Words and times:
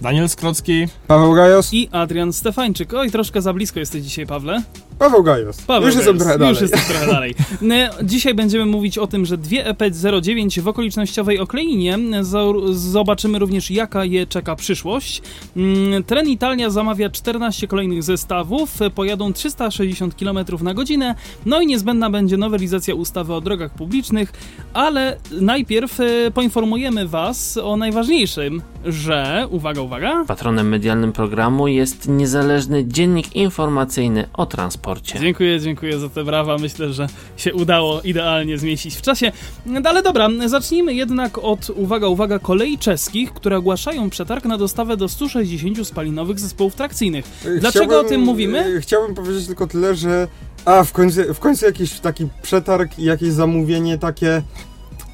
Daniel 0.00 0.28
Skrocki. 0.28 0.86
Paweł 1.08 1.34
Gajos. 1.34 1.74
I 1.74 1.88
Adrian 1.92 2.32
Stefańczyk. 2.32 2.94
Oj, 2.94 3.10
troszkę 3.10 3.42
za 3.42 3.52
blisko 3.52 3.80
jesteś 3.80 4.02
dzisiaj, 4.02 4.26
Pawle. 4.26 4.62
Paweł 4.98 5.22
Gajos. 5.22 5.62
Paweł 5.62 5.86
Już 5.86 5.96
jestem 5.96 6.18
trochę 6.18 6.38
dalej. 6.38 6.52
Już 6.54 6.60
jesteś 6.62 6.84
trochę 6.84 7.06
dalej. 7.14 7.34
Ne, 7.60 7.90
Dzisiaj 8.02 8.34
będziemy 8.34 8.66
mówić 8.66 8.98
o 8.98 9.06
tym, 9.06 9.26
że 9.26 9.38
dwie 9.38 9.66
E 9.66 9.72
EP09 9.74 10.60
w 10.60 10.68
okolicznościowej 10.68 11.38
Okleinie. 11.40 11.98
Zo- 12.22 12.72
Zobaczymy 12.74 13.38
również, 13.38 13.70
jaka 13.70 14.04
je 14.04 14.26
czeka 14.26 14.56
przyszłość. 14.56 15.22
Mm, 15.56 16.04
Tren 16.04 16.28
Italia 16.28 16.70
zamawia 16.70 17.10
14 17.10 17.68
kolejnych 17.68 18.02
zestawów. 18.02 18.70
Pojadą 18.94 19.32
360 19.32 20.14
km 20.14 20.38
na 20.62 20.74
godzinę. 20.74 21.14
No 21.46 21.60
i 21.60 21.66
niezbędna 21.66 22.10
będzie 22.10 22.36
nowelizacja 22.36 22.94
ustawy 22.94 23.34
o 23.34 23.40
drogach 23.40 23.74
publicznych. 23.74 24.32
Ale 24.74 25.16
najpierw 25.40 26.00
e, 26.00 26.04
poinformujemy 26.34 27.08
Was 27.08 27.56
o 27.56 27.76
najważniejszym, 27.76 28.62
że, 28.84 29.46
uwaga, 29.50 29.85
uwaga, 29.86 30.24
Patronem 30.26 30.68
medialnym 30.68 31.12
programu 31.12 31.68
jest 31.68 32.08
niezależny 32.08 32.84
dziennik 32.86 33.36
informacyjny 33.36 34.28
o 34.34 34.46
transporcie. 34.46 35.18
Dziękuję, 35.20 35.60
dziękuję 35.60 35.98
za 35.98 36.08
te 36.08 36.24
brawa. 36.24 36.58
Myślę, 36.58 36.92
że 36.92 37.06
się 37.36 37.54
udało 37.54 38.00
idealnie 38.00 38.58
zmieścić 38.58 38.96
w 38.96 39.02
czasie. 39.02 39.32
No 39.66 39.80
Ale 39.84 40.02
dobra, 40.02 40.28
zacznijmy 40.46 40.94
jednak 40.94 41.38
od, 41.38 41.70
uwaga, 41.70 42.08
uwaga, 42.08 42.38
kolei 42.38 42.78
czeskich, 42.78 43.32
które 43.32 43.56
ogłaszają 43.56 44.10
przetarg 44.10 44.44
na 44.44 44.58
dostawę 44.58 44.96
do 44.96 45.08
160 45.08 45.86
spalinowych 45.88 46.40
zespołów 46.40 46.74
trakcyjnych. 46.74 47.24
Dlaczego 47.60 48.00
o 48.00 48.04
tym 48.04 48.20
mówimy? 48.20 48.76
e, 48.76 48.80
Chciałbym 48.80 49.14
powiedzieć 49.14 49.46
tylko 49.46 49.66
tyle, 49.66 49.94
że 49.94 50.28
a 50.64 50.84
w 50.84 50.92
końcu, 50.92 51.34
w 51.34 51.38
końcu 51.38 51.64
jakiś 51.66 52.00
taki 52.00 52.28
przetarg 52.42 52.98
i 52.98 53.04
jakieś 53.04 53.28
zamówienie 53.28 53.98
takie 53.98 54.42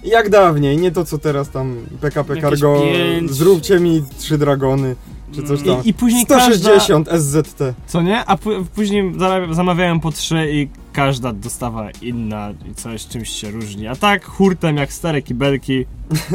jak 0.04 0.30
dawniej, 0.30 0.76
nie 0.78 0.90
to 0.92 1.04
co 1.04 1.18
teraz 1.18 1.50
tam 1.50 1.76
PKP 2.00 2.36
Jakieś 2.36 2.50
Cargo, 2.60 2.80
pięć. 2.82 3.30
zróbcie 3.30 3.80
mi 3.80 4.02
trzy 4.18 4.38
dragony, 4.38 4.96
czy 5.34 5.42
coś 5.42 5.62
tam. 5.62 5.84
I, 5.84 5.88
i 5.88 5.94
później 5.94 6.24
160 6.24 7.08
SZT. 7.08 7.58
każda... 7.58 7.74
Co 7.86 8.02
nie? 8.02 8.24
A 8.26 8.36
później 8.74 9.12
zara- 9.18 9.54
zamawiają 9.54 10.00
po 10.00 10.10
trzy 10.12 10.48
i 10.52 10.68
każda 10.92 11.32
dostawa 11.32 11.90
inna 12.02 12.50
i 12.70 12.74
coś 12.74 13.06
czymś 13.06 13.28
się 13.30 13.50
różni. 13.50 13.86
A 13.88 13.96
tak 13.96 14.24
hurtem 14.24 14.76
jak 14.76 14.92
stare 14.92 15.22
kibelki. 15.22 15.86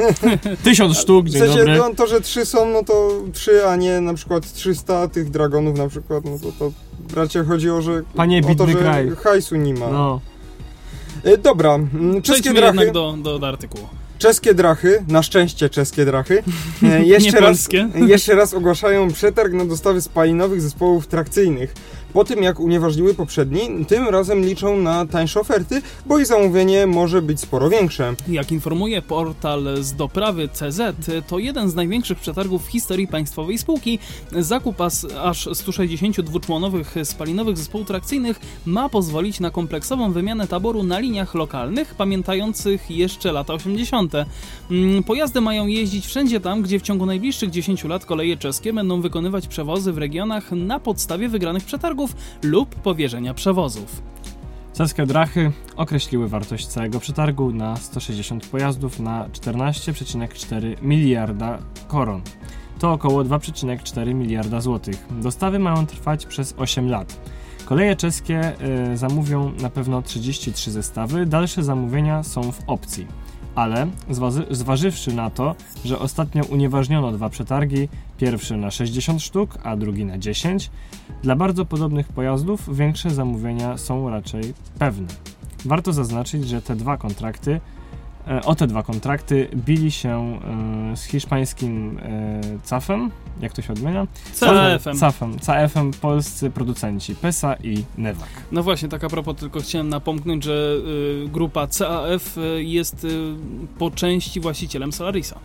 Tysiąc 0.63 0.97
sztuk, 0.97 1.25
W 1.25 1.29
dzień 1.29 1.41
sensie 1.41 1.57
dobry. 1.57 1.77
no, 1.77 1.95
to, 1.95 2.07
że 2.07 2.21
trzy 2.21 2.45
są, 2.45 2.69
no 2.69 2.83
to 2.83 3.09
trzy, 3.33 3.67
a 3.67 3.75
nie 3.75 4.01
na 4.01 4.13
przykład 4.13 4.53
300 4.53 5.07
tych 5.07 5.29
dragonów 5.29 5.77
na 5.77 5.87
przykład, 5.87 6.23
no 6.25 6.31
to, 6.39 6.51
to 6.59 6.71
raczej 7.15 7.45
chodzi 7.45 7.69
o, 7.69 7.81
że 7.81 8.01
Panie 8.15 8.41
o 8.51 8.55
to, 8.55 8.67
że 8.67 8.73
kraj. 8.73 9.09
hajsu 9.23 9.55
nie 9.55 9.73
ma. 9.73 9.87
No. 9.91 10.21
E, 11.27 11.37
Dobra, 11.37 11.75
mm, 11.75 12.21
czeskie 12.21 12.21
Przejdźmy 12.41 12.53
drachy. 12.53 12.91
do, 12.91 13.17
do, 13.21 13.39
do 13.39 13.47
artykułu. 13.47 13.87
Czeskie 14.17 14.53
drachy, 14.53 15.03
na 15.07 15.23
szczęście 15.23 15.69
czeskie 15.69 16.05
drachy, 16.05 16.43
e, 16.83 17.03
jeszcze, 17.15 17.39
raz, 17.39 17.69
jeszcze 18.07 18.35
raz 18.35 18.53
ogłaszają 18.53 19.11
przetarg 19.11 19.53
na 19.53 19.65
dostawy 19.65 20.01
spalinowych 20.01 20.61
zespołów 20.61 21.07
trakcyjnych. 21.07 21.73
Po 22.13 22.23
tym 22.23 22.43
jak 22.43 22.59
unieważniły 22.59 23.13
poprzedni, 23.13 23.85
tym 23.85 24.07
razem 24.07 24.45
liczą 24.45 24.77
na 24.77 25.05
tańsze 25.05 25.39
oferty, 25.39 25.81
bo 26.05 26.19
ich 26.19 26.25
zamówienie 26.25 26.87
może 26.87 27.21
być 27.21 27.39
sporo 27.39 27.69
większe. 27.69 28.15
Jak 28.27 28.51
informuje 28.51 29.01
portal 29.01 29.67
z 29.83 29.93
doprawy 29.93 30.49
CZ, 30.53 30.81
to 31.27 31.39
jeden 31.39 31.69
z 31.69 31.75
największych 31.75 32.19
przetargów 32.19 32.65
w 32.65 32.69
historii 32.69 33.07
państwowej 33.07 33.57
spółki. 33.57 33.99
Zakup 34.31 34.75
aż 35.21 35.49
160 35.53 36.21
dwuczłonowych 36.21 36.95
spalinowych 37.03 37.57
zespołów 37.57 37.87
trakcyjnych 37.87 38.39
ma 38.65 38.89
pozwolić 38.89 39.39
na 39.39 39.51
kompleksową 39.51 40.11
wymianę 40.11 40.47
taboru 40.47 40.83
na 40.83 40.99
liniach 40.99 41.35
lokalnych, 41.35 41.95
pamiętających 41.95 42.91
jeszcze 42.91 43.31
lata 43.31 43.53
80. 43.53 44.13
Mm, 44.71 45.03
Pojazdy 45.03 45.41
mają 45.41 45.67
jeździć 45.67 46.05
wszędzie 46.07 46.39
tam, 46.39 46.61
gdzie 46.61 46.79
w 46.79 46.81
ciągu 46.81 47.05
najbliższych 47.05 47.49
10 47.49 47.83
lat 47.83 48.05
koleje 48.05 48.37
czeskie 48.37 48.73
będą 48.73 49.01
wykonywać 49.01 49.47
przewozy 49.47 49.93
w 49.93 49.97
regionach 49.97 50.51
na 50.51 50.79
podstawie 50.79 51.29
wygranych 51.29 51.65
przetargów 51.65 51.96
lub 52.43 52.75
powierzenia 52.75 53.33
przewozów. 53.33 54.01
Ceskie 54.73 55.05
drachy 55.05 55.51
określiły 55.75 56.27
wartość 56.27 56.67
całego 56.67 56.99
przetargu 56.99 57.53
na 57.53 57.75
160 57.75 58.47
pojazdów 58.47 58.99
na 58.99 59.29
14,4 59.29 60.75
miliarda 60.81 61.59
koron. 61.87 62.21
To 62.79 62.91
około 62.91 63.23
2,4 63.23 64.13
miliarda 64.13 64.61
złotych. 64.61 65.05
Dostawy 65.11 65.59
mają 65.59 65.85
trwać 65.85 66.25
przez 66.25 66.53
8 66.57 66.89
lat. 66.89 67.19
Koleje 67.65 67.95
czeskie 67.95 68.53
y, 68.91 68.97
zamówią 68.97 69.51
na 69.61 69.69
pewno 69.69 70.01
33 70.01 70.71
zestawy, 70.71 71.25
dalsze 71.25 71.63
zamówienia 71.63 72.23
są 72.23 72.51
w 72.51 72.59
opcji. 72.67 73.07
Ale 73.57 73.87
zważy, 74.09 74.45
zważywszy 74.51 75.13
na 75.13 75.29
to, 75.29 75.55
że 75.85 75.99
ostatnio 75.99 76.43
unieważniono 76.43 77.11
dwa 77.11 77.29
przetargi, 77.29 77.89
pierwszy 78.17 78.57
na 78.57 78.71
60 78.71 79.21
sztuk, 79.21 79.57
a 79.63 79.75
drugi 79.75 80.05
na 80.05 80.17
10, 80.17 80.71
dla 81.23 81.35
bardzo 81.35 81.65
podobnych 81.65 82.07
pojazdów 82.07 82.75
większe 82.77 83.09
zamówienia 83.09 83.77
są 83.77 84.09
raczej 84.09 84.53
pewne. 84.79 85.07
Warto 85.65 85.93
zaznaczyć, 85.93 86.47
że 86.47 86.61
te 86.61 86.75
dwa 86.75 86.97
kontrakty, 86.97 87.59
o 88.45 88.55
te 88.55 88.67
dwa 88.67 88.83
kontrakty 88.83 89.47
bili 89.55 89.91
się 89.91 90.39
e, 90.93 90.97
z 90.97 91.03
hiszpańskim 91.03 91.99
e, 91.99 92.41
CAF-em, 92.69 93.11
jak 93.41 93.53
to 93.53 93.61
się 93.61 93.73
odmienia? 93.73 94.07
CAF-em, 94.99 95.39
CAF-em 95.39 95.91
polscy 95.91 96.49
producenci 96.49 97.15
PESA 97.15 97.55
i 97.55 97.83
Nevak. 97.97 98.29
No 98.51 98.63
właśnie, 98.63 98.89
tak 98.89 99.03
a 99.03 99.09
propos, 99.09 99.35
tylko 99.35 99.59
chciałem 99.59 99.89
napomknąć, 99.89 100.43
że 100.43 100.75
y, 101.25 101.29
grupa 101.29 101.67
CAF 101.67 102.37
y, 102.37 102.63
jest 102.63 103.03
y, 103.03 103.35
po 103.77 103.91
części 103.91 104.39
właścicielem 104.39 104.91
Solarisa. 104.91 105.39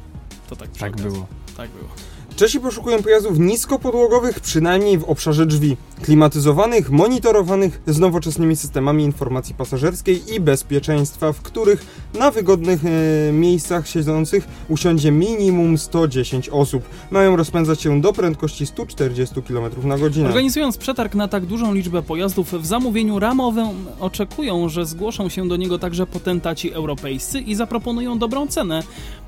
To 0.49 0.57
tak 0.57 0.71
Tak 0.71 0.97
było. 0.97 1.27
Tak 1.57 1.71
było. 1.71 2.12
Czesi 2.37 2.61
poszukują 2.61 3.03
pojazdów 3.03 3.39
niskopodłogowych, 3.39 4.41
przynajmniej 4.41 4.99
w 4.99 5.05
obszarze 5.05 5.47
drzwi, 5.47 5.77
klimatyzowanych, 6.03 6.91
monitorowanych 6.91 7.83
z 7.87 7.99
nowoczesnymi 7.99 8.57
systemami 8.57 9.05
informacji 9.05 9.55
pasażerskiej 9.55 10.35
i 10.35 10.41
bezpieczeństwa, 10.41 11.33
w 11.33 11.43
których 11.43 11.87
na 12.15 12.31
wygodnych 12.31 12.81
e, 12.85 13.33
miejscach 13.33 13.89
siedzących 13.89 14.49
usiądzie 14.69 15.11
minimum 15.11 15.79
110 15.79 16.49
osób. 16.49 16.83
Mają 17.11 17.37
rozpędzać 17.37 17.81
się 17.81 18.01
do 18.01 18.13
prędkości 18.13 18.67
140 18.67 19.43
km 19.43 19.89
na 19.89 19.99
godzinę. 19.99 20.29
Organizując 20.29 20.77
przetarg 20.77 21.15
na 21.15 21.29
tak 21.29 21.47
dużą 21.47 21.75
liczbę 21.75 22.03
pojazdów 22.03 22.53
w 22.53 22.67
zamówieniu 22.67 23.19
ramowym, 23.19 23.69
oczekują, 24.01 24.69
że 24.69 24.87
zgłoszą 24.87 25.29
się 25.29 25.49
do 25.49 25.57
niego 25.57 25.79
także 25.79 26.07
potentaci 26.07 26.73
europejscy 26.73 27.41
i 27.41 27.55
zaproponują 27.55 28.19
dobrą 28.19 28.47
cenę. 28.47 28.83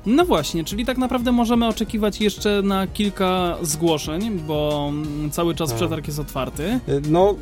No 0.05 0.25
właśnie, 0.25 0.63
czyli 0.63 0.85
tak 0.85 0.97
naprawdę 0.97 1.31
możemy 1.31 1.67
oczekiwać 1.67 2.21
jeszcze 2.21 2.61
na 2.61 2.87
kilka 2.95 3.57
zgłoszeń, 3.61 4.39
bo 4.47 4.91
cały 5.31 5.55
czas 5.55 5.69
Tak. 5.69 5.77
przetarg 5.77 6.07
jest 6.07 6.19
otwarty. 6.19 6.63
E, 6.63 6.79
No, 7.09 7.35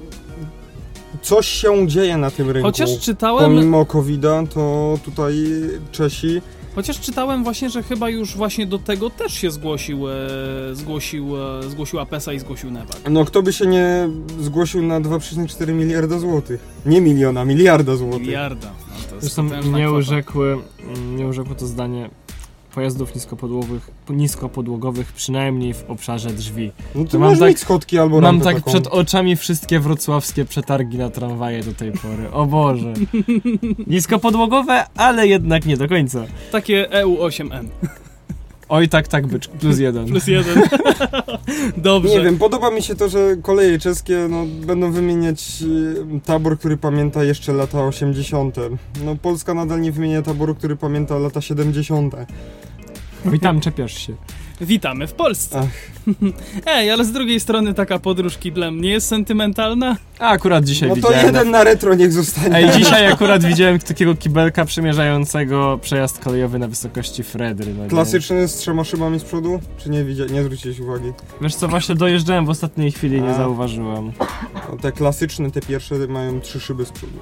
coś 1.22 1.48
się 1.48 1.88
dzieje 1.88 2.18
na 2.18 2.32
tym 2.32 2.50
rynku. 2.50 2.68
Chociaż 2.68 3.00
czytałem, 3.00 3.46
Pomimo 3.56 3.86
COVID-a, 3.86 4.44
to 4.54 5.00
tutaj 5.06 5.36
Czesi 5.92 6.42
Chociaż 6.76 7.00
czytałem 7.00 7.44
właśnie, 7.44 7.70
że 7.70 7.84
chyba 7.84 8.10
już 8.10 8.36
właśnie 8.36 8.66
do 8.68 8.80
tego 8.80 9.10
też 9.10 9.34
się 9.34 9.52
zgłosił, 9.52 10.10
e, 10.10 10.14
zgłosił, 10.74 11.38
e, 11.38 11.64
zgłosiła 11.70 12.06
PESA 12.06 12.34
i 12.34 12.40
zgłosił 12.40 12.72
Nevak. 12.72 12.98
No 13.10 13.26
kto 13.26 13.44
by 13.44 13.54
się 13.54 13.66
nie 13.68 14.10
zgłosił 14.42 14.84
na 14.84 15.02
2,4 15.02 15.74
miliarda 15.74 16.20
złotych? 16.20 16.62
Nie 16.86 17.02
miliona, 17.02 17.46
miliarda 17.46 17.96
złotych. 17.96 18.22
Miliarda. 18.22 18.68
No 18.68 18.96
to 19.10 19.16
jest 19.16 19.22
Zresztą 19.22 19.50
potężna 19.50 19.78
nie 19.78 19.84
kwota. 19.84 19.98
urzekły, 20.00 20.58
urzekło 21.30 21.56
to 21.56 21.68
zdanie 21.68 22.10
pojazdów 22.76 23.16
niskopodłogowych, 23.16 23.90
niskopodłogowych 24.10 25.14
przynajmniej 25.14 25.74
w 25.74 25.84
obszarze 25.88 26.30
drzwi. 26.30 26.72
No 26.96 27.04
To 27.06 27.12
to 27.12 27.20
mam 27.20 27.38
tak- 27.38 27.50
mieć 27.50 27.60
schodki 27.60 28.00
albo 28.00 28.22
Mam 28.22 28.42
tak 28.42 28.56
taką. 28.56 28.72
przed 28.72 28.88
oczami 28.88 29.36
wszystkie 29.36 29.80
wrocławskie 29.80 30.46
przetargi 30.46 30.98
na 30.98 31.10
tramwaje 31.10 31.64
do 31.64 31.74
tej 31.74 31.92
pory. 31.92 32.32
O 32.32 32.46
Boże. 32.46 32.94
Niskopodłogowe, 33.88 34.86
ale 34.96 35.28
jednak 35.28 35.66
nie 35.66 35.78
do 35.78 35.88
końca. 35.88 36.26
Takie 36.52 36.92
E 36.94 37.04
EU8N. 37.06 37.66
Oj 38.74 38.90
tak, 38.90 39.08
tak, 39.08 39.28
bycz, 39.28 39.48
plus 39.48 39.80
jeden. 39.80 40.06
Plus 40.06 40.28
jeden. 40.28 40.62
Dobrze. 41.78 42.10
Nie 42.10 42.22
wiem, 42.22 42.38
podoba 42.38 42.72
mi 42.72 42.82
się 42.82 42.96
to, 42.96 43.10
że 43.10 43.38
koleje 43.42 43.80
czeskie 43.80 44.28
no, 44.30 44.46
będą 44.66 44.92
wymieniać 44.92 45.64
e, 46.16 46.20
tabor, 46.20 46.60
który 46.60 46.78
pamięta 46.78 47.24
jeszcze 47.24 47.54
lata 47.54 47.86
80. 47.86 48.56
No 49.06 49.16
Polska 49.16 49.54
nadal 49.54 49.82
nie 49.82 49.92
wymienia 49.92 50.22
taboru, 50.22 50.56
który 50.56 50.76
pamięta 50.76 51.18
lata 51.18 51.42
70. 51.42 52.16
Oj 53.32 53.40
tam 53.40 53.62
czepiasz 53.62 53.98
się. 54.08 54.14
Witamy 54.64 55.08
w 55.08 55.14
Polsce. 55.14 55.68
Ej, 56.66 56.92
ale 56.92 57.06
z 57.06 57.12
drugiej 57.12 57.40
strony 57.40 57.74
taka 57.74 58.00
podróż 58.00 58.38
kiblem 58.38 58.82
nie 58.82 58.90
jest 58.90 59.08
sentymentalna? 59.08 59.98
A 60.20 60.30
akurat 60.30 60.66
dzisiaj 60.66 60.90
No 60.90 60.96
to 60.96 61.02
widziałem... 61.08 61.26
jeden 61.26 61.52
na 61.52 61.64
retro 61.64 61.96
niech 61.96 62.14
zostanie. 62.14 62.56
Ej, 62.56 62.70
dzisiaj 62.72 63.08
akurat 63.14 63.44
widziałem 63.46 63.80
takiego 63.80 64.16
kibelka 64.16 64.66
przemierzającego 64.66 65.80
przejazd 65.82 66.20
kolejowy 66.20 66.60
na 66.60 66.68
wysokości 66.68 67.24
Fredry. 67.24 67.74
No 67.74 67.84
nie? 67.84 67.90
Klasyczny 67.90 68.48
z 68.48 68.56
trzema 68.56 68.84
szybami 68.84 69.20
z 69.20 69.24
przodu? 69.24 69.60
Czy 69.78 69.90
nie 69.90 70.04
widzia- 70.04 70.32
nie 70.32 70.44
zwróciłeś 70.44 70.80
uwagi? 70.80 71.12
Wiesz 71.42 71.56
co, 71.56 71.68
właśnie 71.68 71.96
dojeżdżałem 71.96 72.46
w 72.46 72.50
ostatniej 72.50 72.92
chwili, 72.92 73.22
nie 73.22 73.30
A. 73.30 73.38
zauważyłem. 73.38 74.12
No, 74.72 74.78
te 74.82 74.92
klasyczne, 74.92 75.52
te 75.52 75.62
pierwsze 75.62 75.96
mają 76.08 76.42
trzy 76.42 76.60
szyby 76.60 76.86
z 76.86 76.92
przodu. 76.92 77.14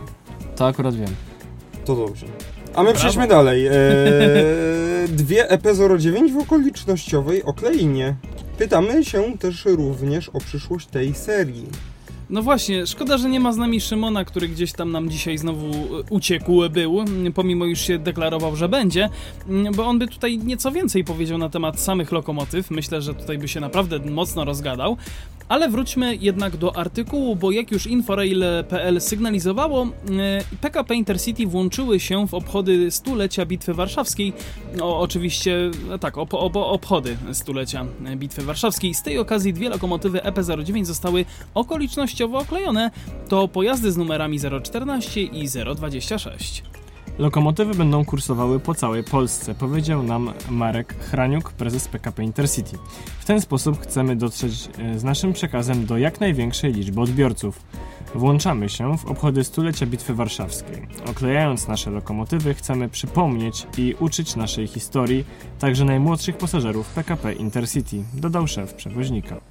To 0.56 0.68
akurat 0.68 0.96
wiem. 0.96 1.10
To 1.86 1.96
dobrze. 1.96 2.26
A 2.76 2.84
my 2.84 2.94
przejdźmy 2.94 3.28
dalej. 3.28 3.68
Eee, 3.68 3.74
dwie 5.22 5.48
EP09 5.48 6.34
w 6.34 6.38
okolicznościowej 6.38 7.44
okleinie. 7.44 8.16
Pytamy 8.58 9.06
się 9.06 9.38
też 9.38 9.66
również 9.66 10.30
o 10.30 10.40
przyszłość 10.40 10.88
tej 10.88 11.14
serii. 11.14 11.66
No 12.30 12.42
właśnie, 12.42 12.88
szkoda, 12.88 13.18
że 13.18 13.30
nie 13.30 13.40
ma 13.40 13.54
z 13.54 13.58
nami 13.58 13.82
Szymona, 13.82 14.26
który 14.26 14.48
gdzieś 14.48 14.72
tam 14.72 14.92
nam 14.92 15.10
dzisiaj 15.10 15.38
znowu 15.38 15.68
e, 15.68 16.04
uciekł 16.10 16.70
był, 16.70 17.00
m, 17.00 17.34
pomimo 17.36 17.66
już 17.66 17.80
się 17.80 18.00
deklarował, 18.00 18.56
że 18.56 18.70
będzie, 18.70 19.10
bo 19.76 19.86
on 19.86 20.00
by 20.00 20.08
tutaj 20.08 20.38
nieco 20.38 20.72
więcej 20.72 21.04
powiedział 21.04 21.38
na 21.38 21.50
temat 21.50 21.80
samych 21.80 22.12
lokomotyw. 22.12 22.72
Myślę, 22.72 23.02
że 23.02 23.14
tutaj 23.14 23.38
by 23.38 23.48
się 23.48 23.60
naprawdę 23.60 24.00
mocno 24.00 24.46
rozgadał. 24.46 24.98
Ale 25.52 25.70
wróćmy 25.70 26.16
jednak 26.16 26.58
do 26.58 26.78
artykułu, 26.78 27.36
bo 27.36 27.52
jak 27.52 27.72
już 27.72 27.88
Inforail.pl 27.88 29.02
sygnalizowało, 29.02 29.84
e, 29.84 29.90
PKP 30.62 30.96
Intercity 30.96 31.48
włączyły 31.48 32.00
się 32.00 32.28
w 32.28 32.34
obchody 32.34 32.92
stulecia 32.92 33.46
Bitwy 33.46 33.74
Warszawskiej. 33.74 34.34
O, 34.82 35.00
oczywiście, 35.00 35.72
e, 35.94 36.00
tak, 36.00 36.18
ob, 36.18 36.34
ob, 36.34 36.56
obchody 36.56 37.18
stulecia 37.34 37.86
e, 38.06 38.16
Bitwy 38.16 38.42
Warszawskiej. 38.42 38.94
Z 38.94 39.04
tej 39.04 39.18
okazji 39.18 39.54
dwie 39.54 39.70
lokomotywy 39.70 40.20
EP09 40.20 40.86
zostały 40.86 41.26
okolicznościowo 41.54 42.38
oklejone. 42.38 42.92
To 43.30 43.48
pojazdy 43.48 43.92
z 43.92 43.98
numerami 43.98 44.40
014 44.64 45.22
i 45.22 45.48
026. 45.76 46.64
Lokomotywy 47.18 47.76
będą 47.76 48.06
kursowały 48.06 48.60
po 48.60 48.76
całej 48.76 49.04
Polsce, 49.04 49.56
powiedział 49.56 50.04
nam 50.04 50.34
Marek 50.50 50.96
Hraniuk, 51.00 51.52
prezes 51.52 51.88
PKP 51.88 52.24
Intercity. 52.24 52.78
W 53.20 53.26
ten 53.26 53.42
sposób 53.42 53.82
chcemy 53.82 54.16
dotrzeć 54.16 54.70
e, 54.78 55.00
z 55.00 55.04
naszym 55.04 55.34
przekazem 55.34 55.86
do 55.86 55.98
jak 55.98 56.20
największej 56.20 56.74
liczby 56.74 57.02
odbiorców. 57.02 57.62
Włączamy 58.16 58.70
się 58.70 58.98
w 58.98 59.06
obchody 59.06 59.44
stulecia 59.44 59.86
Bitwy 59.86 60.14
Warszawskiej. 60.14 60.88
Oklejając 61.10 61.68
nasze 61.68 61.92
lokomotywy, 61.92 62.54
chcemy 62.54 62.90
przypomnieć 62.90 63.68
i 63.78 63.96
uczyć 64.00 64.36
naszej 64.36 64.68
historii 64.68 65.26
także 65.60 65.86
najmłodszych 65.86 66.38
pasażerów 66.38 66.90
PKP 66.90 67.34
Intercity, 67.34 68.04
dodał 68.14 68.48
szef 68.48 68.74
przewoźnika. 68.74 69.42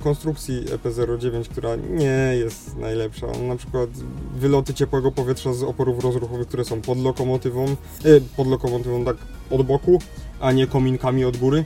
konstrukcji 0.00 0.64
EP09, 0.64 1.44
która 1.48 1.76
nie 1.76 2.34
jest 2.38 2.76
najlepsza. 2.76 3.26
Na 3.26 3.56
przykład 3.56 3.90
wyloty 4.36 4.74
ciepłego 4.74 5.12
powietrza 5.12 5.52
z 5.52 5.62
oporów 5.62 6.04
rozruchowych, 6.04 6.48
które 6.48 6.64
są 6.64 6.80
pod 6.80 6.98
lokomotywą, 6.98 7.64
e, 7.64 8.20
pod 8.36 8.46
lokomotywą 8.46 9.04
tak 9.04 9.16
od 9.50 9.62
boku, 9.66 9.98
a 10.40 10.52
nie 10.52 10.66
kominkami 10.66 11.24
od 11.24 11.36
góry. 11.36 11.64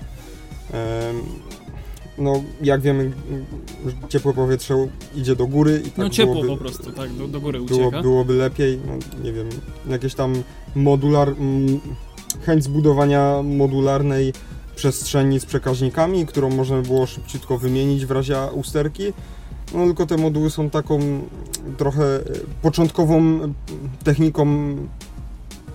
Em, 0.73 1.23
no, 2.19 2.43
jak 2.63 2.81
wiemy, 2.81 3.13
ciepłe 4.09 4.33
powietrze 4.35 4.89
idzie 5.15 5.37
do 5.37 5.47
góry 5.47 5.83
i 5.87 5.91
tak 5.91 5.99
No 5.99 6.11
ciepło 6.11 6.35
byłoby, 6.35 6.49
po 6.49 6.57
prostu, 6.57 6.93
tak, 6.93 7.13
do, 7.13 7.29
do 7.29 7.41
góry 7.41 7.61
było, 7.61 7.81
ucieka. 7.81 8.03
byłoby 8.03 8.35
lepiej, 8.35 8.79
no, 8.87 9.23
nie 9.25 9.33
wiem, 9.33 9.49
jakieś 9.89 10.15
tam 10.15 10.43
modular, 10.75 11.29
mm, 11.29 11.81
chęć 12.47 12.65
zbudowania 12.65 13.43
modularnej 13.43 14.33
przestrzeni 14.77 15.41
z 15.41 15.45
przekaźnikami, 15.47 16.27
którą 16.27 16.51
można 16.51 16.77
by 16.77 16.83
było 16.83 17.07
szybciutko 17.07 17.59
wymienić 17.59 18.07
w 18.07 18.11
razie 18.11 18.37
usterki. 18.55 19.13
No 19.75 19.85
tylko 19.85 20.07
te 20.07 20.17
moduły 20.17 20.51
są 20.51 20.71
taką 20.71 20.99
trochę 21.79 22.05
e, 22.05 22.21
początkową 22.63 23.21
e, 23.21 23.53
techniką 24.05 24.47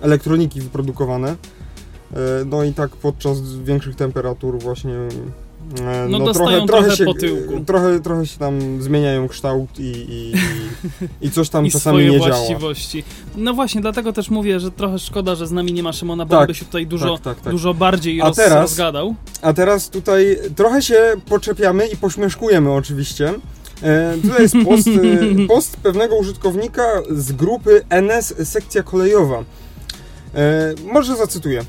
elektroniki 0.00 0.60
wyprodukowane. 0.60 1.30
E, 1.30 2.44
No 2.46 2.64
i 2.64 2.72
tak 2.72 2.90
podczas 2.90 3.56
większych 3.58 3.96
temperatur 3.96 4.58
właśnie 4.58 4.94
e, 4.94 6.06
No 6.08 6.18
dostają 6.18 6.66
trochę 6.66 7.04
po 7.04 7.14
tyłku. 7.14 7.60
Trochę, 7.66 8.00
trochę 8.00 8.26
się 8.26 8.38
tam 8.38 8.82
zmieniają 8.82 9.28
kształt 9.28 9.70
i, 9.78 9.82
i, 9.82 10.32
i, 11.22 11.30
coś 11.30 11.48
tam 11.48 11.66
I 11.66 11.70
czasami 11.70 11.94
swoje 11.96 12.10
nie 12.10 12.18
działa. 12.20 12.36
właściwości. 12.36 13.04
No 13.36 13.54
właśnie, 13.54 13.80
dlatego 13.80 14.12
też 14.12 14.30
mówię, 14.30 14.60
że 14.60 14.70
trochę 14.70 14.98
szkoda, 14.98 15.34
że 15.34 15.46
z 15.46 15.52
nami 15.52 15.72
nie 15.72 15.82
ma 15.82 15.92
Szymona, 15.92 16.24
bo 16.26 16.30
Tak, 16.30 16.40
on 16.40 16.46
by 16.46 16.54
się 16.54 16.64
tutaj 16.64 16.86
dużo, 16.86 17.14
tak, 17.18 17.22
tak, 17.36 17.44
tak. 17.44 17.52
dużo 17.52 17.74
bardziej 17.74 18.20
A 18.20 18.24
roz, 18.26 18.36
teraz- 18.36 18.60
rozgadał. 18.60 19.14
A 19.42 19.52
teraz 19.52 19.88
tutaj 19.90 20.36
trochę 20.56 20.82
się 20.82 20.96
poczepiamy 21.28 21.86
i 21.86 21.96
pośmieszkujemy 21.96 22.72
oczywiście. 22.72 23.34
E, 23.82 24.14
tutaj 24.22 24.42
jest 24.42 24.54
post, 24.64 24.88
e, 24.88 25.46
post 25.54 25.76
pewnego 25.76 26.16
użytkownika 26.16 26.82
z 27.10 27.32
grupy 27.32 27.82
NS 27.90 28.34
Sekcja 28.44 28.82
Kolejowa. 28.82 29.38
E, 30.34 30.74
może 30.92 31.16
zacytuję. 31.16 31.64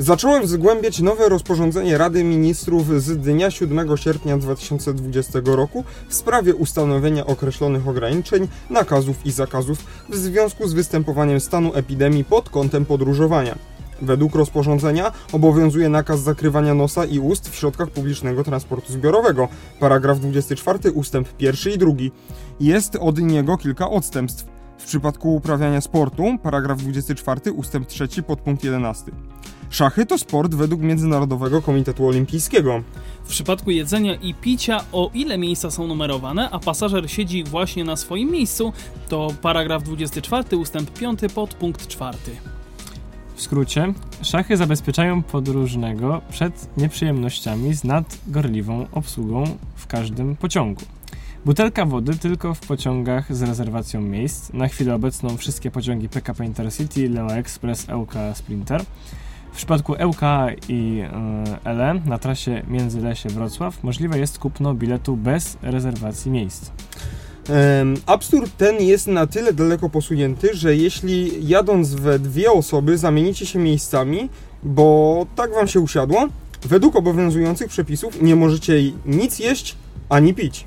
Zacząłem 0.00 0.46
zgłębiać 0.46 1.00
nowe 1.00 1.28
rozporządzenie 1.28 1.98
Rady 1.98 2.24
Ministrów 2.24 3.02
z 3.02 3.18
dnia 3.18 3.50
7 3.50 3.96
sierpnia 3.96 4.38
2020 4.38 5.40
roku 5.44 5.84
w 6.08 6.14
sprawie 6.14 6.54
ustanowienia 6.54 7.26
określonych 7.26 7.88
ograniczeń, 7.88 8.48
nakazów 8.70 9.26
i 9.26 9.30
zakazów 9.30 9.78
w 10.08 10.16
związku 10.16 10.68
z 10.68 10.72
występowaniem 10.72 11.40
stanu 11.40 11.74
epidemii 11.74 12.24
pod 12.24 12.50
kątem 12.50 12.86
podróżowania. 12.86 13.54
Według 14.02 14.34
rozporządzenia 14.34 15.12
obowiązuje 15.32 15.88
nakaz 15.88 16.20
zakrywania 16.20 16.74
nosa 16.74 17.04
i 17.04 17.18
ust 17.18 17.48
w 17.48 17.54
środkach 17.54 17.90
publicznego 17.90 18.44
transportu 18.44 18.92
zbiorowego. 18.92 19.48
Paragraf 19.80 20.20
24 20.20 20.92
ustęp 20.92 21.28
1 21.38 21.72
i 21.72 21.78
2. 21.78 21.92
Jest 22.60 22.96
od 22.96 23.18
niego 23.18 23.56
kilka 23.56 23.90
odstępstw. 23.90 24.44
W 24.78 24.84
przypadku 24.84 25.34
uprawiania 25.34 25.80
sportu, 25.80 26.24
paragraf 26.42 26.78
24 26.78 27.52
ustęp 27.52 27.86
3 27.86 28.22
podpunkt 28.22 28.64
11. 28.64 29.12
Szachy 29.70 30.06
to 30.06 30.18
sport 30.18 30.54
według 30.54 30.80
Międzynarodowego 30.80 31.62
Komitetu 31.62 32.06
Olimpijskiego. 32.06 32.82
W 33.24 33.28
przypadku 33.28 33.70
jedzenia 33.70 34.14
i 34.14 34.34
picia, 34.34 34.84
o 34.92 35.10
ile 35.14 35.38
miejsca 35.38 35.70
są 35.70 35.86
numerowane, 35.86 36.50
a 36.50 36.58
pasażer 36.58 37.10
siedzi 37.10 37.44
właśnie 37.44 37.84
na 37.84 37.96
swoim 37.96 38.30
miejscu, 38.30 38.72
to 39.08 39.28
paragraf 39.42 39.82
24 39.82 40.56
ustęp 40.56 40.90
5 40.90 41.20
podpunkt 41.34 41.86
4. 41.86 42.18
W 43.34 43.42
skrócie, 43.42 43.92
szachy 44.22 44.56
zabezpieczają 44.56 45.22
podróżnego 45.22 46.20
przed 46.30 46.76
nieprzyjemnościami 46.76 47.74
z 47.74 47.84
nadgorliwą 47.84 48.86
obsługą 48.92 49.44
w 49.76 49.86
każdym 49.86 50.36
pociągu. 50.36 50.82
Butelka 51.44 51.86
wody 51.86 52.16
tylko 52.16 52.54
w 52.54 52.60
pociągach 52.60 53.36
z 53.36 53.42
rezerwacją 53.42 54.00
miejsc. 54.00 54.52
Na 54.52 54.68
chwilę 54.68 54.94
obecną 54.94 55.36
wszystkie 55.36 55.70
pociągi 55.70 56.08
PKP 56.08 56.46
Intercity, 56.46 57.08
Leo 57.08 57.34
Express, 57.34 57.88
LK 57.88 58.14
Sprinter. 58.34 58.84
W 59.52 59.56
przypadku 59.56 59.94
LK 59.94 60.20
i 60.68 61.02
e, 61.64 61.74
LE 61.74 61.94
na 61.94 62.18
trasie 62.18 62.62
Międzylesie-Wrocław 62.68 63.72
możliwe 63.82 64.18
jest 64.18 64.38
kupno 64.38 64.74
biletu 64.74 65.16
bez 65.16 65.58
rezerwacji 65.62 66.30
miejsc. 66.30 66.70
Absurd 68.06 68.56
ten 68.56 68.82
jest 68.82 69.06
na 69.06 69.26
tyle 69.26 69.52
daleko 69.52 69.88
posunięty, 69.88 70.48
że 70.52 70.76
jeśli 70.76 71.48
jadąc 71.48 71.94
we 71.94 72.18
dwie 72.18 72.52
osoby 72.52 72.98
zamienicie 72.98 73.46
się 73.46 73.58
miejscami, 73.58 74.28
bo 74.62 75.26
tak 75.36 75.54
wam 75.54 75.68
się 75.68 75.80
usiadło, 75.80 76.28
według 76.62 76.96
obowiązujących 76.96 77.68
przepisów 77.68 78.22
nie 78.22 78.36
możecie 78.36 78.74
nic 79.06 79.38
jeść 79.38 79.76
ani 80.08 80.34
pić. 80.34 80.64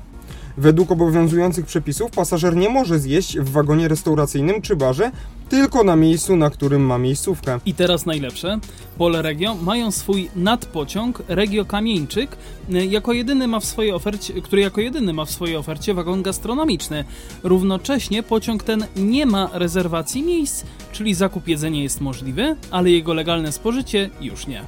Według 0.56 0.92
obowiązujących 0.92 1.66
przepisów 1.66 2.10
pasażer 2.10 2.56
nie 2.56 2.68
może 2.68 2.98
zjeść 2.98 3.38
w 3.38 3.50
wagonie 3.50 3.88
restauracyjnym 3.88 4.62
czy 4.62 4.76
barze, 4.76 5.10
tylko 5.48 5.84
na 5.84 5.96
miejscu, 5.96 6.36
na 6.36 6.50
którym 6.50 6.82
ma 6.82 6.98
miejscówkę. 6.98 7.58
I 7.66 7.74
teraz 7.74 8.06
najlepsze. 8.06 8.58
Polregio 8.98 9.54
mają 9.54 9.90
swój 9.90 10.30
nadpociąg 10.36 11.22
Regio 11.28 11.64
Kamieńczyk, 11.64 12.36
y, 12.74 12.86
jako 12.86 13.12
jedyny 13.12 13.48
ma 13.48 13.60
w 13.60 13.64
swojej 13.64 13.92
ofercie, 13.92 14.42
który 14.42 14.62
jako 14.62 14.80
jedyny 14.80 15.12
ma 15.12 15.24
w 15.24 15.30
swojej 15.30 15.56
ofercie 15.56 15.94
wagon 15.94 16.22
gastronomiczny. 16.22 17.04
Równocześnie 17.42 18.22
pociąg 18.22 18.62
ten 18.62 18.86
nie 18.96 19.26
ma 19.26 19.50
rezerwacji 19.52 20.22
miejsc, 20.22 20.64
czyli 20.92 21.14
zakup 21.14 21.48
jedzenia 21.48 21.82
jest 21.82 22.00
możliwy, 22.00 22.56
ale 22.70 22.90
jego 22.90 23.14
legalne 23.14 23.52
spożycie 23.52 24.10
już 24.20 24.46
nie. 24.46 24.64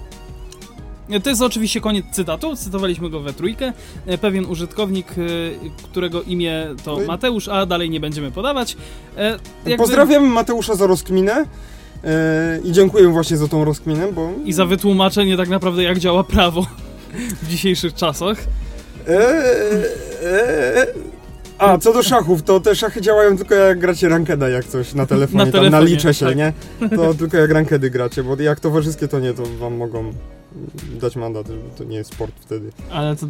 To 1.22 1.30
jest 1.30 1.42
oczywiście 1.42 1.80
koniec 1.80 2.04
cytatu, 2.12 2.56
cytowaliśmy 2.56 3.10
go 3.10 3.20
we 3.20 3.32
trójkę. 3.32 3.72
E, 4.06 4.18
Pewien 4.18 4.46
użytkownik, 4.46 5.06
e, 5.10 5.14
którego 5.82 6.22
imię 6.22 6.66
to 6.84 6.98
No 7.00 7.06
Mateusz, 7.06 7.48
a 7.48 7.66
dalej 7.66 7.90
nie 7.90 8.00
będziemy 8.00 8.30
podawać. 8.30 8.76
e, 9.16 9.30
jakby- 9.66 9.76
Pozdrawiam 9.76 10.26
Mateusza 10.26 10.74
za 10.74 10.86
rozkminę 10.86 11.44
i 12.64 12.72
dziękuję 12.72 13.08
właśnie 13.08 13.36
za 13.36 13.48
tą 13.48 13.64
rozkminę, 13.64 14.12
bo... 14.12 14.30
I 14.44 14.52
za 14.52 14.66
wytłumaczenie 14.66 15.36
tak 15.36 15.48
naprawdę 15.48 15.82
jak 15.82 15.98
działa 15.98 16.24
prawo 16.24 16.66
w 17.42 17.48
dzisiejszych 17.48 17.94
czasach. 17.94 18.38
Eee, 19.08 19.16
eee. 20.24 20.86
A, 21.58 21.78
co 21.78 21.92
do 21.92 22.02
szachów, 22.02 22.42
to 22.42 22.60
te 22.60 22.74
szachy 22.76 23.00
działają 23.00 23.36
tylko 23.36 23.54
jak 23.54 23.78
gracie 23.78 24.08
rankeda 24.08 24.48
jak 24.48 24.64
coś 24.64 24.94
na 24.94 25.06
telefonie, 25.06 25.38
Na 25.38 25.44
tam 25.44 25.52
telefonie, 25.52 25.70
naliczę 25.84 26.14
się, 26.14 26.26
tak. 26.26 26.36
nie? 26.36 26.52
To 26.96 27.14
tylko 27.14 27.36
jak 27.36 27.50
rankedy 27.50 27.90
gracie, 27.90 28.22
bo 28.24 28.36
jak 28.42 28.60
towarzyskie 28.60 29.08
to 29.08 29.20
nie, 29.20 29.34
to 29.34 29.42
wam 29.60 29.76
mogą 29.76 30.12
dać 31.00 31.16
mandat, 31.16 31.46
to 31.78 31.84
nie 31.84 31.96
jest 31.96 32.12
sport 32.14 32.32
wtedy. 32.40 32.70
Ale 32.90 33.16
to 33.16 33.26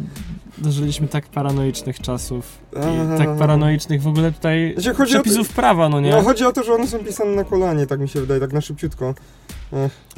dożyliśmy 0.57 1.07
tak 1.07 1.27
paranoicznych 1.27 1.99
czasów. 1.99 2.57
I 2.73 3.17
tak 3.17 3.37
paranoicznych 3.37 4.01
w 4.01 4.07
ogóle 4.07 4.31
tutaj 4.31 4.73
Znaczy, 4.77 4.93
chodzi 4.97 5.15
o 5.15 5.17
to- 5.17 5.23
przepisów 5.23 5.49
prawa, 5.53 5.89
no 5.89 6.01
nie? 6.01 6.11
No 6.11 6.21
chodzi 6.21 6.45
o 6.45 6.51
to, 6.53 6.63
że 6.63 6.73
one 6.73 6.87
są 6.87 6.99
pisane 6.99 7.35
na 7.35 7.43
kolanie, 7.43 7.87
tak 7.87 7.99
mi 7.99 8.09
się 8.09 8.19
wydaje, 8.21 8.39
tak 8.39 8.53
na 8.53 8.61
szybciutko. 8.61 9.13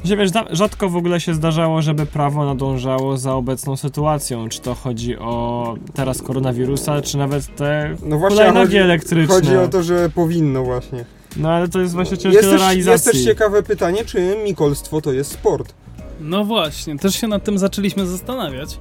Że 0.04 0.18
wiesz, 0.18 0.30
rzadko 0.52 0.90
w 0.90 0.96
ogóle 0.96 1.20
się 1.20 1.34
zdarzało, 1.34 1.82
żeby 1.82 2.06
prawo 2.06 2.46
nadążało 2.46 3.18
za 3.18 3.34
obecną 3.34 3.78
sytuacją. 3.78 4.50
Czy 4.50 4.62
to 4.62 4.76
chodzi 4.76 5.18
o 5.18 5.76
teraz 5.94 6.22
koronawirusa, 6.22 7.02
czy 7.02 7.18
nawet 7.18 7.56
te 7.56 7.96
No 8.06 8.18
właśnie, 8.18 8.52
chodzi, 8.52 8.78
elektryczne. 8.78 9.36
chodzi 9.36 9.58
o 9.58 9.68
to, 9.68 9.84
że 9.84 10.10
powinno 10.10 10.64
właśnie. 10.64 11.06
No 11.38 11.50
ale 11.52 11.68
to 11.68 11.80
jest 11.82 11.94
właśnie 11.94 12.18
ciężkie 12.18 12.38
Jest 12.38 12.50
do 12.52 12.58
realizacji. 12.58 12.92
jest 12.92 13.06
też 13.06 13.24
ciekawe 13.24 13.64
pytanie, 13.64 14.06
czy 14.06 14.38
mikolstwo 14.46 15.02
to 15.02 15.14
jest 15.14 15.32
sport? 15.32 15.74
No 16.20 16.46
właśnie, 16.46 16.98
też 16.98 17.16
się 17.16 17.28
nad 17.28 17.44
tym 17.44 17.58
zaczęliśmy 17.58 18.08
zastanawiać. 18.08 18.80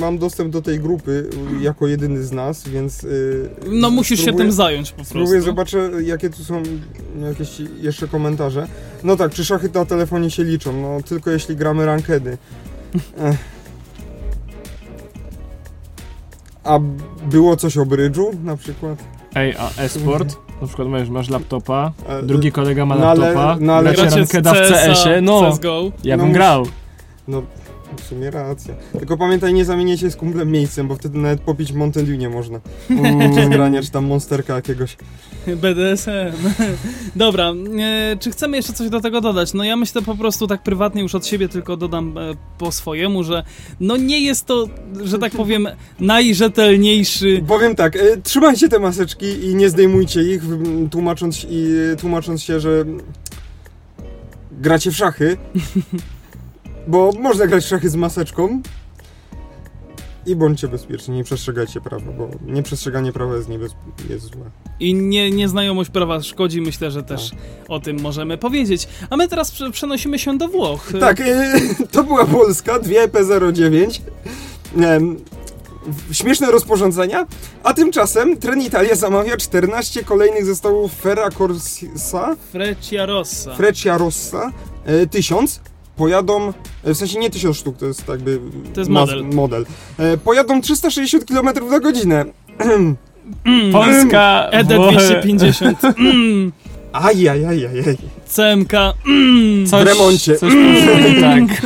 Mam 0.00 0.18
dostęp 0.18 0.52
do 0.52 0.62
tej 0.62 0.80
grupy 0.80 1.30
y, 1.60 1.62
jako 1.62 1.86
jedyny 1.86 2.22
z 2.24 2.32
nas, 2.32 2.68
więc... 2.68 3.04
y, 3.04 3.50
No 3.70 3.90
musisz 3.90 4.18
się 4.20 4.24
spróbuję- 4.24 4.38
tym 4.44 4.52
zająć 4.52 4.92
po 4.92 5.04
Spróbuję, 5.04 5.30
prostu. 5.42 5.46
zobaczę 5.50 5.90
jakie 6.02 6.30
tu 6.30 6.44
są 6.44 6.62
jakieś 7.28 7.48
jeszcze 7.80 8.08
komentarze. 8.08 8.68
No 9.04 9.16
tak, 9.16 9.34
czy 9.34 9.44
szachy 9.44 9.70
na 9.74 9.84
telefonie 9.84 10.30
się 10.30 10.44
liczą? 10.44 10.82
No 10.82 11.02
tylko 11.08 11.30
jeśli 11.30 11.56
gramy 11.56 11.86
rankedy. 11.86 12.38
A 16.64 16.78
było 17.30 17.56
coś 17.56 17.76
o 17.78 17.86
brydżu 17.86 18.30
na 18.44 18.56
przykład? 18.56 18.98
Ej, 19.34 19.54
a 19.58 19.70
e-sport? 19.82 20.36
Na 20.60 20.66
przykład 20.66 20.88
masz, 20.88 21.08
masz 21.08 21.28
laptopa, 21.30 21.92
E, 22.08 22.22
drugi 22.22 22.52
kolega 22.52 22.86
ma 22.86 22.96
no 22.96 23.08
ale- 23.10 23.20
laptopa, 23.20 23.56
no 23.60 23.72
ale- 23.74 23.84
gracie 23.92 24.02
Gracie 24.02 24.16
rankeda 24.16 24.52
w 24.54 24.56
CS-a, 24.56 24.94
CS-ie, 24.94 25.20
no, 25.20 25.50
CSGO. 25.52 25.90
ja 26.04 26.16
No 26.16 26.22
bym 26.22 26.30
mus- 26.32 26.34
grał. 26.36 26.66
No, 27.28 27.42
w 27.96 28.04
sumie 28.04 28.30
racja. 28.30 28.74
Tylko 28.98 29.16
pamiętaj, 29.16 29.54
nie 29.54 29.64
zamienię 29.64 29.98
się 29.98 30.10
z 30.10 30.16
kumplem 30.16 30.50
miejscem, 30.50 30.88
bo 30.88 30.94
wtedy 30.94 31.18
nawet 31.18 31.40
popić 31.40 31.72
Mountain 31.72 32.06
Dew 32.06 32.18
nie 32.18 32.28
można. 32.28 32.60
Grania, 33.50 33.82
czy 33.82 33.90
tam 33.90 34.06
monsterka 34.06 34.54
jakiegoś. 34.54 34.96
BDSM. 35.46 36.10
Dobra, 37.16 37.52
e, 37.80 38.16
czy 38.20 38.30
chcemy 38.30 38.56
jeszcze 38.56 38.72
coś 38.72 38.88
do 38.88 39.00
tego 39.00 39.20
dodać? 39.20 39.54
No 39.54 39.64
ja 39.64 39.76
myślę 39.76 40.02
po 40.02 40.16
prostu 40.16 40.46
tak 40.46 40.62
prywatnie 40.62 41.02
już 41.02 41.14
od 41.14 41.26
siebie 41.26 41.48
tylko 41.48 41.76
dodam 41.76 42.18
e, 42.18 42.20
po 42.58 42.72
swojemu, 42.72 43.24
że 43.24 43.42
no 43.80 43.96
nie 43.96 44.20
jest 44.20 44.46
to, 44.46 44.68
że 45.04 45.18
tak 45.18 45.32
powiem, 45.32 45.68
najrzetelniejszy 46.00 47.42
Powiem 47.48 47.76
tak, 47.76 47.96
e, 47.96 48.00
trzymajcie 48.22 48.68
te 48.68 48.78
maseczki 48.78 49.26
i 49.26 49.54
nie 49.54 49.70
zdejmujcie 49.70 50.22
ich, 50.22 50.42
tłumacząc, 50.90 51.46
i, 51.50 51.68
tłumacząc 52.00 52.42
się, 52.42 52.60
że 52.60 52.84
gracie 54.52 54.90
w 54.90 54.96
szachy. 54.96 55.36
Bo 56.86 57.10
można 57.20 57.46
grać 57.46 57.64
w 57.64 57.68
szachy 57.68 57.90
z 57.90 57.96
maseczką. 57.96 58.62
I 60.26 60.36
bądźcie 60.36 60.68
bezpieczni, 60.68 61.16
nie 61.16 61.24
przestrzegajcie 61.24 61.80
prawa, 61.80 62.12
bo 62.12 62.28
nieprzestrzeganie 62.46 63.12
prawa 63.12 63.36
jest, 63.36 63.48
niebez... 63.48 63.72
jest 64.10 64.24
złe. 64.24 64.50
i 64.80 64.94
nie, 64.94 65.30
nieznajomość 65.30 65.90
prawa 65.90 66.22
szkodzi, 66.22 66.60
myślę, 66.60 66.90
że 66.90 67.02
też 67.02 67.30
o 67.68 67.80
tym 67.80 68.00
możemy 68.00 68.38
powiedzieć. 68.38 68.88
A 69.10 69.16
my 69.16 69.28
teraz 69.28 69.50
prze- 69.50 69.70
przenosimy 69.70 70.18
się 70.18 70.38
do 70.38 70.48
Włoch. 70.48 70.92
Tak, 71.00 71.20
e, 71.20 71.60
to 71.92 72.04
była 72.04 72.24
Polska, 72.26 72.78
2EP09. 72.78 74.00
Em, 74.82 75.16
w- 75.86 76.14
Śmieszne 76.14 76.50
rozporządzenia, 76.50 77.26
a 77.62 77.74
tymczasem 77.74 78.36
Trenitalia 78.36 78.94
zamawia 78.94 79.36
14 79.36 80.04
kolejnych 80.04 80.44
zestawów 80.46 80.92
Ferra 80.94 81.30
Corsa 81.30 82.36
Freccia 82.52 83.06
Rossa. 83.06 83.54
Freccia 83.54 83.98
Rossa 83.98 84.52
e, 84.84 85.06
1000 85.06 85.60
pojadą, 85.96 86.52
e, 86.84 86.94
w 86.94 86.96
sensie 86.96 87.18
nie 87.18 87.30
1000 87.30 87.56
sztuk, 87.56 87.76
to 87.76 87.86
jest 87.86 88.08
jakby 88.08 88.40
To 88.74 88.80
jest 88.80 88.90
model. 88.90 89.24
model. 89.24 89.66
E, 89.98 90.16
pojadą 90.16 90.60
360 90.60 91.24
km 91.24 91.48
na 91.70 91.80
godzinę. 91.80 92.24
Mm, 92.58 92.96
Polska, 93.72 94.48
ED 94.50 94.68
Włochy- 94.68 94.92
250. 94.96 95.78
Mm, 95.84 96.52
Ajajajajaj. 96.92 97.96
CMK. 98.26 98.72
Mm. 99.06 99.66
w 99.66 99.72
remoncie. 99.72 100.36
Coś 100.36 100.52
nie 100.54 101.20
tak. 101.20 101.42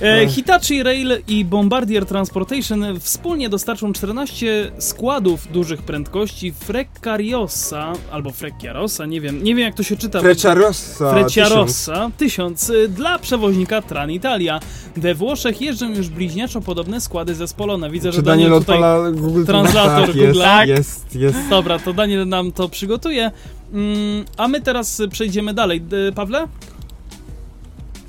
E, 0.00 0.28
Hitachi 0.28 0.82
Rail 0.82 1.12
i 1.28 1.44
Bombardier 1.44 2.06
Transportation 2.06 3.00
wspólnie 3.00 3.48
dostarczą 3.48 3.92
14 3.92 4.72
składów 4.78 5.52
dużych 5.52 5.82
prędkości 5.82 6.52
Frecciarossa 6.52 7.92
albo 8.12 8.30
Frecciarossa, 8.30 9.06
nie 9.06 9.20
wiem, 9.20 9.44
nie 9.44 9.54
wiem 9.54 9.64
jak 9.64 9.74
to 9.74 9.82
się 9.82 9.96
czyta. 9.96 10.20
Freccia 10.20 10.54
Rossa 10.54 11.14
1000. 11.14 11.14
Frecciarossa 11.14 12.10
1000 12.18 12.70
y, 12.70 12.88
dla 12.88 13.18
przewoźnika 13.18 13.82
Tranitalia. 13.82 14.60
We 14.96 15.14
Włoszech 15.14 15.60
jeżdżą 15.60 15.88
już 15.88 16.08
bliźniaczo 16.08 16.60
podobne 16.60 17.00
składy 17.00 17.34
zespolone. 17.34 17.90
Widzę, 17.90 18.12
że 18.12 18.18
Czy 18.18 18.22
Daniel 18.22 18.48
Daniel 18.48 18.60
tutaj... 18.60 18.76
odpala 18.76 19.10
Google 19.10 19.44
translator 19.44 20.06
tak, 20.06 20.16
jest, 20.16 20.38
Google'a. 20.38 20.66
jest, 20.66 21.14
jest. 21.14 21.38
Dobra, 21.50 21.78
to 21.78 21.92
Daniel 21.92 22.28
nam 22.28 22.52
to 22.52 22.68
przygotuje. 22.68 23.30
Mm, 23.72 24.24
a 24.36 24.48
my 24.48 24.60
teraz 24.60 25.02
przejdziemy 25.10 25.54
dalej. 25.54 25.80
D- 25.80 26.12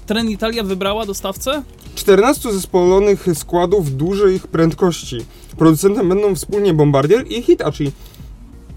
Pawle? 0.08 0.22
Trenitalia 0.22 0.64
wybrała 0.64 1.06
dostawcę? 1.06 1.64
14 1.96 2.54
zespolonych 2.54 3.26
składów 3.34 3.98
dużych 3.98 4.48
prędkości. 4.48 5.18
Producentem 5.58 6.10
będą 6.10 6.36
wspólnie 6.36 6.74
Bombardier 6.74 7.32
i 7.32 7.42
Hitachi. 7.42 7.92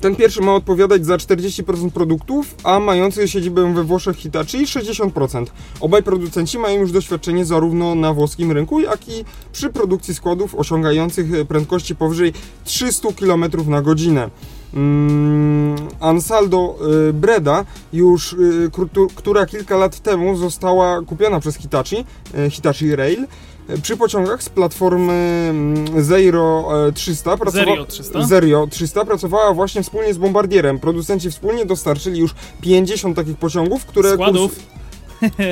Ten 0.00 0.16
pierwszy 0.16 0.40
ma 0.40 0.54
odpowiadać 0.54 1.06
za 1.06 1.16
40% 1.16 1.90
produktów, 1.90 2.54
a 2.64 2.80
mający 2.80 3.28
siedzibę 3.28 3.74
we 3.74 3.84
Włoszech 3.84 4.16
Hitachi 4.16 4.66
60%. 4.66 5.46
Obaj 5.80 6.02
producenci 6.02 6.58
mają 6.58 6.80
już 6.80 6.92
doświadczenie 6.92 7.44
zarówno 7.44 7.94
na 7.94 8.12
włoskim 8.12 8.52
rynku, 8.52 8.80
jak 8.80 9.08
i 9.08 9.24
przy 9.52 9.70
produkcji 9.70 10.14
składów 10.14 10.54
osiągających 10.54 11.46
prędkości 11.48 11.96
powyżej 11.96 12.32
300 12.64 13.08
km 13.12 13.44
na 13.66 13.82
godzinę. 13.82 14.30
Mm, 14.74 15.76
Ansaldo 16.00 16.76
y, 17.08 17.12
Breda, 17.12 17.64
już, 17.92 18.32
y, 18.32 18.70
któ- 18.72 19.08
która 19.14 19.46
kilka 19.46 19.76
lat 19.76 20.00
temu 20.00 20.36
została 20.36 21.02
kupiona 21.02 21.40
przez 21.40 21.56
Hitachi, 21.56 22.04
y, 22.46 22.50
Hitachi 22.50 22.96
Rail, 22.96 23.26
przy 23.82 23.96
pociągach 23.96 24.42
z 24.42 24.48
platformy 24.48 25.12
mm, 25.50 26.02
Zero 26.04 26.68
e, 26.88 26.92
300 26.92 27.36
pracowa- 27.36 27.50
Zerio 27.52 27.84
300? 27.86 28.24
Zero 28.26 28.66
300 28.66 29.04
pracowała 29.04 29.54
właśnie 29.54 29.82
wspólnie 29.82 30.14
z 30.14 30.18
Bombardierem. 30.18 30.78
Producenci 30.78 31.30
wspólnie 31.30 31.66
dostarczyli 31.66 32.20
już 32.20 32.34
50 32.60 33.16
takich 33.16 33.36
pociągów, 33.36 33.86
które, 33.86 34.08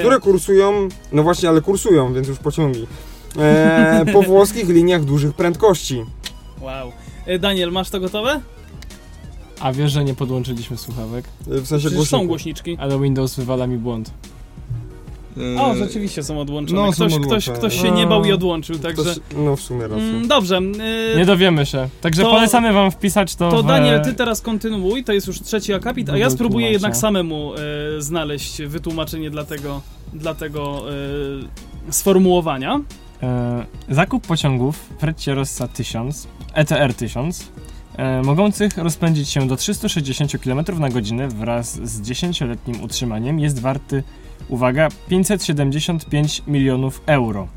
które 0.00 0.20
kursują, 0.20 0.88
no 1.12 1.22
właśnie, 1.22 1.48
ale 1.48 1.60
kursują, 1.60 2.12
więc 2.14 2.28
już 2.28 2.38
pociągi, 2.38 2.86
e, 3.38 4.04
po 4.12 4.22
włoskich 4.22 4.68
liniach 4.68 5.04
dużych 5.04 5.34
prędkości. 5.34 6.04
Wow. 6.60 6.92
E, 7.26 7.38
Daniel, 7.38 7.72
masz 7.72 7.90
to 7.90 8.00
gotowe? 8.00 8.40
A 9.60 9.72
wiesz, 9.72 9.92
że 9.92 10.04
nie 10.04 10.14
podłączyliśmy 10.14 10.76
słuchawek? 10.76 11.24
E, 11.50 11.60
W 11.60 11.66
sensie 11.66 11.88
Przecież 11.88 12.08
są 12.08 12.26
głośniczki. 12.26 12.76
Ale 12.80 13.00
Windows 13.00 13.34
wywala 13.36 13.66
mi 13.66 13.78
błąd. 13.78 14.10
E, 15.56 15.60
O, 15.62 15.74
rzeczywiście 15.74 16.22
są 16.22 16.40
odłączone. 16.40 16.80
No, 16.80 16.86
są 16.92 16.92
ktoś, 16.92 17.12
odłączone. 17.12 17.40
ktoś, 17.40 17.58
ktoś 17.58 17.82
się 17.82 17.90
nie 17.90 18.06
bał 18.06 18.24
i 18.24 18.32
odłączył, 18.32 18.78
także... 18.78 19.02
Ktoś, 19.02 19.16
no 19.36 19.56
w 19.56 19.60
sumie 19.60 19.82
racja. 19.82 19.96
Mm, 19.96 20.28
dobrze, 20.28 20.60
Nie 21.16 21.22
y, 21.22 21.26
dowiemy 21.26 21.66
się. 21.66 21.88
Także 22.00 22.22
to- 22.22 22.30
polecamy 22.30 22.72
wam 22.72 22.90
wpisać 22.90 23.34
to, 23.36 23.50
to 23.50 23.62
w... 23.62 23.66
Daniel, 23.66 24.02
ty 24.04 24.14
teraz 24.14 24.40
kontynuuj, 24.40 25.04
to 25.04 25.12
jest 25.12 25.26
już 25.26 25.40
trzeci 25.40 25.72
akapit, 25.74 26.10
a 26.10 26.16
ja 26.18 26.30
spróbuję 26.30 26.70
jednak 26.70 26.96
samemu 26.96 27.52
e, 27.54 27.58
znaleźć 28.02 28.62
wytłumaczenie 28.62 29.30
dla 29.30 29.44
tego, 29.44 29.80
dla 30.14 30.34
tego 30.34 30.82
e, 31.88 31.92
sformułowania. 31.92 32.80
E, 33.22 33.66
zakup 33.90 34.26
pociągów 34.26 34.76
Freccia 34.98 35.34
Rossa 35.34 35.68
1000, 35.68 36.28
ETR 36.54 36.94
1000, 36.94 37.40
e, 37.40 37.44
mogących 38.24 38.78
rozpędzić 38.78 39.28
się 39.28 39.48
do 39.48 39.56
360 39.56 40.32
km 40.44 40.64
na 40.78 40.88
godzinę 40.88 41.28
wraz 41.28 41.74
z 41.74 42.02
10-letnim 42.02 42.84
utrzymaniem 42.84 43.38
jest 43.38 43.58
warty, 43.58 44.02
uwaga, 44.48 44.88
575 45.08 46.42
milionów 46.46 47.02
euro. 47.06 47.48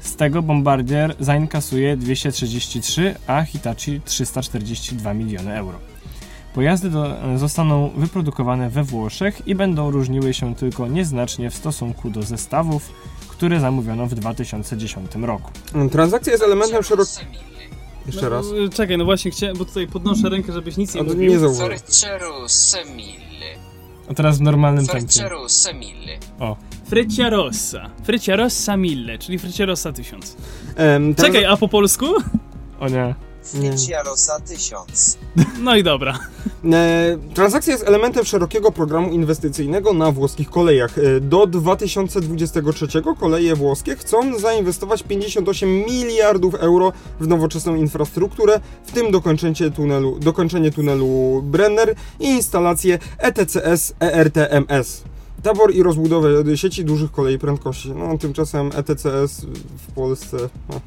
Z 0.00 0.16
tego 0.16 0.42
Bombardier 0.42 1.16
zainkasuje 1.20 1.96
233, 1.96 3.14
a 3.26 3.42
Hitachi 3.42 4.00
342 4.04 5.14
miliony 5.14 5.56
euro. 5.56 5.78
Pojazdy 6.54 6.90
do, 6.90 7.22
e, 7.22 7.38
zostaną 7.38 7.90
wyprodukowane 7.96 8.70
we 8.70 8.84
Włoszech 8.84 9.48
i 9.48 9.54
będą 9.54 9.90
różniły 9.90 10.34
się 10.34 10.54
tylko 10.54 10.88
nieznacznie 10.88 11.50
w 11.50 11.54
stosunku 11.54 12.10
do 12.10 12.22
zestawów, 12.22 12.92
które 13.28 13.60
zamówiono 13.60 14.06
w 14.06 14.14
2010 14.14 15.26
roku. 15.26 15.50
Transakcja 15.90 16.32
jest 16.32 16.44
elementem 16.44 16.82
szerokiego... 16.82 17.46
Jeszcze 18.06 18.28
raz. 18.28 18.46
No, 18.52 18.64
e, 18.64 18.68
czekaj, 18.68 18.98
no 18.98 19.04
właśnie 19.04 19.30
chciałem, 19.30 19.56
bo 19.56 19.64
tutaj 19.64 19.86
podnoszę 19.86 20.28
rękę, 20.28 20.52
żebyś 20.52 20.76
nic 20.76 20.94
nie 20.94 21.00
mówił. 21.02 21.30
nie 21.30 21.38
6000. 21.38 21.64
A 24.10 24.14
teraz 24.14 24.38
w 24.38 24.40
normalnym 24.40 24.86
tempie. 24.86 25.12
6000. 25.12 25.26
Freccia 26.88 27.30
Rossa. 27.30 27.90
Rossa 28.36 28.76
1000, 28.76 29.18
czyli 29.24 29.38
Freccia 29.38 29.66
Rossa 29.66 29.92
1000. 29.92 30.36
Em, 30.76 31.14
trans- 31.14 31.26
Czekaj, 31.26 31.44
a 31.44 31.56
po 31.56 31.68
polsku? 31.68 32.06
O 32.80 32.88
nie. 32.88 33.14
Frecciarosa 33.46 34.40
1000. 34.40 35.18
No 35.60 35.76
i 35.76 35.82
dobra. 35.82 36.18
E, 36.72 37.18
transakcja 37.34 37.72
jest 37.72 37.88
elementem 37.88 38.24
szerokiego 38.24 38.72
programu 38.72 39.12
inwestycyjnego 39.12 39.92
na 39.92 40.12
włoskich 40.12 40.50
kolejach. 40.50 40.98
E, 40.98 41.20
do 41.20 41.46
2023 41.46 42.86
koleje 43.20 43.56
włoskie 43.56 43.96
chcą 43.96 44.38
zainwestować 44.38 45.02
58 45.02 45.68
miliardów 45.70 46.54
euro 46.54 46.92
w 47.20 47.28
nowoczesną 47.28 47.74
infrastrukturę, 47.74 48.60
w 48.86 48.92
tym 48.92 49.10
dokończenie 49.10 49.70
tunelu, 49.70 50.18
dokończenie 50.18 50.70
tunelu 50.70 51.42
Brenner 51.42 51.94
i 52.20 52.26
instalację 52.26 52.98
ETCS 53.18 53.94
ERTMS. 54.00 55.02
Tabor 55.46 55.74
i 55.74 55.82
rozbudowę 55.82 56.56
sieci 56.56 56.84
dużych 56.84 57.12
kolei 57.12 57.38
prędkości. 57.38 57.90
No, 57.90 58.18
tymczasem 58.18 58.70
ETCS 58.74 59.46
w 59.88 59.92
Polsce. 59.92 60.36
No. 60.68 60.80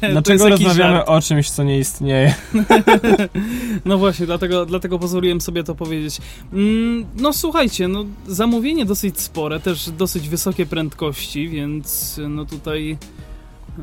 Dlaczego 0.12 0.48
rozmawiamy 0.48 0.94
żart. 0.94 1.08
o 1.08 1.20
czymś, 1.20 1.50
co 1.50 1.64
nie 1.64 1.78
istnieje? 1.78 2.34
No 3.84 3.98
właśnie, 3.98 4.26
dlatego, 4.26 4.66
dlatego 4.66 4.98
pozwoliłem 4.98 5.40
sobie 5.40 5.64
to 5.64 5.74
powiedzieć. 5.74 6.18
Mm, 6.52 7.06
no 7.16 7.32
słuchajcie, 7.32 7.88
no 7.88 8.04
zamówienie 8.26 8.84
dosyć 8.84 9.20
spore, 9.20 9.60
też 9.60 9.90
dosyć 9.90 10.28
wysokie 10.28 10.66
prędkości, 10.66 11.48
więc 11.48 12.20
no 12.28 12.44
tutaj 12.44 12.98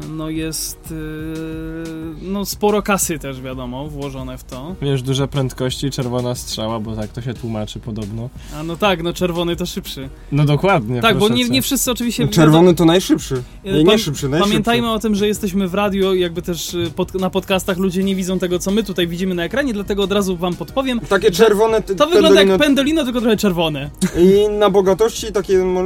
no 0.10 0.30
jest 0.30 0.92
yy, 0.92 2.16
no 2.22 2.46
sporo 2.46 2.82
kasy 2.82 3.20
też 3.20 3.42
wiadomo 3.42 3.88
włożone 3.88 4.38
w 4.38 4.44
to. 4.44 4.76
Wiesz, 4.82 5.02
duże 5.02 5.28
prędkości, 5.28 5.92
czerwona 5.92 6.36
strzała, 6.36 6.80
bo 6.80 6.96
tak 6.96 7.12
to 7.12 7.22
się 7.22 7.34
tłumaczy 7.34 7.80
podobno. 7.80 8.30
A 8.56 8.64
no 8.64 8.76
tak, 8.78 9.04
no 9.04 9.14
czerwony 9.14 9.56
to 9.56 9.66
szybszy. 9.66 10.10
No 10.32 10.46
dokładnie. 10.46 11.02
tak, 11.02 11.18
bo 11.18 11.30
nie, 11.30 11.50
nie 11.50 11.62
wszyscy 11.62 11.92
oczywiście... 11.92 12.28
Czerwony 12.28 12.76
to 12.76 12.86
najszybszy. 12.86 13.44
Nie, 13.66 13.84
nie 13.84 13.98
szybszy, 13.98 14.30
najszybszy. 14.30 14.40
Pamiętajmy 14.40 14.92
o 14.92 15.00
tym, 15.00 15.16
że 15.16 15.28
jesteśmy 15.28 15.68
w 15.68 15.74
radio, 15.74 16.14
jakby 16.14 16.42
też 16.42 16.74
y, 16.74 16.92
pod, 16.96 17.14
na 17.14 17.30
podcastach 17.30 17.78
ludzie 17.78 18.04
nie 18.04 18.16
widzą 18.16 18.40
tego, 18.40 18.60
co 18.60 18.72
my 18.72 18.84
tutaj 18.84 19.08
widzimy 19.08 19.36
na 19.36 19.44
ekranie, 19.44 19.74
dlatego 19.74 20.04
od 20.04 20.12
razu 20.12 20.38
wam 20.38 20.56
podpowiem. 20.56 21.00
Takie 21.00 21.32
czerwone. 21.32 21.82
To 21.82 22.08
wygląda 22.08 22.42
pendolino- 22.42 22.50
jak 22.50 22.60
pendolino, 22.60 23.04
tylko 23.04 23.22
trochę 23.22 23.38
czerwone. 23.38 23.90
I 24.18 24.50
na 24.50 24.70
bogatości 24.70 25.32
takie, 25.32 25.58
no, 25.58 25.84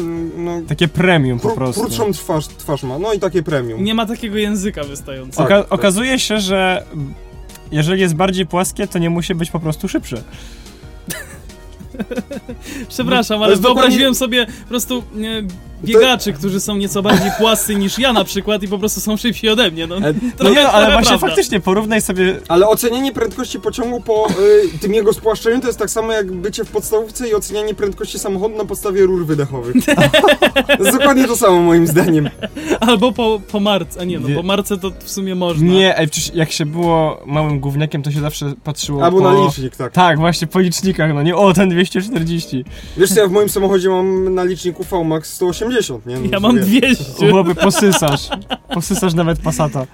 Takie 0.68 0.88
premium 0.88 1.40
po 1.40 1.50
prostu. 1.50 1.82
krótszą 1.82 2.14
twarz, 2.14 2.48
twarz 2.48 2.84
ma, 2.84 3.00
no 3.00 3.14
i 3.14 3.20
takie 3.20 3.44
premium. 3.44 3.84
Nie 3.84 3.96
ma 3.98 4.06
takiego 4.06 4.38
języka 4.38 4.84
wystającego. 4.84 5.44
Oka-. 5.44 5.70
Okazuje 5.70 6.20
się, 6.20 6.40
że 6.40 6.84
jeżeli 7.72 8.02
jest 8.02 8.16
bardziej 8.16 8.46
płaskie, 8.46 8.88
to 8.88 9.00
nie 9.00 9.10
musi 9.10 9.36
być 9.36 9.52
po 9.52 9.60
prostu 9.60 9.88
szybsze. 9.88 10.18
Przepraszam, 12.90 13.44
ale 13.44 13.52
jest 13.52 13.62
dokładnie- 13.62 13.82
wyobraziłem 13.82 14.16
sobie 14.16 14.46
po 14.46 14.70
prostu 14.70 14.98
e, 14.98 15.02
biegaczy, 15.84 16.34
którzy 16.34 16.60
są 16.60 16.78
nieco 16.78 17.02
bardziej 17.02 17.32
płascy 17.38 17.76
niż 17.76 18.00
ja 18.00 18.14
na 18.14 18.24
przykład 18.24 18.64
i 18.64 18.68
po 18.68 18.80
prostu 18.80 19.02
są 19.02 19.18
szybsi 19.18 19.50
ode 19.50 19.72
mnie. 19.72 19.88
No, 19.88 19.98
E, 19.98 20.14
No 20.40 20.50
no, 20.50 20.62
ale 20.72 20.92
właśnie 20.94 21.08
prawda. 21.10 21.28
faktycznie 21.28 21.60
porównaj 21.60 22.02
sobie 22.02 22.40
Ale 22.48 22.68
ocenianie 22.68 23.12
prędkości 23.12 23.60
pociągu 23.60 24.02
po 24.02 24.28
y, 24.76 24.80
tym 24.80 24.94
jego 24.94 25.14
spłaszczeniu 25.14 25.62
to 25.62 25.68
jest 25.68 25.80
tak 25.80 25.90
samo 25.90 26.14
jak 26.14 26.32
bycie 26.32 26.66
w 26.66 26.72
podstawówce 26.72 27.30
i 27.30 27.34
ocenianie 27.36 27.74
prędkości 27.74 28.20
samochodu 28.20 28.58
na 28.58 28.66
podstawie 28.66 29.06
rur 29.06 29.26
wydechowych. 29.26 29.76
to 30.78 30.84
jest 30.84 30.98
dokładnie 30.98 31.28
to 31.28 31.38
samo 31.38 31.62
moim 31.62 31.88
zdaniem. 31.88 32.30
Albo 32.80 33.12
po, 33.12 33.42
po 33.52 33.60
marce, 33.60 34.00
a 34.02 34.04
nie 34.04 34.20
no, 34.20 34.28
po 34.36 34.44
marce 34.44 34.78
to 34.78 34.92
w 35.04 35.10
sumie 35.12 35.36
można. 35.36 35.68
Nie, 35.74 35.98
ej, 35.98 36.08
przecież 36.08 36.36
jak 36.36 36.52
się 36.52 36.66
było 36.66 37.22
małym 37.26 37.60
gówniakiem, 37.60 38.04
to 38.04 38.12
się 38.12 38.20
zawsze 38.20 38.54
patrzyło 38.64 39.04
Albo 39.06 39.18
po... 39.18 39.34
na 39.34 39.46
licznik, 39.46 39.76
tak. 39.76 39.94
Tak, 39.94 40.20
właśnie 40.20 40.48
po 40.48 40.60
licznikach, 40.60 41.14
no 41.14 41.24
nie, 41.24 41.36
o, 41.36 41.54
ten 41.54 41.70
240. 41.70 42.66
Wiesz 42.98 43.10
co, 43.14 43.20
ja 43.20 43.28
w 43.28 43.32
moim 43.32 43.50
samochodzie 43.50 43.90
mam 43.90 44.36
na 44.36 44.44
liczniku 44.44 44.84
VMAX 44.84 45.38
180, 45.72 46.06
nie? 46.06 46.16
No, 46.20 46.30
Ja 46.32 46.40
mam 46.40 46.56
wiesz. 46.64 46.98
200. 46.98 47.30
Chłopy, 47.30 47.56
posysasz. 47.56 48.28
Posysasz 48.74 49.14
nawet 49.14 49.40
Passata. 49.40 49.88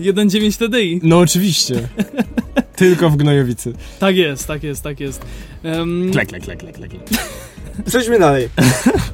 1.9 0.00 0.58
TDI. 0.58 1.00
No 1.02 1.18
oczywiście. 1.18 1.88
Tylko 2.76 3.10
w 3.10 3.16
Gnojowicy. 3.16 3.72
Tak 3.98 4.16
jest, 4.16 4.46
tak 4.46 4.62
jest, 4.62 4.82
tak 4.82 5.00
jest. 5.00 5.20
Em, 5.62 6.10
Klek, 6.12 6.28
klek, 6.28 6.42
klek, 6.42 6.62
klek, 6.62 6.74
klek. 6.76 6.90
Przejdźmy 7.86 8.18
dalej. 8.18 8.48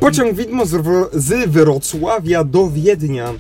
Pociąg 0.01 0.35
widmo 0.37 0.67
z, 0.67 0.73
Wro- 0.73 1.09
z 1.13 1.51
Wrocławia 1.51 2.45
do 2.45 2.71
Wiednia. 2.71 3.33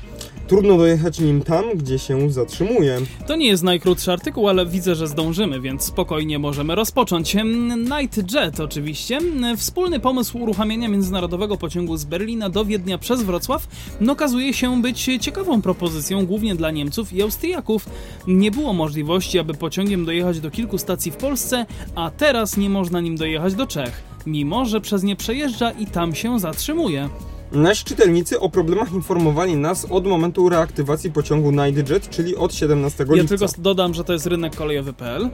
Trudno 0.48 0.76
dojechać 0.76 1.18
nim 1.20 1.42
tam, 1.42 1.64
gdzie 1.74 1.98
się 1.98 2.30
zatrzymuje. 2.30 2.98
To 3.26 3.36
nie 3.36 3.46
jest 3.46 3.62
najkrótszy 3.62 4.12
artykuł, 4.12 4.48
ale 4.48 4.66
widzę, 4.66 4.94
że 4.94 5.08
zdążymy, 5.08 5.60
więc 5.60 5.82
spokojnie 5.82 6.38
możemy 6.38 6.74
rozpocząć. 6.74 7.36
Em, 7.36 7.84
Night 7.84 8.32
Jet 8.34 8.60
oczywiście. 8.60 9.16
Em, 9.16 9.56
Wspólny 9.56 10.00
pomysł 10.00 10.38
uruchamiania 10.38 10.88
międzynarodowego 10.88 11.56
pociągu 11.56 11.96
z 11.96 12.04
Berlina 12.04 12.48
do 12.48 12.64
Wiednia 12.64 12.98
przez 12.98 13.22
Wrocław 13.22 13.68
no, 14.00 14.12
okazuje 14.12 14.52
się 14.54 14.82
być 14.82 15.10
ciekawą 15.20 15.62
propozycją, 15.62 16.26
głównie 16.26 16.54
dla 16.54 16.70
Niemców 16.70 17.12
i 17.12 17.22
Austriaków. 17.22 17.86
Nie 18.26 18.50
było 18.50 18.72
możliwości, 18.72 19.38
aby 19.38 19.54
pociągiem 19.54 20.04
dojechać 20.04 20.40
do 20.40 20.50
kilku 20.50 20.78
stacji 20.78 21.12
w 21.12 21.16
Polsce, 21.16 21.66
a 21.94 22.10
teraz 22.10 22.56
nie 22.56 22.70
można 22.70 23.00
nim 23.00 23.16
dojechać 23.16 23.54
do 23.54 23.66
Czech, 23.66 24.02
mimo 24.26 24.64
że 24.64 24.80
przez 24.80 25.02
nie 25.02 25.16
przejeżdża 25.16 25.70
i 25.70 25.86
tam 25.86 26.14
się 26.14 26.40
zatrzymuje. 26.40 27.08
Nasi 27.54 27.84
czytelnicy 27.84 28.40
o 28.40 28.48
problemach 28.48 28.92
informowali 28.92 29.56
nas 29.56 29.86
od 29.90 30.06
momentu 30.06 30.48
reaktywacji 30.48 31.10
pociągu 31.12 31.50
Nightjet, 31.50 32.10
czyli 32.10 32.36
od 32.36 32.54
17 32.54 33.04
Ja 33.08 33.14
lipca. 33.14 33.28
tylko 33.28 33.46
dodam, 33.58 33.94
że 33.94 34.04
to 34.04 34.12
jest 34.12 34.26
rynek 34.26 34.56
kolejowy.pl. 34.56 35.30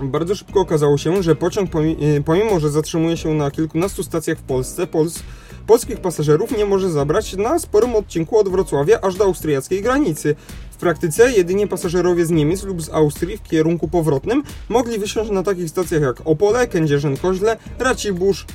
Bardzo 0.00 0.34
szybko 0.34 0.60
okazało 0.60 0.98
się, 0.98 1.22
że 1.22 1.36
pociąg, 1.36 1.70
e, 1.74 2.20
pomimo 2.24 2.60
że 2.60 2.70
zatrzymuje 2.70 3.16
się 3.16 3.34
na 3.34 3.50
kilkunastu 3.50 4.02
stacjach 4.02 4.38
w 4.38 4.42
Polsce, 4.42 4.86
Pols 4.86 5.22
polskich 5.66 6.00
pasażerów 6.00 6.56
nie 6.58 6.66
może 6.66 6.90
zabrać 6.90 7.36
na 7.36 7.58
sporym 7.58 7.96
odcinku 7.96 8.38
od 8.38 8.48
Wrocławia 8.48 9.00
aż 9.00 9.14
do 9.16 9.24
austriackiej 9.24 9.82
granicy. 9.82 10.36
W 10.70 10.76
praktyce 10.76 11.32
jedynie 11.32 11.66
pasażerowie 11.66 12.26
z 12.26 12.30
Niemiec 12.30 12.62
lub 12.62 12.82
z 12.82 12.88
Austrii 12.88 13.36
w 13.36 13.42
kierunku 13.42 13.88
powrotnym 13.88 14.42
mogli 14.68 14.98
wysiąść 14.98 15.30
na 15.30 15.42
takich 15.42 15.70
stacjach 15.70 16.02
jak 16.02 16.16
Opole, 16.24 16.66
Kędzierzyn-Koźle, 16.66 17.56
Racibórz, 17.78 18.46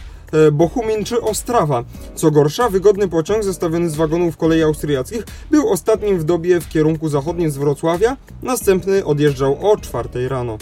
Bochumin 0.52 1.04
czy 1.04 1.22
Ostrawa. 1.22 1.84
Co 2.16 2.32
gorsza, 2.32 2.70
wygodny 2.70 3.08
pociąg 3.08 3.44
zestawiony 3.44 3.90
z 3.90 3.96
wagonów 3.96 4.38
kolei 4.38 4.64
austriackich 4.64 5.24
był 5.52 5.70
ostatnim 5.70 6.20
w 6.20 6.24
dobie 6.24 6.62
w 6.62 6.70
kierunku 6.70 7.10
zachodnim 7.10 7.52
z 7.52 7.58
Wrocławia, 7.58 8.18
następny 8.44 9.06
odjeżdżał 9.06 9.72
o 9.72 9.78
4 9.78 10.30
rano. 10.30 10.58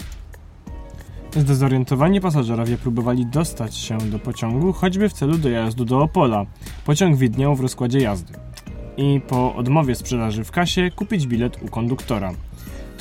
Zdezorientowani 1.36 2.20
pasażerowie 2.20 2.76
próbowali 2.76 3.26
dostać 3.26 3.76
się 3.76 3.98
do 3.98 4.18
pociągu, 4.18 4.72
choćby 4.72 5.08
w 5.08 5.12
celu 5.12 5.38
dojazdu 5.38 5.84
do 5.84 6.00
Opola. 6.00 6.46
Pociąg 6.84 7.16
widniał 7.16 7.54
w 7.54 7.60
rozkładzie 7.60 7.98
jazdy. 7.98 8.32
I 8.96 9.20
po 9.28 9.54
odmowie 9.54 9.94
sprzedaży 9.94 10.44
w 10.44 10.50
kasie 10.50 10.90
kupić 10.96 11.26
bilet 11.26 11.62
u 11.62 11.68
konduktora. 11.68 12.32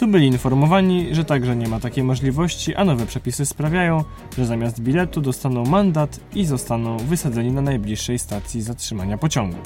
Tu 0.03 0.07
byli 0.07 0.27
informowani, 0.27 1.15
że 1.15 1.25
także 1.25 1.55
nie 1.55 1.67
ma 1.67 1.79
takiej 1.79 2.03
możliwości, 2.03 2.75
a 2.75 2.85
nowe 2.85 3.05
przepisy 3.05 3.45
sprawiają, 3.45 4.03
że 4.37 4.45
zamiast 4.45 4.81
biletu 4.81 5.21
dostaną 5.21 5.65
mandat 5.65 6.19
i 6.35 6.45
zostaną 6.45 6.97
wysadzeni 6.97 7.51
na 7.51 7.61
najbliższej 7.61 8.19
stacji 8.19 8.61
zatrzymania 8.61 9.17
pociągu. 9.17 9.57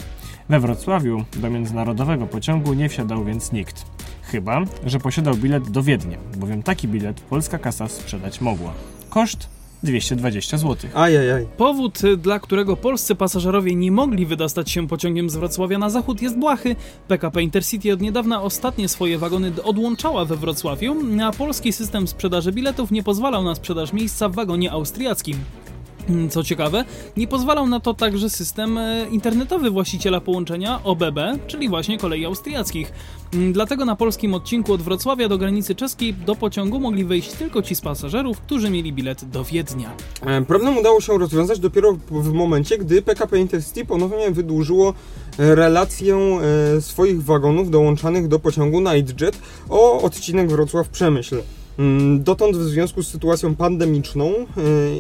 We 0.50 0.60
Wrocławiu 0.60 1.24
do 1.36 1.50
międzynarodowego 1.50 2.28
pociągu 2.28 2.74
nie 2.74 2.90
wsiadał 2.90 3.26
więc 3.26 3.52
nikt. 3.52 3.86
Chyba, 4.22 4.62
że 4.86 5.00
posiadał 5.00 5.36
bilet 5.36 5.70
do 5.72 5.84
Wiednia, 5.84 6.18
bowiem 6.38 6.64
taki 6.64 6.88
bilet 6.88 7.22
polska 7.22 7.60
kasa 7.60 7.88
sprzedać 7.88 8.42
mogła. 8.42 8.74
Koszt 9.10 9.57
220 9.84 10.58
zł. 10.58 10.90
Ajajaj. 10.94 11.48
Powód, 11.58 12.04
y, 12.04 12.18
dla 12.18 12.40
którego 12.40 12.78
polscy 12.78 13.16
pasażerowie 13.16 13.76
nie 13.76 13.92
mogli 13.92 14.26
wydostać 14.26 14.72
się 14.72 14.88
pociągiem 14.88 15.30
z 15.30 15.36
Wrocławia 15.36 15.78
na 15.78 15.90
zachód 15.90 16.22
jest 16.22 16.38
błahy. 16.38 16.76
PKP 17.08 17.44
Intercity 17.44 17.94
od 17.94 18.02
niedawna 18.02 18.42
ostatnie 18.42 18.90
swoje 18.90 19.18
wagony 19.18 19.52
odłączała 19.64 20.26
we 20.26 20.36
Wrocławiu, 20.36 20.96
a 21.24 21.32
polski 21.32 21.74
system 21.74 22.08
sprzedaży 22.08 22.52
biletów 22.52 22.92
nie 22.92 23.04
pozwalał 23.04 23.44
na 23.44 23.56
sprzedaż 23.56 23.94
miejsca 23.94 24.30
w 24.30 24.36
wagonie 24.36 24.72
austriackim. 24.72 25.38
Mm, 26.10 26.30
Co 26.30 26.44
ciekawe, 26.44 26.86
nie 27.18 27.28
pozwalał 27.28 27.68
na 27.68 27.80
to 27.80 27.94
także 27.94 28.30
system 28.30 28.78
e, 28.78 29.06
internetowy 29.12 29.70
właściciela 29.70 30.22
połączenia 30.22 30.84
OBB, 30.84 31.20
czyli 31.48 31.70
właśnie 31.70 31.98
kolei 31.98 32.26
austriackich. 32.26 32.92
Mm, 33.34 33.54
Dlatego 33.54 33.86
na 33.86 33.96
polskim 33.96 34.34
odcinku 34.34 34.74
od 34.74 34.82
Wrocławia 34.82 35.30
do 35.30 35.38
granicy 35.38 35.76
czeskiej 35.76 36.14
do 36.14 36.36
pociągu 36.36 36.80
mogli 36.80 37.06
wejść 37.06 37.32
tylko 37.32 37.62
ci 37.62 37.76
z 37.76 37.82
pasażerów, 37.82 38.40
którzy 38.40 38.70
mieli 38.70 38.94
bilet 38.94 39.26
do 39.26 39.44
Wiednia. 39.44 39.92
E, 40.22 40.42
Problem 40.42 40.78
udało 40.78 41.02
się 41.02 41.18
rozwiązać 41.18 41.60
dopiero 41.60 41.98
w 42.12 42.34
momencie, 42.34 42.78
gdy 42.78 43.02
PKP 43.02 43.40
Intercity 43.40 43.86
ponownie 43.86 44.32
wydłużyło 44.32 44.94
e, 45.40 45.56
relację 45.56 46.16
e, 46.18 46.82
swoich 46.82 47.24
wagonów 47.24 47.70
dołączanych 47.70 48.28
do 48.28 48.40
pociągu 48.40 48.82
Nightjet 48.82 49.40
o 49.70 50.02
odcinek 50.02 50.50
Wrocław-Przemyśl. 50.50 51.36
Mm, 51.80 52.24
Dotąd 52.24 52.58
w 52.58 52.64
związku 52.64 53.04
z 53.04 53.08
sytuacją 53.08 53.56
pandemiczną, 53.56 54.34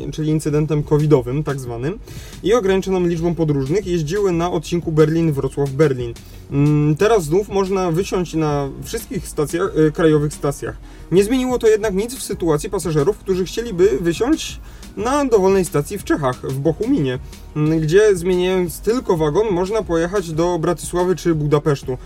e, 0.07 0.11
czyli 0.11 0.29
incydentem 0.29 0.83
covidowym 0.83 1.43
tak 1.43 1.59
zwanym, 1.59 1.99
i 2.43 2.53
ograniczoną 2.53 3.07
liczbą 3.07 3.35
podróżnych 3.35 3.87
jeździły 3.87 4.31
na 4.31 4.51
odcinku 4.51 4.91
Berlin-Wrocław-Berlin. 4.91 6.13
Mm, 6.51 6.95
Teraz 6.95 7.23
znów 7.23 7.49
można 7.49 7.91
wysiąść 7.91 8.33
na 8.33 8.69
wszystkich 8.83 9.27
stacjach, 9.27 9.71
e, 9.87 9.91
krajowych 9.91 10.33
stacjach. 10.33 10.77
Nie 11.11 11.23
zmieniło 11.23 11.59
to 11.59 11.67
jednak 11.67 11.93
nic 11.93 12.15
w 12.15 12.23
sytuacji 12.23 12.69
pasażerów, 12.69 13.17
którzy 13.17 13.45
chcieliby 13.45 13.97
wysiąść 14.01 14.59
na 14.97 15.25
dowolnej 15.25 15.65
stacji 15.65 15.97
w 15.97 16.03
Czechach, 16.03 16.41
w 16.51 16.59
Bochuminie, 16.59 17.19
m, 17.55 17.79
gdzie 17.79 18.15
zmieniając 18.15 18.79
tylko 18.79 19.17
wagon 19.17 19.47
można 19.51 19.83
pojechać 19.83 20.31
do 20.31 20.59
Bratysławy 20.59 21.15
czy 21.15 21.35
Budapesztu, 21.35 21.97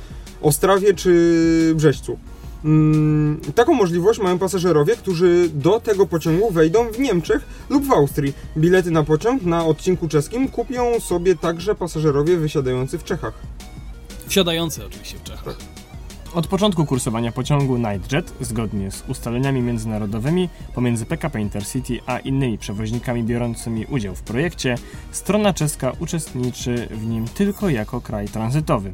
Ostrawie 0.42 0.94
czy 0.94 1.74
Brzeźcu. 1.76 2.18
Mm, 2.66 3.42
Taką 3.56 3.74
możliwość 3.74 4.20
mają 4.20 4.40
pasażerowie, 4.40 4.96
którzy 4.96 5.50
do 5.54 5.80
tego 5.80 6.06
pociągu 6.06 6.52
wejdą 6.52 6.92
w 6.92 7.00
Niemczech 7.00 7.46
lub 7.70 7.86
w 7.86 7.92
Austrii. 7.92 8.34
Bilety 8.58 8.92
na 8.92 9.04
pociąg 9.04 9.44
na 9.44 9.66
odcinku 9.66 10.08
czeskim 10.08 10.48
kupią 10.48 11.00
sobie 11.00 11.36
także 11.36 11.76
pasażerowie 11.76 12.38
wysiadający 12.38 12.98
w 12.98 13.04
Czechach. 13.04 13.34
Wsiadający 14.28 14.86
oczywiście 14.86 15.18
w 15.18 15.24
Czechach. 15.24 15.56
Od 16.34 16.48
początku 16.48 16.86
kursowania 16.86 17.32
pociągu 17.32 17.78
Nightjet, 17.78 18.34
zgodnie 18.42 18.92
z 18.92 19.04
ustaleniami 19.08 19.62
międzynarodowymi 19.62 20.50
pomiędzy 20.76 21.06
PKP 21.06 21.42
Intercity 21.42 22.00
a 22.06 22.20
innymi 22.20 22.58
przewoźnikami 22.58 23.24
biorącymi 23.24 23.86
udział 23.86 24.16
w 24.16 24.22
projekcie, 24.22 24.76
strona 25.12 25.54
czeska 25.54 25.92
uczestniczy 26.00 26.88
w 26.92 27.06
nim 27.06 27.28
tylko 27.28 27.70
jako 27.70 28.02
kraj 28.02 28.28
tranzytowy. 28.28 28.94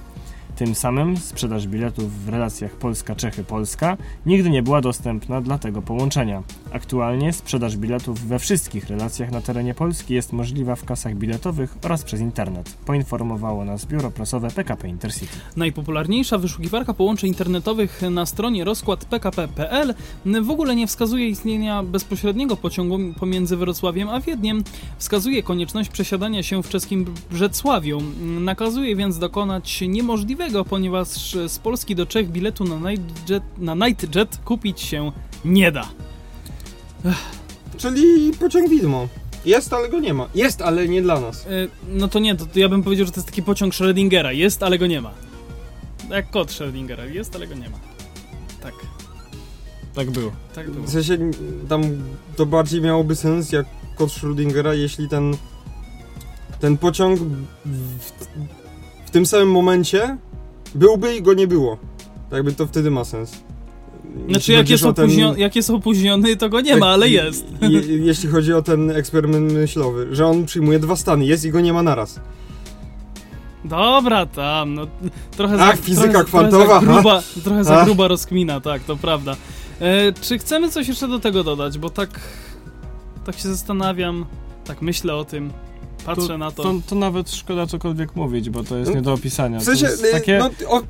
Tym 0.58 0.76
samym 0.76 1.17
sprzedaż 1.17 1.67
biletów 1.67 2.26
w 2.26 2.30
relacjach 2.30 2.72
Polska-Czechy-Polska 2.76 3.98
nigdy 4.26 4.50
nie 4.50 4.63
była 4.63 4.82
dostępna 4.82 5.41
dla 5.41 5.58
tego 5.58 5.82
połączenia. 5.82 6.43
Aktualnie 6.72 7.34
sprzedaż 7.34 7.78
biletów 7.78 8.20
we 8.20 8.39
wszystkich 8.39 8.89
relacjach 8.89 9.32
na 9.32 9.41
terenie 9.41 9.74
Polski 9.74 10.13
jest 10.13 10.34
możliwa 10.34 10.76
w 10.76 10.86
kasach 10.86 11.15
biletowych 11.15 11.78
oraz 11.84 12.04
przez 12.04 12.22
internet, 12.22 12.78
poinformowało 12.86 13.65
nas 13.65 13.86
biuro 13.86 14.12
prasowe 14.12 14.52
PKP 14.52 14.88
Intercity. 14.89 15.34
Najpopularniejsza 15.56 16.38
wyszukiwarka 16.38 16.93
połączeń 16.93 17.28
internetowych 17.28 18.02
na 18.12 18.26
stronie 18.26 18.63
rozkład 18.63 19.06
pkp.pl 19.06 19.93
w 20.41 20.50
ogóle 20.50 20.76
nie 20.76 20.88
wskazuje 20.88 21.28
istnienia 21.28 21.84
bezpośredniego 21.84 22.58
pociągu 22.58 23.00
pomiędzy 23.20 23.58
Wrocławiem 23.58 24.10
a 24.10 24.20
Wiedniem. 24.20 24.63
Wskazuje 24.98 25.43
konieczność 25.43 25.89
przesiadania 25.89 26.43
się 26.43 26.63
w 26.63 26.70
czeskim 26.70 27.06
Brzecławiu. 27.32 28.02
Nakazuje 28.39 28.96
więc 28.96 29.20
dokonać 29.20 29.82
niemożliwego, 29.82 30.46
ponieważ 30.69 31.07
z 31.47 31.60
Polski 31.60 31.95
do 31.95 32.05
Czech 32.05 32.29
biletu 32.29 32.63
na 32.63 32.89
Nightjet, 32.91 33.43
na 33.57 33.75
Nightjet 33.75 34.38
kupić 34.45 34.81
się 34.81 35.12
nie 35.45 35.71
da. 35.71 35.89
Czyli 37.77 38.31
pociąg 38.39 38.69
widmo. 38.69 39.07
Jest, 39.45 39.73
ale 39.73 39.89
go 39.89 39.99
nie 39.99 40.13
ma. 40.13 40.27
Jest, 40.36 40.62
ale 40.62 40.88
nie 40.88 41.01
dla 41.01 41.19
nas. 41.19 41.45
E, 41.45 41.49
No 41.89 42.07
to 42.07 42.19
nie, 42.19 42.36
to, 42.36 42.45
to 42.45 42.60
ja 42.60 42.69
bym 42.69 42.83
powiedział, 42.83 43.05
że 43.05 43.12
to 43.12 43.17
jest 43.19 43.27
taki 43.27 43.43
pociąg 43.43 43.73
Schrödingera. 43.73 44.29
Jest, 44.29 44.63
ale 44.63 44.77
go 44.77 44.88
nie 44.88 45.01
ma. 45.01 45.12
Jak 46.10 46.29
kod 46.31 46.47
Schrödingera. 46.51 47.03
Jest, 47.13 47.36
ale 47.36 47.47
go 47.47 47.55
nie 47.55 47.69
ma. 47.69 47.77
Tak, 48.63 48.73
Tak 49.95 50.12
było. 50.12 50.31
tak 50.55 50.71
było. 50.71 50.86
W 50.86 50.89
sensie 50.89 51.17
tam 51.69 51.81
to 52.36 52.45
bardziej 52.45 52.81
miałoby 52.81 53.15
sens 53.15 53.51
jak 53.51 53.65
kod 53.95 54.10
Schrödingera, 54.10 54.71
jeśli 54.73 55.10
ten 55.10 55.38
ten 56.60 56.77
pociąg 56.77 57.19
w, 57.65 58.12
w 59.05 59.10
tym 59.12 59.25
samym 59.25 59.51
momencie 59.51 60.17
byłby 60.75 61.15
i 61.15 61.21
go 61.21 61.34
nie 61.34 61.47
było. 61.47 61.77
Jakby 62.32 62.53
to 62.53 62.67
wtedy 62.67 62.91
ma 62.91 63.06
sens. 63.06 63.32
Znaczy, 64.30 64.51
jak 64.53 64.69
jest, 64.69 64.84
ten- 64.84 64.91
opóźniony, 64.91 65.39
jak 65.39 65.56
jest 65.56 65.69
opóźniony, 65.69 66.36
to 66.36 66.49
go 66.49 66.62
nie 66.62 66.71
tak, 66.71 66.80
ma, 66.80 66.88
ale 66.88 67.10
je- 67.10 67.23
jest. 67.23 67.45
Je, 67.62 67.80
jeśli 67.97 68.30
chodzi 68.30 68.53
o 68.53 68.62
ten 68.62 68.91
eksperyment 68.91 69.53
myślowy, 69.53 70.08
że 70.12 70.27
on 70.27 70.45
przyjmuje 70.45 70.80
dwa 70.80 70.95
stany, 70.95 71.25
jest 71.25 71.45
i 71.45 71.51
go 71.51 71.62
nie 71.62 71.73
ma 71.73 71.84
naraz. 71.84 72.19
Dobra, 73.65 74.25
tam, 74.25 74.73
no 74.73 74.88
trochę 75.38 75.56
Ach, 75.60 75.75
za, 75.77 75.82
fizyka 75.84 76.10
trochę, 76.12 76.25
kwantowa, 76.25 76.65
Trochę 76.65 76.86
za 76.86 76.93
gruba, 76.93 77.21
trochę 77.43 77.63
za 77.63 77.86
gruba 77.86 78.08
rozkmina, 78.08 78.62
tak, 78.62 78.84
to 78.84 78.95
prawda. 78.95 79.36
E, 79.80 80.13
czy 80.21 80.38
chcemy 80.38 80.69
coś 80.69 80.88
jeszcze 80.88 81.08
do 81.08 81.19
tego 81.19 81.43
dodać? 81.43 81.77
Bo 81.77 81.89
tak, 81.89 82.19
tak 83.25 83.38
się 83.38 83.49
zastanawiam, 83.49 84.25
tak 84.65 84.82
myślę 84.82 85.15
o 85.15 85.25
tym, 85.25 85.51
patrzę 86.15 86.38
na 86.38 86.52
to. 86.52 86.63
To, 86.63 86.74
to 86.88 86.96
nawet 86.96 87.32
szkoda 87.32 87.67
cokolwiek 87.67 88.15
mówić, 88.15 88.50
bo 88.50 88.63
to 88.63 88.78
jest 88.78 88.89
No, 88.91 88.96
nie 88.96 89.02
do 89.02 89.13
opisania. 89.13 89.60
W 89.60 89.63
sensie, 89.63 89.86
to 89.86 89.91
jest 89.91 90.06
y, 90.06 90.12
takie... 90.12 90.38
no, 90.38 90.50
o 90.70 90.82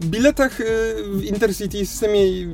biletach 0.00 0.60
y, 0.60 0.64
w 1.12 1.24
Intercity, 1.24 1.86
systemie 1.86 2.20
y, 2.20 2.46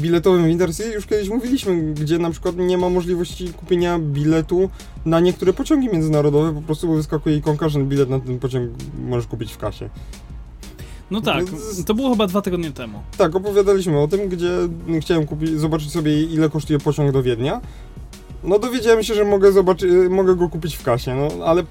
biletowym 0.00 0.44
w 0.44 0.48
Intercity 0.48 0.92
już 0.92 1.06
kiedyś 1.06 1.28
mówiliśmy, 1.28 1.94
gdzie 1.94 2.18
na 2.18 2.30
przykład 2.30 2.56
nie 2.56 2.78
ma 2.78 2.90
możliwości 2.90 3.52
kupienia 3.52 3.98
biletu 3.98 4.70
na 5.06 5.20
niektóre 5.20 5.52
pociągi 5.52 5.88
międzynarodowe, 5.92 6.54
po 6.54 6.62
prostu 6.62 6.94
wyskakuje 6.94 7.36
ikonka, 7.36 7.68
że 7.68 7.80
bilet 7.80 8.10
na 8.10 8.20
ten 8.20 8.38
pociąg 8.38 8.70
możesz 9.08 9.26
kupić 9.26 9.52
w 9.52 9.58
kasie. 9.58 9.90
No 11.10 11.20
tak, 11.20 11.44
to 11.86 11.94
było 11.94 12.10
chyba 12.10 12.26
dwa 12.26 12.42
tygodnie 12.42 12.70
temu. 12.70 12.98
Tak, 13.18 13.36
opowiadaliśmy 13.36 14.00
o 14.00 14.08
tym, 14.08 14.28
gdzie 14.28 14.50
chciałem 15.00 15.26
kupić, 15.26 15.50
zobaczyć 15.50 15.92
sobie 15.92 16.22
ile 16.22 16.50
kosztuje 16.50 16.78
pociąg 16.78 17.12
do 17.12 17.22
Wiednia. 17.22 17.60
No 18.44 18.58
dowiedziałem 18.58 19.02
się, 19.02 19.14
że 19.14 19.24
mogę 19.24 19.52
zobaczyć, 19.52 19.90
mogę 20.10 20.36
go 20.36 20.48
kupić 20.48 20.76
w 20.76 20.82
kasie, 20.82 21.14
no 21.14 21.44
ale 21.44 21.62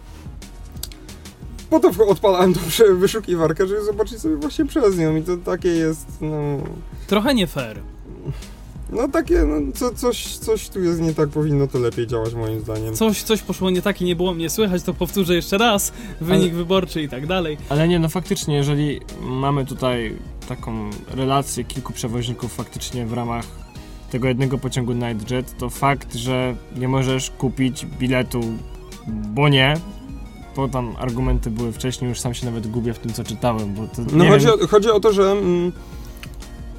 potem 1.69 1.91
odpalałem 2.07 2.53
tą 2.53 2.59
wyszukiwarkę, 2.95 3.67
żeby 3.67 3.83
zobaczyć 3.86 4.19
sobie 4.19 4.36
właśnie 4.36 4.65
przez 4.65 4.97
nią 4.97 5.15
i 5.15 5.21
to 5.23 5.38
takie 5.38 5.69
jest, 5.69 6.07
no, 6.21 6.57
Trochę 7.07 7.33
nie 7.33 7.47
fair. 7.47 7.79
no 8.89 9.07
takie, 9.07 9.43
no 9.43 9.71
co, 9.73 9.93
coś, 9.95 10.38
coś 10.38 10.69
tu 10.69 10.79
jest 10.79 11.01
nie 11.01 11.13
tak, 11.13 11.29
powinno 11.29 11.67
to 11.67 11.79
lepiej 11.79 12.07
działać 12.07 12.33
moim 12.33 12.59
zdaniem. 12.59 12.93
Coś, 12.95 13.23
coś 13.23 13.41
poszło 13.41 13.69
nie 13.69 13.81
tak 13.81 14.01
i 14.01 14.05
nie 14.05 14.15
było 14.15 14.33
mnie 14.33 14.49
słychać, 14.49 14.83
to 14.83 14.93
powtórzę 14.93 15.36
jeszcze 15.36 15.57
raz. 15.57 15.93
Wynik 16.21 16.49
Ale- 16.49 16.57
wyborczy 16.57 17.01
i 17.01 17.09
tak 17.09 17.27
dalej. 17.27 17.57
Ale 17.69 17.88
nie, 17.88 17.99
no 17.99 18.09
faktycznie, 18.09 18.55
jeżeli 18.55 18.99
mamy 19.21 19.65
tutaj 19.65 20.15
taką 20.49 20.89
relację 21.15 21.63
kilku 21.63 21.93
przewoźników 21.93 22.53
faktycznie 22.53 23.05
w 23.05 23.13
ramach 23.13 23.45
tego 24.13 24.28
jednego 24.28 24.58
pociągu 24.58 24.93
Nightjet, 24.93 25.58
to 25.58 25.69
fakt, 25.69 26.15
że 26.15 26.56
nie 26.76 26.88
możesz 26.88 27.32
kupić 27.32 27.86
biletu, 27.86 28.41
bo 29.08 29.49
nie, 29.49 29.73
bo 30.56 30.67
tam 30.67 30.95
argumenty 30.99 31.52
były 31.52 31.71
wcześniej, 31.71 32.10
już 32.10 32.19
sam 32.19 32.34
się 32.34 32.45
nawet 32.45 32.67
gubię 32.67 32.93
w 32.93 32.99
tym, 32.99 33.13
co 33.13 33.23
czytałem, 33.23 33.73
bo 33.73 33.82
to 33.88 34.02
No 34.13 34.26
chodzi 34.26 34.47
o, 34.49 34.67
chodzi 34.67 34.89
o 34.89 34.99
to, 34.99 35.13
że, 35.13 35.32
mm, 35.32 35.71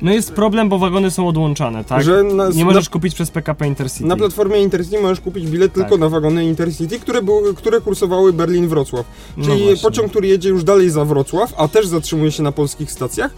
No 0.03 0.13
jest 0.13 0.33
problem, 0.33 0.69
bo 0.69 0.79
wagony 0.79 1.11
są 1.11 1.29
odłączane, 1.29 1.85
tak? 1.85 2.07
na, 2.35 2.49
Nie 2.49 2.65
możesz 2.65 2.89
kupić 2.89 3.15
przez 3.15 3.31
PKP 3.31 3.67
Intercity. 3.67 4.05
Na 4.07 4.17
platformie 4.17 4.59
Intercity 4.63 5.01
możesz 5.01 5.21
kupić 5.21 5.47
bilet 5.47 5.73
Tak. 5.73 5.83
tylko 5.83 5.99
na 5.99 6.09
wagony 6.09 6.45
Intercity, 6.45 7.01
które, 7.01 7.23
były, 7.23 7.55
które 7.55 7.81
kursowały 7.81 8.33
Berlin-Wrocław. 8.33 9.05
No 9.37 9.45
Czyli 9.45 9.65
właśnie. 9.65 9.83
pociąg, 9.83 10.11
który 10.11 10.29
jedzie 10.29 10.49
już 10.49 10.65
dalej 10.65 10.91
za 10.91 11.05
Wrocław, 11.05 11.55
a 11.57 11.69
też 11.69 11.87
zatrzymuje 11.87 12.33
się 12.33 12.43
na 12.43 12.53
polskich 12.53 12.93
stacjach, 12.93 13.35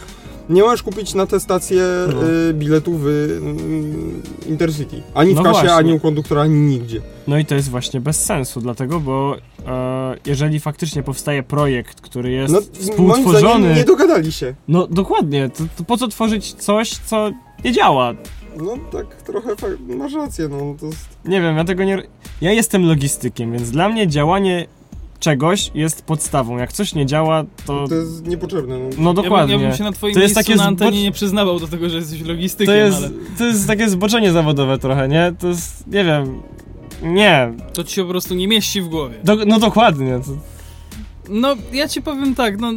nie 0.48 0.62
możesz 0.62 0.82
kupić 0.82 1.14
na 1.14 1.26
te 1.26 1.40
stacje 1.40 1.82
No. 2.14 2.28
y, 2.50 2.54
biletu 2.54 2.92
w 2.98 3.06
y, 3.06 4.48
Intercity. 4.48 5.02
Ani 5.14 5.32
w 5.32 5.36
No 5.36 5.42
kasie, 5.42 5.52
właśnie. 5.52 5.74
ani 5.74 5.92
u 5.92 6.00
konduktora, 6.00 6.42
ani 6.42 6.54
nigdzie. 6.54 7.00
No 7.28 7.38
i 7.38 7.44
to 7.44 7.54
jest 7.54 7.70
właśnie 7.70 8.00
bez 8.00 8.24
sensu, 8.24 8.60
dlatego, 8.60 9.00
bo 9.00 9.36
e, 9.66 10.16
jeżeli 10.26 10.60
faktycznie 10.60 11.02
powstaje 11.02 11.42
projekt, 11.42 12.00
który 12.00 12.30
jest 12.30 12.54
No, 12.54 12.60
współtworzony... 12.72 13.74
nie 13.74 13.84
dogadali 13.84 14.32
się. 14.32 14.54
No 14.68 14.86
dokładnie, 14.86 15.50
to, 15.50 15.64
to 15.76 15.84
po 15.84 15.96
co 15.96 16.08
tworzyć 16.08 16.52
coś, 16.54 16.90
co 16.90 17.30
nie 17.64 17.72
działa? 17.72 18.12
No 18.56 18.74
tak 18.92 19.22
trochę 19.22 19.50
masz 19.96 20.14
rację, 20.14 20.48
no 20.48 20.74
to 20.80 20.86
jest... 20.86 21.08
Nie 21.24 21.40
wiem, 21.40 21.56
ja 21.56 21.64
tego 21.64 21.84
nie... 21.84 22.02
Ja 22.40 22.52
jestem 22.52 22.86
logistykiem, 22.88 23.52
więc 23.52 23.70
dla 23.70 23.88
mnie 23.88 24.08
działanie 24.08 24.66
czegoś 25.30 25.70
jest 25.74 26.02
podstawą. 26.04 26.56
Jak 26.58 26.72
coś 26.72 26.94
nie 26.94 27.06
działa, 27.06 27.44
to... 27.66 27.88
To 27.88 27.94
jest 27.94 28.26
niepotrzebne. 28.26 28.78
No. 28.78 28.84
No 28.84 29.10
Ja 29.10 29.14
bym, 29.14 29.14
dokładnie. 29.14 29.54
ja 29.54 29.60
bym 29.60 29.76
się 29.76 29.84
na 29.84 29.92
twoim 29.92 30.14
To 30.14 30.20
jest 30.20 30.34
takie 30.34 30.54
na 30.54 30.64
antenie 30.64 30.90
zbocz- 30.98 31.02
nie 31.02 31.12
przyznawał 31.12 31.60
do 31.60 31.68
tego, 31.68 31.88
że 31.88 31.96
jesteś 31.96 32.20
logistykiem, 32.20 32.66
To 32.66 32.74
jest, 32.74 32.96
ale... 32.98 33.10
to 33.38 33.44
jest 33.44 33.66
takie 33.66 33.88
zboczenie 33.88 34.32
zawodowe 34.32 34.78
trochę, 34.78 35.08
nie? 35.08 35.32
To 35.38 35.48
jest, 35.48 35.86
nie 35.86 36.04
wiem... 36.04 36.42
Nie, 37.02 37.52
To 37.72 37.84
ci 37.84 37.94
się 37.94 38.02
po 38.02 38.10
prostu 38.10 38.34
nie 38.34 38.48
mieści 38.48 38.82
w 38.82 38.88
głowie. 38.88 39.14
do, 39.24 39.36
no 39.46 39.58
dokładnie. 39.58 40.20
To, 40.26 40.30
No, 41.28 41.56
ja 41.72 41.88
ci 41.88 42.02
powiem 42.02 42.34
tak, 42.34 42.60
no, 42.60 42.72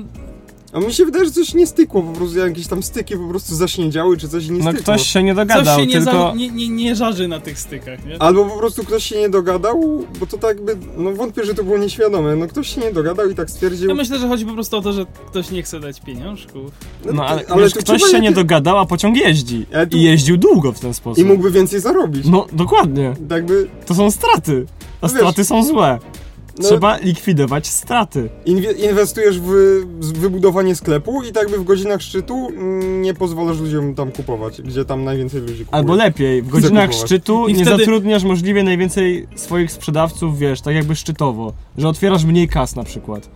A 0.73 0.79
mi 0.79 0.93
się 0.93 1.05
wydaje, 1.05 1.25
że 1.25 1.31
coś 1.31 1.53
nie 1.53 1.67
stykło, 1.67 2.01
po 2.01 2.11
prostu 2.13 2.37
jakieś 2.37 2.67
tam 2.67 2.83
styki 2.83 3.15
po 3.17 3.27
prostu 3.29 3.55
zaśniedziały, 3.55 4.17
czy 4.17 4.29
coś 4.29 4.47
nie 4.49 4.59
no 4.59 4.63
stykło. 4.71 4.81
ktoś 4.81 5.07
się 5.07 5.23
nie 5.23 5.35
coś 5.35 5.37
dogadał, 5.47 5.79
się 5.79 5.85
nie, 5.85 5.93
tylko... 5.93 6.11
za, 6.11 6.33
nie, 6.35 6.49
nie, 6.49 6.69
nie 6.69 6.95
żarzy 6.95 7.27
na 7.27 7.39
tych 7.39 7.59
stykach, 7.59 8.05
nie? 8.05 8.21
Albo 8.21 8.45
po 8.45 8.57
prostu 8.57 8.83
ktoś 8.83 9.03
się 9.03 9.19
nie 9.19 9.29
dogadał, 9.29 10.05
bo 10.19 10.25
to 10.25 10.37
tak 10.37 10.61
by, 10.61 10.77
no 10.97 11.11
wątpię, 11.11 11.45
że 11.45 11.53
to 11.53 11.63
było 11.63 11.77
nieświadome, 11.77 12.35
no 12.35 12.47
ktoś 12.47 12.75
się 12.75 12.81
nie 12.81 12.93
dogadał 12.93 13.29
i 13.29 13.35
tak 13.35 13.49
stwierdził... 13.49 13.89
Ja 13.89 13.95
myślę, 13.95 14.19
że 14.19 14.27
chodzi 14.27 14.45
po 14.45 14.53
prostu 14.53 14.77
o 14.77 14.81
to, 14.81 14.93
że 14.93 15.05
ktoś 15.27 15.51
nie 15.51 15.63
chce 15.63 15.79
dać 15.79 16.01
pieniążków. 16.01 16.71
No 17.13 17.25
ale, 17.25 17.43
ale 17.49 17.63
wiesz, 17.63 17.73
to 17.73 17.79
ktoś 17.79 18.01
się 18.03 18.19
nie 18.19 18.31
dogadał, 18.31 18.77
a 18.77 18.85
pociąg 18.85 19.17
jeździ. 19.17 19.65
Ale 19.73 19.87
tu- 19.87 19.97
I 19.97 20.01
jeździł 20.01 20.37
długo 20.37 20.71
w 20.71 20.79
ten 20.79 20.93
sposób. 20.93 21.23
I 21.23 21.27
mógłby 21.27 21.51
więcej 21.51 21.79
zarobić. 21.79 22.25
No 22.25 22.47
dokładnie. 22.51 23.13
Tak 23.29 23.45
by 23.45 23.69
To 23.85 23.95
są 23.95 24.11
straty. 24.11 24.65
A 25.01 25.07
No 25.07 25.13
wiesz- 25.13 25.17
straty 25.21 25.45
są 25.45 25.63
złe. 25.63 25.99
No- 26.57 26.63
Trzeba 26.63 26.97
likwidować 26.97 27.67
straty. 27.67 28.29
inwestujesz 28.89 29.39
w 29.39 29.45
wybudowanie 30.01 30.75
sklepu 30.75 31.23
i 31.23 31.31
tak 31.31 31.49
by 31.49 31.57
w 31.57 31.63
godzinach 31.63 32.01
szczytu 32.01 32.47
mm, 32.49 33.01
nie 33.01 33.13
pozwalasz 33.13 33.59
ludziom 33.59 33.95
tam 33.95 34.11
kupować, 34.11 34.61
gdzie 34.61 34.85
tam 34.85 35.03
najwięcej 35.03 35.41
ludzi 35.41 35.53
kupuje. 35.65 35.67
Albo 35.71 35.95
lepiej, 35.95 36.41
w 36.41 36.47
godzinach 36.47 36.93
szczytu 36.93 37.47
I 37.47 37.53
nie 37.53 37.65
wtedy- 37.65 37.77
zatrudniasz 37.83 38.23
możliwie 38.23 38.63
najwięcej 38.63 39.27
swoich 39.35 39.71
sprzedawców, 39.71 40.39
wiesz, 40.39 40.61
tak 40.61 40.75
jakby 40.75 40.95
szczytowo. 40.95 41.53
Że 41.77 41.87
otwierasz 41.87 42.23
mniej 42.23 42.47
kas 42.47 42.75
na 42.75 42.83
przykład. 42.83 43.29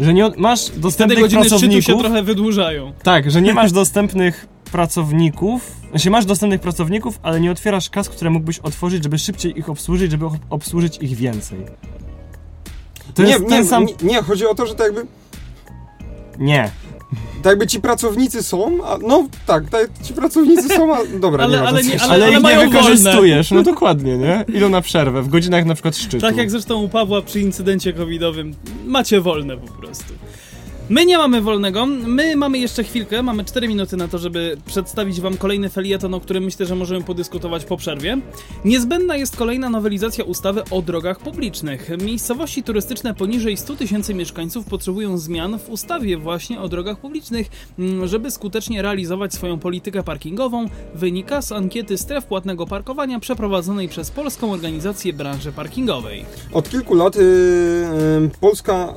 Że 0.00 0.14
nie 0.14 0.30
masz 0.38 0.64
Wtedy 0.64 0.80
dostępnych 0.80 1.20
godziny 1.20 1.40
szczytu 1.44 1.58
pracowników. 1.58 1.84
się 1.84 1.98
trochę 1.98 2.22
wydłużają. 2.22 2.92
Tak, 3.02 3.30
że 3.30 3.42
nie 3.42 3.54
masz 3.54 3.72
dostępnych 3.82 4.46
pracowników. 4.72 5.72
Znaczy 5.90 6.10
masz 6.10 6.24
dostępnych 6.26 6.60
pracowników, 6.60 7.18
ale 7.22 7.40
nie 7.40 7.50
otwierasz 7.50 7.90
kas, 7.90 8.08
które 8.08 8.30
mógłbyś 8.30 8.58
otworzyć, 8.58 9.02
żeby 9.02 9.18
szybciej 9.18 9.58
ich 9.58 9.70
obsłużyć, 9.70 10.10
żeby 10.10 10.26
ob- 10.26 10.36
obsłużyć 10.50 10.98
ich 10.98 11.16
więcej. 11.16 11.58
To 13.14 13.22
nie, 13.22 13.28
jest 13.30 13.42
nie, 13.42 13.48
ten 13.48 13.66
sam. 13.66 13.84
nie, 13.86 13.94
nie, 14.02 14.22
chodzi 14.22 14.46
o 14.46 14.54
to, 14.54 14.66
że 14.66 14.74
tak 14.74 14.86
jakby, 14.86 15.06
Nie. 16.38 16.70
tak 17.42 17.50
jakby 17.50 17.66
ci 17.66 17.80
pracownicy 17.80 18.42
są, 18.42 18.84
a, 18.86 18.98
no 18.98 19.28
tak, 19.46 19.70
tak, 19.70 19.90
ci 20.02 20.12
pracownicy 20.14 20.68
są, 20.68 20.94
a 20.96 20.98
dobra, 21.20 21.44
Ale- 21.44 21.56
nie 21.56 21.62
ma 21.62 21.68
ale 21.68 21.82
nie- 21.82 21.90
coś. 21.92 22.02
Ale, 22.02 22.24
ale 22.26 22.32
ich 22.38 22.42
nie 22.44 22.68
wykorzystujesz. 22.68 23.50
No 23.50 23.62
dokładnie, 23.72 24.16
nie? 24.18 24.44
Idą 24.54 24.68
na 24.68 24.80
przerwę, 24.80 25.22
w 25.22 25.28
godzinach 25.28 25.64
na 25.64 25.74
przykład 25.74 25.96
szczytu. 25.96 26.20
Tak 26.20 26.36
jak 26.36 26.50
zresztą 26.50 26.82
u 26.82 26.88
Pawła 26.88 27.22
przy 27.22 27.40
incydencie 27.40 27.92
covidowym. 27.92 28.54
Macie 28.86 29.20
wolne 29.20 29.56
po 29.56 29.72
prostu. 29.72 30.14
My 30.88 31.06
nie 31.06 31.18
mamy 31.18 31.40
wolnego, 31.40 31.86
my 31.86 32.36
mamy 32.36 32.58
jeszcze 32.58 32.84
chwilkę, 32.84 33.22
mamy 33.22 33.44
4 33.44 33.68
minuty 33.68 33.96
na 33.96 34.08
to, 34.08 34.18
żeby 34.18 34.56
przedstawić 34.66 35.20
wam 35.20 35.36
kolejny 35.36 35.68
felieton, 35.68 36.14
o 36.14 36.20
którym 36.20 36.44
myślę, 36.44 36.66
że 36.66 36.74
możemy 36.74 37.04
podyskutować 37.04 37.64
po 37.64 37.76
przerwie. 37.76 38.18
Niezbędna 38.64 39.16
jest 39.16 39.36
kolejna 39.36 39.70
nowelizacja 39.70 40.24
ustawy 40.24 40.62
o 40.70 40.82
drogach 40.82 41.18
publicznych. 41.18 41.90
Miejscowości 42.04 42.62
turystyczne 42.62 43.14
poniżej 43.14 43.56
100 43.56 43.76
tysięcy 43.76 44.14
mieszkańców 44.14 44.66
potrzebują 44.66 45.18
zmian 45.18 45.58
w 45.58 45.68
ustawie 45.68 46.16
właśnie 46.16 46.60
o 46.60 46.68
drogach 46.68 46.98
publicznych, 46.98 47.46
mm, 47.78 48.06
żeby 48.06 48.30
skutecznie 48.30 48.82
realizować 48.82 49.34
swoją 49.34 49.58
politykę 49.58 50.02
parkingową, 50.02 50.68
wynika 50.94 51.42
z 51.42 51.52
ankiety 51.52 51.98
stref 51.98 52.24
płatnego 52.24 52.66
parkowania 52.66 53.20
przeprowadzonej 53.20 53.88
przez 53.88 54.10
Polską 54.10 54.52
Organizację 54.52 55.12
Branży 55.12 55.52
Parkingowej. 55.52 56.24
Od 56.52 56.70
kilku 56.70 56.94
lat 56.94 57.16
y, 57.16 57.20
y, 57.20 58.30
Polska 58.40 58.94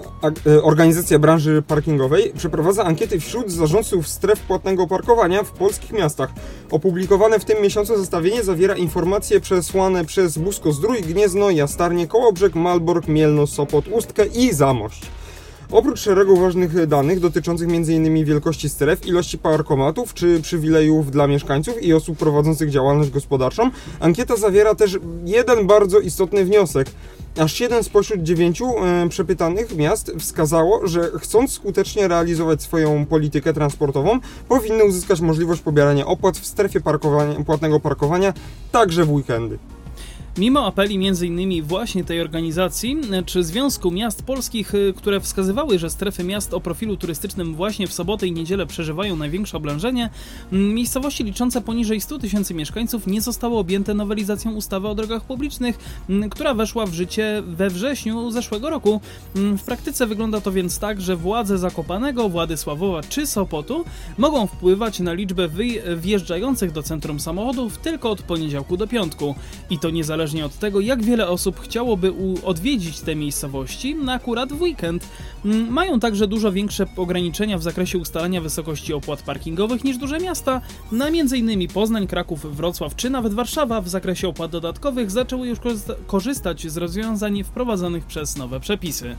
y, 0.47 0.63
Organizacja 0.63 1.19
Branży 1.19 1.46
Parkingowej 1.67 2.31
przeprowadza 2.37 2.83
ankiety 2.83 3.19
wśród 3.19 3.51
zarządców 3.51 4.07
stref 4.07 4.39
płatnego 4.39 4.87
parkowania 4.87 5.43
w 5.43 5.51
polskich 5.51 5.93
miastach. 5.93 6.29
Opublikowane 6.71 7.39
w 7.39 7.45
tym 7.45 7.61
miesiącu 7.63 7.97
zestawienie 7.97 8.43
zawiera 8.43 8.75
informacje 8.75 9.39
przesłane 9.39 10.05
przez 10.05 10.37
Busko 10.37 10.71
Zdrój, 10.71 11.01
Gniezno, 11.01 11.49
Jastarnie, 11.49 12.07
Kołobrzeg, 12.07 12.55
Malbork, 12.55 13.07
Mielno, 13.07 13.47
Sopot, 13.47 13.85
Ustkę 13.87 14.25
i 14.25 14.53
Zamość. 14.53 15.01
Oprócz 15.71 15.99
szeregu 15.99 16.37
ważnych 16.37 16.87
danych 16.87 17.19
dotyczących 17.19 17.67
m.in. 17.69 18.25
wielkości 18.25 18.69
stref, 18.69 19.07
ilości 19.07 19.37
parkomatów 19.37 20.13
czy 20.13 20.41
przywilejów 20.41 21.11
dla 21.11 21.27
mieszkańców 21.27 21.83
i 21.83 21.93
osób 21.93 22.17
prowadzących 22.17 22.69
działalność 22.69 23.09
gospodarczą, 23.09 23.71
ankieta 23.99 24.35
zawiera 24.35 24.75
też 24.75 24.97
jeden 25.25 25.67
bardzo 25.67 25.99
istotny 25.99 26.45
wniosek. 26.45 26.87
Aż 27.39 27.53
7 27.53 27.83
spośród 27.83 28.23
9 28.23 28.61
e, 28.61 29.09
przepytanych 29.09 29.75
miast 29.75 30.11
wskazało, 30.19 30.87
że 30.87 31.11
chcąc 31.19 31.51
skutecznie 31.51 32.07
realizować 32.07 32.61
swoją 32.61 33.05
politykę 33.05 33.53
transportową, 33.53 34.19
powinny 34.47 34.83
uzyskać 34.83 35.21
możliwość 35.21 35.61
pobierania 35.61 36.05
opłat 36.05 36.37
w 36.37 36.45
strefie 36.45 36.81
parkowania, 36.81 37.43
płatnego 37.43 37.79
parkowania 37.79 38.33
także 38.71 39.05
w 39.05 39.11
weekendy. 39.11 39.57
Mimo 40.37 40.65
apeli 40.65 41.07
m.in. 41.07 41.63
właśnie 41.63 42.03
tej 42.03 42.21
organizacji, 42.21 42.97
czy 43.25 43.43
Związku 43.43 43.91
Miast 43.91 44.23
Polskich, 44.23 44.75
y, 44.75 44.93
które 44.97 45.19
wskazywały, 45.19 45.79
że 45.79 45.89
strefy 45.89 46.23
miast 46.23 46.53
o 46.53 46.59
profilu 46.59 46.97
turystycznym 46.97 47.55
właśnie 47.55 47.87
w 47.87 47.93
sobotę 47.93 48.27
i 48.27 48.31
niedzielę 48.31 48.65
przeżywają 48.65 49.15
największe 49.15 49.57
oblężenie, 49.57 50.09
miejscowości 50.51 51.23
liczące 51.23 51.61
poniżej 51.61 52.01
100 52.01 52.19
tysięcy 52.19 52.53
mieszkańców 52.53 53.07
nie 53.07 53.21
zostały 53.21 53.57
objęte 53.57 53.93
nowelizacją 53.93 54.53
ustawy 54.53 54.87
o 54.87 54.95
drogach 54.95 55.23
publicznych, 55.23 55.77
która 56.31 56.53
weszła 56.53 56.85
w 56.85 56.93
życie 56.93 57.43
we 57.47 57.69
wrześniu 57.69 58.31
zeszłego 58.31 58.69
roku. 58.69 59.01
W 59.35 59.61
praktyce 59.61 60.07
wygląda 60.07 60.41
to 60.41 60.51
więc 60.51 60.79
tak, 60.79 61.01
że 61.01 61.15
władze 61.15 61.57
Zakopanego, 61.57 62.29
Władysławowa 62.29 63.03
czy 63.03 63.27
Sopotu 63.27 63.85
mogą 64.17 64.47
wpływać 64.47 64.99
na 64.99 65.13
liczbę 65.13 65.49
wyj- 65.49 65.97
wjeżdżających 65.97 66.71
do 66.71 66.83
centrum 66.83 67.19
samochodów 67.19 67.77
tylko 67.77 68.11
od 68.11 68.21
poniedziałku 68.21 68.77
do 68.77 68.87
piątku. 68.87 69.35
I 69.69 69.79
to 69.79 69.89
niezależnie 69.89 70.26
od 70.45 70.59
tego, 70.59 70.79
jak 70.79 71.03
wiele 71.03 71.27
osób 71.27 71.59
chciałoby 71.59 72.13
odwiedzić 72.43 72.99
te 72.99 73.15
miejscowości 73.15 73.95
na 73.95 74.13
akurat 74.13 74.53
w 74.53 74.61
weekend. 74.61 75.07
Mm, 75.45 75.73
Mają 75.73 75.99
także 75.99 76.27
dużo 76.27 76.51
większe 76.51 76.85
ograniczenia 76.95 77.57
w 77.57 77.63
zakresie 77.63 77.97
ustalania 77.97 78.41
wysokości 78.41 78.93
opłat 78.93 79.21
parkingowych 79.21 79.83
niż 79.83 79.97
duże 79.97 80.19
miasta. 80.19 80.61
Na 80.91 81.07
m.in. 81.07 81.67
Poznań, 81.67 82.07
Kraków, 82.07 82.55
Wrocław 82.55 82.95
czy 82.95 83.09
nawet 83.09 83.33
Warszawa 83.33 83.81
w 83.81 83.89
zakresie 83.89 84.27
opłat 84.27 84.51
dodatkowych 84.51 85.11
zaczęły 85.11 85.47
już 85.47 85.59
korzysta- 85.59 85.95
korzystać 86.07 86.67
z 86.71 86.77
rozwiązań 86.77 87.43
wprowadzonych 87.43 88.05
przez 88.05 88.37
nowe 88.37 88.59
przepisy. 88.59 89.15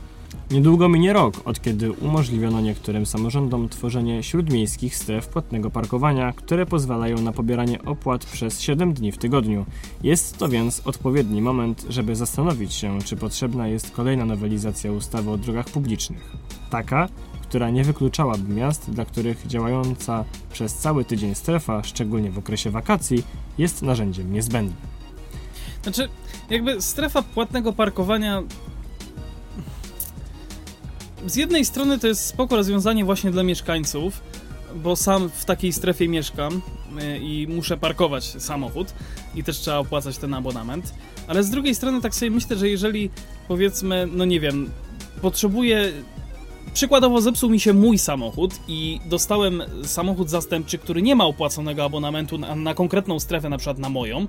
Niedługo 0.50 0.88
minie 0.88 1.12
rok, 1.12 1.34
od 1.44 1.62
kiedy 1.62 1.92
umożliwiono 1.92 2.60
niektórym 2.60 3.06
samorządom 3.06 3.68
tworzenie 3.68 4.22
śródmiejskich 4.22 4.96
stref 4.96 5.28
płatnego 5.28 5.70
parkowania, 5.70 6.32
które 6.32 6.66
pozwalają 6.66 7.20
na 7.20 7.32
pobieranie 7.32 7.82
opłat 7.82 8.24
przez 8.24 8.60
7 8.60 8.94
dni 8.94 9.12
w 9.12 9.18
tygodniu. 9.18 9.66
Jest 10.02 10.38
to 10.38 10.48
więc 10.48 10.82
odpowiedni 10.84 11.42
moment, 11.42 11.86
żeby 11.88 12.16
zastanowić 12.16 12.74
się, 12.74 12.98
czy 13.04 13.16
potrzebna 13.16 13.68
jest 13.68 13.90
kolejna 13.90 14.24
nowelizacja 14.24 14.92
ustawy 14.92 15.30
o 15.30 15.36
drogach 15.36 15.66
publicznych. 15.66 16.32
Taka, 16.70 17.08
która 17.42 17.70
nie 17.70 17.84
wykluczałaby 17.84 18.54
miast, 18.54 18.90
dla 18.90 19.04
których 19.04 19.46
działająca 19.46 20.24
przez 20.52 20.74
cały 20.74 21.04
tydzień 21.04 21.34
strefa, 21.34 21.82
szczególnie 21.82 22.30
w 22.30 22.38
okresie 22.38 22.70
wakacji, 22.70 23.22
jest 23.58 23.82
narzędziem 23.82 24.32
niezbędnym. 24.32 24.76
Znaczy, 25.82 26.08
jakby 26.50 26.82
strefa 26.82 27.22
płatnego 27.22 27.72
parkowania. 27.72 28.42
Z 31.26 31.36
jednej 31.36 31.64
strony 31.64 31.98
to 31.98 32.06
jest 32.06 32.26
spoko 32.26 32.56
rozwiązanie 32.56 33.04
właśnie 33.04 33.30
dla 33.30 33.42
mieszkańców, 33.42 34.20
bo 34.74 34.96
sam 34.96 35.30
w 35.34 35.44
takiej 35.44 35.72
strefie 35.72 36.08
mieszkam 36.08 36.62
y, 37.02 37.18
i 37.18 37.46
muszę 37.48 37.76
parkować 37.76 38.24
samochód 38.24 38.94
i 39.34 39.44
też 39.44 39.58
trzeba 39.58 39.78
opłacać 39.78 40.18
ten 40.18 40.34
abonament. 40.34 40.94
Ale 41.26 41.42
z 41.42 41.50
drugiej 41.50 41.74
strony 41.74 42.00
tak 42.00 42.14
sobie 42.14 42.30
myślę, 42.30 42.56
że 42.56 42.68
jeżeli 42.68 43.10
powiedzmy, 43.48 44.08
no 44.12 44.24
nie 44.24 44.40
wiem, 44.40 44.70
potrzebuję. 45.22 45.92
Przykładowo 46.74 47.20
zepsuł 47.20 47.50
mi 47.50 47.60
się 47.60 47.72
mój 47.72 47.98
samochód 47.98 48.54
i 48.68 49.00
dostałem 49.06 49.62
samochód 49.84 50.30
zastępczy, 50.30 50.78
który 50.78 51.02
nie 51.02 51.16
ma 51.16 51.24
opłaconego 51.24 51.84
abonamentu 51.84 52.38
na, 52.38 52.54
na 52.54 52.74
konkretną 52.74 53.20
strefę, 53.20 53.48
na 53.48 53.58
przykład 53.58 53.78
na 53.78 53.88
moją, 53.88 54.26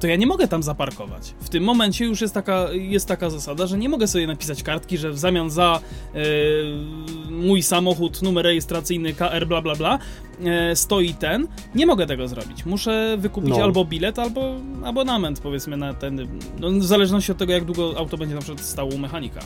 to 0.00 0.06
ja 0.06 0.16
nie 0.16 0.26
mogę 0.26 0.48
tam 0.48 0.62
zaparkować. 0.62 1.34
W 1.40 1.48
tym 1.48 1.64
momencie 1.64 2.04
już 2.04 2.20
jest 2.20 2.34
taka, 2.34 2.66
jest 2.72 3.08
taka 3.08 3.30
zasada, 3.30 3.66
że 3.66 3.78
nie 3.78 3.88
mogę 3.88 4.06
sobie 4.08 4.26
napisać 4.26 4.62
kartki, 4.62 4.98
że 4.98 5.10
w 5.10 5.18
zamian 5.18 5.50
za 5.50 5.80
e, 6.14 6.18
mój 7.30 7.62
samochód, 7.62 8.22
numer 8.22 8.44
rejestracyjny 8.44 9.12
KR 9.14 9.46
bla 9.46 9.62
bla 9.62 9.74
bla 9.74 9.98
e, 10.44 10.76
stoi 10.76 11.14
ten. 11.14 11.48
Nie 11.74 11.86
mogę 11.86 12.06
tego 12.06 12.28
zrobić. 12.28 12.66
Muszę 12.66 13.16
wykupić 13.18 13.50
No. 13.50 13.62
albo 13.64 13.84
bilet, 13.84 14.18
albo 14.18 14.54
abonament 14.84 15.40
powiedzmy 15.40 15.76
na 15.76 15.94
ten, 15.94 16.28
no, 16.60 16.70
w 16.70 16.84
zależności 16.84 17.32
od 17.32 17.38
tego 17.38 17.52
jak 17.52 17.64
długo 17.64 17.94
auto 17.98 18.16
będzie 18.18 18.34
na 18.34 18.40
przykład 18.40 18.66
stało 18.66 18.90
u 18.94 18.98
mechanika. 18.98 19.40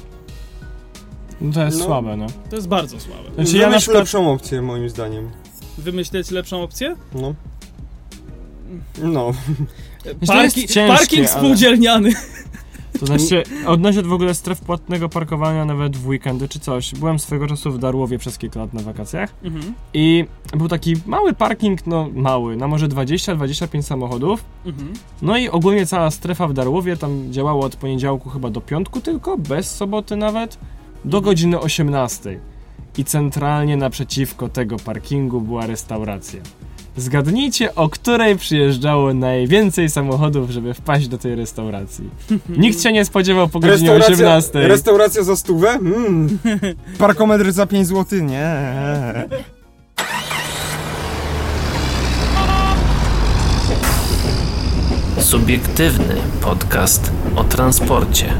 No 1.41 1.53
to 1.53 1.65
jest 1.65 1.79
No. 1.79 1.85
słabe, 1.85 2.17
no. 2.17 2.27
To 2.51 2.57
jest 2.57 2.69
bardzo 2.69 3.01
słabe. 3.01 3.23
Znaczy 3.35 3.57
ja 3.57 3.63
na 3.63 3.69
Wymyśl 3.69 3.81
przykład... 3.83 3.99
lepszą 4.01 4.33
opcję 4.33 4.63
moim 4.63 4.89
zdaniem. 4.91 5.31
Wymyśleć 5.79 6.31
lepszą 6.31 6.63
opcję? 6.63 6.97
No. 7.15 7.35
No. 9.03 9.33
to 10.03 10.09
jest 10.09 10.27
Parki, 10.27 10.61
ciężkie, 10.69 10.87
parking 10.89 11.19
ale- 11.29 11.29
spółdzielniany. 11.29 12.11
To 13.01 13.07
znaczy, 13.07 13.43
odnośnie 13.67 14.03
w 14.03 14.13
ogóle 14.13 14.35
stref 14.35 14.61
płatnego 14.61 15.09
parkowania 15.09 15.65
nawet 15.65 15.97
w 15.97 16.07
weekendy 16.09 16.49
czy 16.49 16.59
coś. 16.61 16.95
Byłem 16.95 17.19
swego 17.19 17.47
czasu 17.47 17.73
w 17.73 17.79
Darłowie 17.79 18.19
przez 18.19 18.39
kilka 18.39 18.61
lat 18.61 18.75
na 18.75 18.83
wakacjach 18.83 19.35
Mhm. 19.45 19.75
i 19.95 20.25
był 20.57 20.69
taki 20.69 20.95
mały 21.07 21.33
parking, 21.33 21.87
no 21.87 22.09
mały, 22.15 22.57
na 22.57 22.69
może 22.69 22.89
20-25 22.89 23.83
samochodów. 23.83 24.45
Mhm. 24.67 24.93
No 25.23 25.37
i 25.39 25.49
ogólnie 25.49 25.87
cała 25.87 26.11
strefa 26.11 26.49
w 26.49 26.53
Darłowie 26.53 26.97
tam 26.97 27.33
działała 27.33 27.67
od 27.67 27.77
poniedziałku 27.77 28.31
chyba 28.31 28.51
do 28.51 28.61
piątku 28.61 29.01
tylko, 29.01 29.39
bez 29.39 29.71
soboty 29.77 30.17
nawet, 30.17 30.59
do 31.07 31.21
godziny 31.21 31.61
18. 31.61 32.41
I 32.99 33.05
centralnie 33.05 33.77
naprzeciwko 33.77 34.49
tego 34.49 34.77
parkingu 34.77 35.41
była 35.41 35.67
restauracja. 35.67 36.41
Zgadnijcie, 36.97 37.75
o 37.75 37.89
której 37.89 38.37
przyjeżdżało 38.37 39.15
najwięcej 39.15 39.91
samochodów, 39.91 40.51
żeby 40.51 40.75
wpaść 40.75 41.09
do 41.09 41.19
tej 41.19 41.35
restauracji. 41.35 42.11
Nikt 42.49 42.83
się 42.83 42.93
nie 42.93 43.05
spodziewał 43.05 43.49
po 43.49 43.61
godzinie 43.61 43.93
18. 43.93 44.69
restauracja 44.69 45.23
za 45.23 45.37
stówę? 45.37 45.71
Mm. 45.71 46.39
Parkometr 46.99 47.53
za 47.53 47.67
5 47.67 47.87
zł? 47.87 48.19
Nie. 48.21 49.29
Subiektywny 55.19 56.15
podcast 56.41 57.13
o 57.37 57.45
transporcie. 57.45 58.33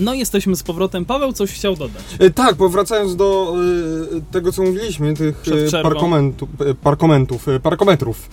No 0.00 0.14
jesteśmy 0.14 0.56
z 0.56 0.62
powrotem. 0.62 1.04
Paweł 1.04 1.32
coś 1.32 1.52
chciał 1.52 1.76
dodać. 1.76 2.02
E, 2.18 2.30
Tak, 2.30 2.56
bo 2.56 2.68
wracając 2.68 3.16
do 3.16 3.54
e, 4.16 4.20
tego, 4.32 4.52
co 4.52 4.62
mówiliśmy, 4.62 5.14
tych 5.14 5.42
e, 5.74 5.82
parkomentu, 5.82 6.48
parkomentów, 6.82 7.46
parkometrów. 7.62 8.28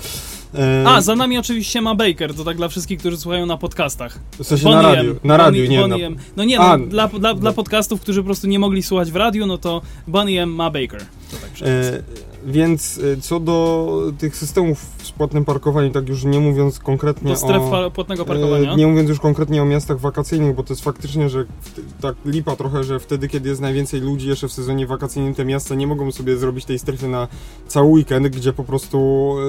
A, 0.86 1.02
za 1.02 1.16
nami 1.16 1.38
oczywiście 1.38 1.82
ma 1.82 1.96
Baker, 1.96 2.34
to 2.34 2.44
tak 2.44 2.58
dla 2.58 2.68
wszystkich, 2.68 3.00
którzy 3.00 3.18
słuchają 3.18 3.46
na 3.46 3.58
podcastach. 3.58 4.20
W 4.40 4.44
sensie 4.44 4.70
na 4.70 4.82
radiu, 4.82 5.16
na 5.24 5.38
radiu, 5.38 5.66
nie 5.66 5.80
Bonnie 5.80 6.10
na... 6.10 6.16
No 6.38 6.44
nie, 6.44 6.58
no, 6.58 6.64
A, 6.64 6.78
dla, 6.78 7.08
dla, 7.08 7.34
dla 7.34 7.54
podcastów, 7.54 8.02
którzy 8.02 8.22
po 8.22 8.26
prostu 8.26 8.48
nie 8.48 8.60
mogli 8.60 8.84
słuchać 8.84 9.12
w 9.12 9.16
radiu, 9.16 9.46
no 9.46 9.58
to 9.58 9.82
Bonnie 10.08 10.44
M 10.44 10.50
ma 10.50 10.70
Baker. 10.70 11.06
To 11.32 11.38
tak. 11.42 11.68
E, 11.68 12.04
więc 12.46 13.00
co 13.22 13.40
do 13.40 14.12
tych 14.18 14.38
systemów 14.38 14.97
z 15.08 15.12
płatnym 15.12 15.46
parkowaniem, 15.46 15.92
tak 15.92 16.10
już 16.10 16.24
nie 16.24 16.40
mówiąc 16.40 16.80
konkretnie 16.80 17.32
Do 17.32 17.38
stref 17.38 17.62
o... 17.62 17.92
płatnego 17.92 18.26
parkowania. 18.26 18.74
E, 18.74 18.76
Nie 18.76 18.88
mówiąc 18.88 19.10
już 19.10 19.20
konkretnie 19.20 19.62
o 19.62 19.66
miastach 19.66 20.00
wakacyjnych, 20.00 20.56
bo 20.56 20.64
to 20.64 20.74
jest 20.74 20.84
faktycznie, 20.84 21.30
że 21.30 21.46
w, 21.62 22.02
tak 22.02 22.16
lipa 22.26 22.56
trochę, 22.56 22.84
że 22.84 23.00
wtedy, 23.00 23.28
kiedy 23.28 23.50
jest 23.50 23.62
najwięcej 23.62 24.02
ludzi 24.02 24.28
jeszcze 24.28 24.48
w 24.48 24.52
sezonie 24.54 24.88
wakacyjnym, 24.88 25.36
te 25.36 25.46
miasta 25.46 25.76
nie 25.76 25.88
mogą 25.88 26.12
sobie 26.12 26.38
zrobić 26.38 26.66
tej 26.66 26.80
strefy 26.80 27.08
na 27.08 27.28
cały 27.68 27.88
weekend, 27.88 28.28
gdzie 28.28 28.54
po 28.54 28.64
prostu 28.64 28.98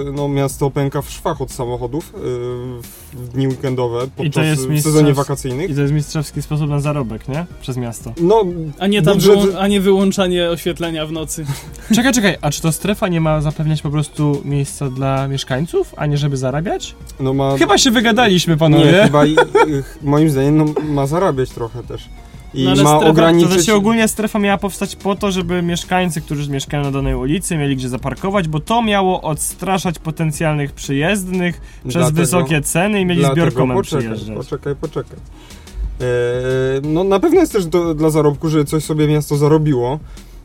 e, 0.08 0.12
no, 0.12 0.28
miasto 0.28 0.70
pęka 0.70 1.02
w 1.02 1.10
szwach 1.10 1.42
od 1.42 1.50
samochodów 1.52 2.12
e, 2.14 2.18
w 3.16 3.28
dni 3.32 3.48
weekendowe 3.48 4.06
podczas 4.16 4.46
jest 4.46 4.68
w 4.68 4.80
sezonie 4.82 5.14
wakacyjnych. 5.14 5.70
I 5.70 5.74
to 5.74 5.80
jest 5.80 5.92
mistrzowski 5.92 6.42
sposób 6.42 6.70
na 6.70 6.80
zarobek, 6.80 7.28
nie? 7.28 7.46
Przez 7.60 7.76
miasto. 7.76 8.12
No, 8.20 8.44
A 8.78 8.86
nie, 8.86 9.02
tam 9.02 9.18
budżet- 9.18 9.34
wyłą- 9.36 9.56
a 9.58 9.68
nie 9.68 9.80
wyłączanie 9.80 10.50
oświetlenia 10.50 11.06
w 11.06 11.12
nocy. 11.12 11.44
Czekaj, 11.94 12.12
czekaj, 12.12 12.36
a 12.40 12.50
czy 12.50 12.62
to 12.62 12.72
strefa 12.72 13.08
nie 13.08 13.20
ma 13.20 13.40
zapewniać 13.40 13.82
po 13.82 13.90
prostu 13.90 14.42
miejsca 14.44 14.90
dla 14.90 15.28
mieszkańców, 15.28 15.47
a 15.96 16.06
nie 16.06 16.16
żeby 16.18 16.36
zarabiać? 16.36 16.94
no 17.20 17.34
ma... 17.34 17.56
Chyba 17.58 17.78
się 17.78 17.90
wygadaliśmy, 17.90 18.52
nie, 18.54 18.58
panowie. 18.58 18.92
chyba 19.04 19.26
i, 19.26 19.36
moim 20.02 20.30
zdaniem 20.30 20.56
no, 20.58 20.64
ma 20.88 21.06
zarabiać 21.06 21.50
trochę 21.50 21.82
też. 21.82 22.08
I 22.54 22.64
No, 22.64 22.70
ale 22.70 22.82
ma 22.82 22.90
strefa- 22.90 23.00
To 23.00 23.06
ograniczyć... 23.10 23.52
znaczy 23.52 23.74
ogólnie 23.74 24.08
strefa 24.08 24.38
miała 24.38 24.58
powstać 24.58 24.96
po 24.96 25.14
to, 25.16 25.30
żeby 25.30 25.62
mieszkańcy, 25.62 26.20
którzy 26.20 26.50
mieszkają 26.50 26.82
na 26.82 26.90
danej 26.90 27.14
ulicy, 27.14 27.56
mieli 27.56 27.76
gdzie 27.76 27.88
zaparkować, 27.88 28.48
bo 28.48 28.60
to 28.60 28.82
miało 28.82 29.20
odstraszać 29.22 29.98
potencjalnych 29.98 30.72
przyjezdnych 30.72 31.60
przez 31.88 31.92
Dlatego- 31.94 32.16
wysokie 32.20 32.60
ceny 32.62 33.00
i 33.00 33.06
mieli 33.06 33.24
zbiorkomem 33.24 33.76
poczekaj, 33.76 34.00
przyjeżdżać. 34.04 34.36
Poczekaj, 34.36 34.74
poczekaj. 34.80 35.16
Eee, 36.00 36.06
no 36.82 37.04
na 37.04 37.20
pewno 37.20 37.40
jest 37.40 37.52
też 37.52 37.66
do, 37.66 37.94
dla 37.94 38.10
zarobku, 38.10 38.48
że 38.48 38.64
coś 38.64 38.84
sobie 38.84 39.08
miasto 39.08 39.36
zarobiło. 39.36 39.98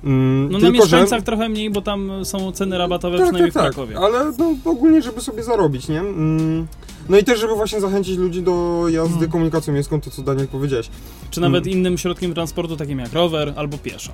Mm, 0.04 0.52
No 0.52 0.60
na 0.60 0.70
mieszkańcach 0.70 1.20
że... 1.20 1.26
trochę 1.26 1.50
mniej, 1.50 1.70
bo 1.70 1.82
tam 1.82 2.12
są 2.26 2.52
ceny 2.52 2.78
rabatowe, 2.78 3.18
Tak, 3.18 3.26
przynajmniej 3.26 3.52
tak, 3.54 3.64
w 3.64 3.66
tak, 3.66 3.74
Krakowie. 3.74 3.98
ale 4.00 4.32
no, 4.38 4.56
ogólnie, 4.72 5.02
żeby 5.02 5.22
sobie 5.22 5.44
zarobić, 5.44 5.88
nie? 5.88 6.00
Mm, 6.00 6.68
no 7.10 7.18
i 7.18 7.24
też, 7.24 7.40
żeby 7.40 7.56
właśnie 7.56 7.82
zachęcić 7.82 8.18
ludzi 8.18 8.42
do 8.42 8.84
jazdy 8.90 9.14
Hmm. 9.14 9.32
komunikacją 9.32 9.74
miejską, 9.74 10.02
to 10.02 10.10
co 10.12 10.22
Daniel 10.22 10.48
powiedziałeś. 10.48 10.90
Czy 11.32 11.42
nawet 11.42 11.64
Mm. 11.68 11.78
innym 11.80 11.98
środkiem 11.98 12.34
transportu, 12.34 12.78
takim 12.78 13.00
jak 13.00 13.14
rower 13.14 13.54
albo 13.56 13.78
pieszo. 13.78 14.12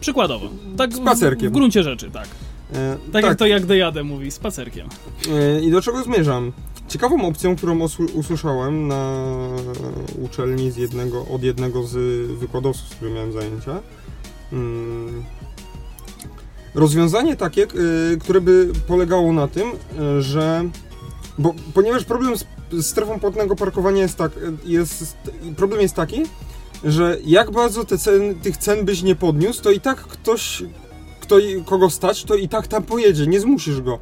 Przykładowo. 0.00 0.48
Tak 0.76 0.90
w- 0.90 0.96
Spacerkiem. 0.96 1.48
W 1.50 1.52
gruncie 1.52 1.82
rzeczy, 1.82 2.10
tak. 2.10 2.28
E, 2.74 2.96
Tak, 3.12 3.24
jak 3.24 3.38
to 3.38 3.46
jak 3.46 3.66
Dejadę 3.66 4.04
mówi, 4.04 4.30
spacerkiem. 4.30 4.88
E, 5.30 5.60
I 5.60 5.70
do 5.70 5.82
czego 5.82 6.02
zmierzam? 6.02 6.52
Ciekawą 6.88 7.26
opcją, 7.28 7.56
którą 7.56 7.78
usłyszałem 8.14 8.88
na 8.88 9.22
uczelni 10.24 10.70
z 10.70 10.76
jednego, 10.76 11.26
od 11.34 11.42
jednego 11.42 11.82
z 11.82 11.92
wykładowców, 12.38 12.88
z 12.88 12.94
którym 12.94 13.14
miałem 13.14 13.32
zajęcia. 13.32 13.78
Mm, 14.52 15.24
rozwiązanie 16.74 17.36
takie, 17.36 17.62
y, 17.62 18.18
które 18.20 18.40
by 18.40 18.72
polegało 18.86 19.32
na 19.32 19.48
tym, 19.48 19.68
y, 20.18 20.22
że 20.22 20.64
bo, 21.38 21.54
ponieważ 21.74 22.04
problem 22.04 22.36
z, 22.36 22.44
z 22.72 22.86
strefą 22.86 23.20
płatnego 23.20 23.56
parkowania 23.56 24.02
jest 24.02 24.16
tak, 24.16 24.36
y, 24.36 24.52
jest, 24.64 25.16
problem 25.56 25.80
jest 25.80 25.94
taki, 25.94 26.22
że 26.84 27.18
jak 27.24 27.50
bardzo 27.50 27.84
te 27.84 27.98
cen, 27.98 28.34
tych 28.34 28.56
cen 28.56 28.84
byś 28.84 29.02
nie 29.02 29.14
podniósł, 29.14 29.62
to 29.62 29.70
i 29.70 29.80
tak 29.80 29.98
ktoś, 29.98 30.62
kto, 31.20 31.36
kogo 31.66 31.90
stać, 31.90 32.24
to 32.24 32.34
i 32.34 32.48
tak 32.48 32.66
tam 32.66 32.82
pojedzie, 32.82 33.26
nie 33.26 33.40
zmusisz 33.40 33.80
go. 33.80 33.98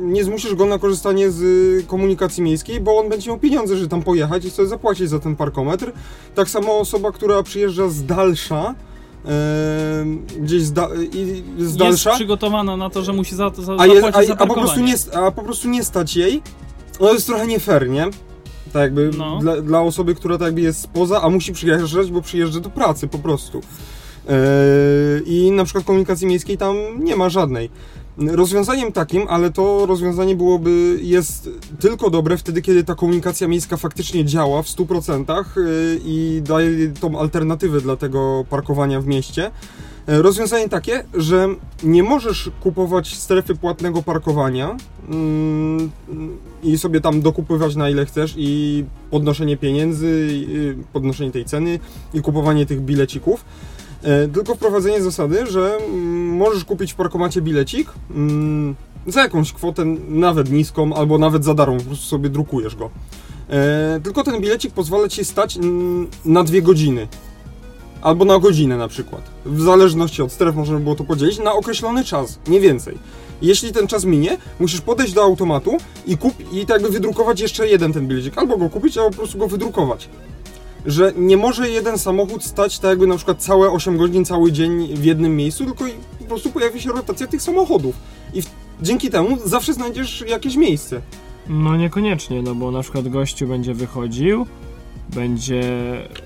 Nie 0.00 0.24
zmusisz 0.24 0.54
go 0.54 0.66
na 0.66 0.78
korzystanie 0.78 1.30
z 1.30 1.42
komunikacji 1.86 2.42
miejskiej, 2.42 2.80
bo 2.80 2.98
on 2.98 3.08
będzie 3.08 3.30
miał 3.30 3.38
pieniądze, 3.38 3.76
żeby 3.76 3.88
tam 3.88 4.02
pojechać 4.02 4.44
i 4.44 4.50
sobie 4.50 4.68
zapłacić 4.68 5.08
za 5.08 5.18
ten 5.18 5.36
parkometr. 5.36 5.92
Tak 6.34 6.48
samo 6.48 6.78
osoba, 6.78 7.12
która 7.12 7.42
przyjeżdża 7.42 7.88
z 7.88 8.04
dalsza, 8.04 8.74
em, 9.24 10.26
gdzieś 10.40 10.62
z, 10.62 10.72
da, 10.72 10.88
i, 11.12 11.42
z 11.58 11.60
Jest 11.60 11.78
dalsza, 11.78 12.14
przygotowana 12.14 12.76
na 12.76 12.90
to, 12.90 13.02
że 13.02 13.12
musi 13.12 13.34
za 13.34 13.50
to 13.50 13.62
za, 13.62 13.76
a, 13.78 13.86
jest, 13.86 14.00
zapłacić 14.00 14.28
za 14.28 14.34
a, 14.34 14.38
a, 14.42 14.46
po 14.46 14.54
prostu 14.54 14.80
nie, 14.80 14.94
a 15.14 15.30
po 15.30 15.42
prostu 15.42 15.68
nie 15.68 15.84
stać 15.84 16.16
jej, 16.16 16.42
no 17.00 17.06
to 17.06 17.12
jest 17.12 17.26
trochę 17.26 17.46
nie 17.46 17.60
fair, 17.60 17.88
nie? 17.90 18.04
Tak 18.72 18.82
jakby 18.82 19.10
No. 19.18 19.38
dla, 19.38 19.60
dla 19.60 19.80
osoby, 19.80 20.14
która 20.14 20.38
tak 20.38 20.46
jakby 20.46 20.60
jest 20.60 20.80
spoza, 20.80 21.22
a 21.22 21.30
musi 21.30 21.52
przyjeżdżać, 21.52 22.10
bo 22.10 22.22
przyjeżdża 22.22 22.60
do 22.60 22.70
pracy 22.70 23.08
po 23.08 23.18
prostu. 23.18 23.60
Yy, 24.28 24.34
I 25.26 25.50
na 25.50 25.64
przykład 25.64 25.84
komunikacji 25.84 26.26
miejskiej 26.26 26.58
tam 26.58 26.76
nie 26.98 27.16
ma 27.16 27.28
żadnej. 27.28 27.70
Rozwiązaniem 28.18 28.92
takim, 28.92 29.26
ale 29.28 29.50
to 29.50 29.86
rozwiązanie 29.86 30.36
byłoby, 30.36 30.98
jest 31.02 31.50
tylko 31.80 32.10
dobre 32.10 32.36
wtedy, 32.36 32.62
kiedy 32.62 32.84
ta 32.84 32.94
komunikacja 32.94 33.48
miejska 33.48 33.76
faktycznie 33.76 34.24
działa 34.24 34.62
w 34.62 34.66
100% 34.66 35.44
yy, 35.56 36.00
i 36.04 36.42
daje 36.44 36.88
tą 37.00 37.18
alternatywę 37.18 37.80
dla 37.80 37.96
tego 37.96 38.44
parkowania 38.50 39.00
w 39.00 39.06
mieście. 39.06 39.50
Yy, 40.08 40.22
Rozwiązanie 40.22 40.68
takie, 40.68 41.04
że 41.14 41.48
nie 41.82 42.02
możesz 42.02 42.50
kupować 42.60 43.14
strefy 43.16 43.54
płatnego 43.54 44.02
parkowania 44.02 44.76
mm, 45.08 45.90
i 46.62 46.78
sobie 46.78 47.00
tam 47.00 47.20
dokupywać 47.20 47.76
na 47.76 47.90
ile 47.90 48.06
chcesz 48.06 48.34
i 48.36 48.84
podnoszenie 49.10 49.56
pieniędzy, 49.56 50.28
podnoszenie 50.92 51.30
tej 51.30 51.44
ceny 51.44 51.78
i 52.14 52.22
kupowanie 52.22 52.66
tych 52.66 52.80
bilecików. 52.80 53.44
E, 54.02 54.28
Tylko 54.28 54.54
wprowadzenie 54.54 55.02
zasady, 55.02 55.46
że 55.46 55.76
mm, 55.76 56.36
możesz 56.36 56.64
kupić 56.64 56.92
w 56.92 56.96
parkomacie 56.96 57.42
bilecik 57.42 57.88
mm, 58.10 58.74
za 59.06 59.22
jakąś 59.22 59.52
kwotę 59.52 59.84
nawet 60.08 60.50
niską, 60.50 60.94
albo 60.94 61.18
nawet 61.18 61.44
za 61.44 61.54
darmo, 61.54 61.76
po 61.76 61.84
prostu 61.84 62.06
sobie 62.06 62.28
drukujesz 62.28 62.76
go. 62.76 62.90
E, 63.50 64.00
Tylko 64.02 64.24
ten 64.24 64.40
bilecik 64.40 64.74
pozwala 64.74 65.08
ci 65.08 65.24
stać 65.24 65.56
mm, 65.56 66.06
na 66.24 66.44
dwie 66.44 66.62
godziny. 66.62 67.08
Albo 68.02 68.24
na 68.24 68.38
godzinę 68.38 68.76
na 68.76 68.88
przykład. 68.88 69.22
W 69.46 69.60
zależności 69.60 70.22
od 70.22 70.32
stref 70.32 70.56
można 70.56 70.74
by 70.74 70.80
było 70.80 70.94
to 70.94 71.04
podzielić 71.04 71.38
na 71.38 71.52
określony 71.52 72.04
czas, 72.04 72.38
nie 72.48 72.60
więcej. 72.60 72.98
Jeśli 73.42 73.72
ten 73.72 73.86
czas 73.86 74.04
minie, 74.04 74.38
musisz 74.60 74.80
podejść 74.80 75.12
do 75.12 75.22
automatu 75.22 75.76
i 76.06 76.16
kup 76.18 76.34
i 76.52 76.66
tak 76.66 76.82
wydrukować 76.82 77.40
jeszcze 77.40 77.68
jeden 77.68 77.92
ten 77.92 78.08
bilecik. 78.08 78.38
Albo 78.38 78.56
go 78.56 78.70
kupić, 78.70 78.98
albo 78.98 79.10
po 79.10 79.16
prostu 79.16 79.38
go 79.38 79.48
wydrukować 79.48 80.08
że 80.86 81.12
nie 81.16 81.36
może 81.36 81.70
jeden 81.70 81.98
samochód 81.98 82.44
stać 82.44 82.78
tak 82.78 82.88
jakby 82.88 83.06
na 83.06 83.16
przykład 83.16 83.42
całe 83.42 83.70
8 83.70 83.96
godzin, 83.96 84.24
cały 84.24 84.52
dzień 84.52 84.88
w 84.96 85.04
jednym 85.04 85.36
miejscu, 85.36 85.64
tylko 85.64 85.84
po 86.18 86.24
prostu 86.24 86.50
pojawi 86.50 86.80
się 86.80 86.92
rotacja 86.92 87.26
tych 87.26 87.42
samochodów. 87.42 87.94
I 88.34 88.42
w, 88.42 88.46
dzięki 88.82 89.10
temu 89.10 89.38
zawsze 89.44 89.72
znajdziesz 89.74 90.24
jakieś 90.28 90.56
miejsce. 90.56 91.00
No 91.48 91.76
niekoniecznie, 91.76 92.42
no 92.42 92.54
bo 92.54 92.70
na 92.70 92.82
przykład 92.82 93.08
gościu 93.08 93.46
będzie 93.46 93.74
wychodził, 93.74 94.46
będzie... 95.08 95.62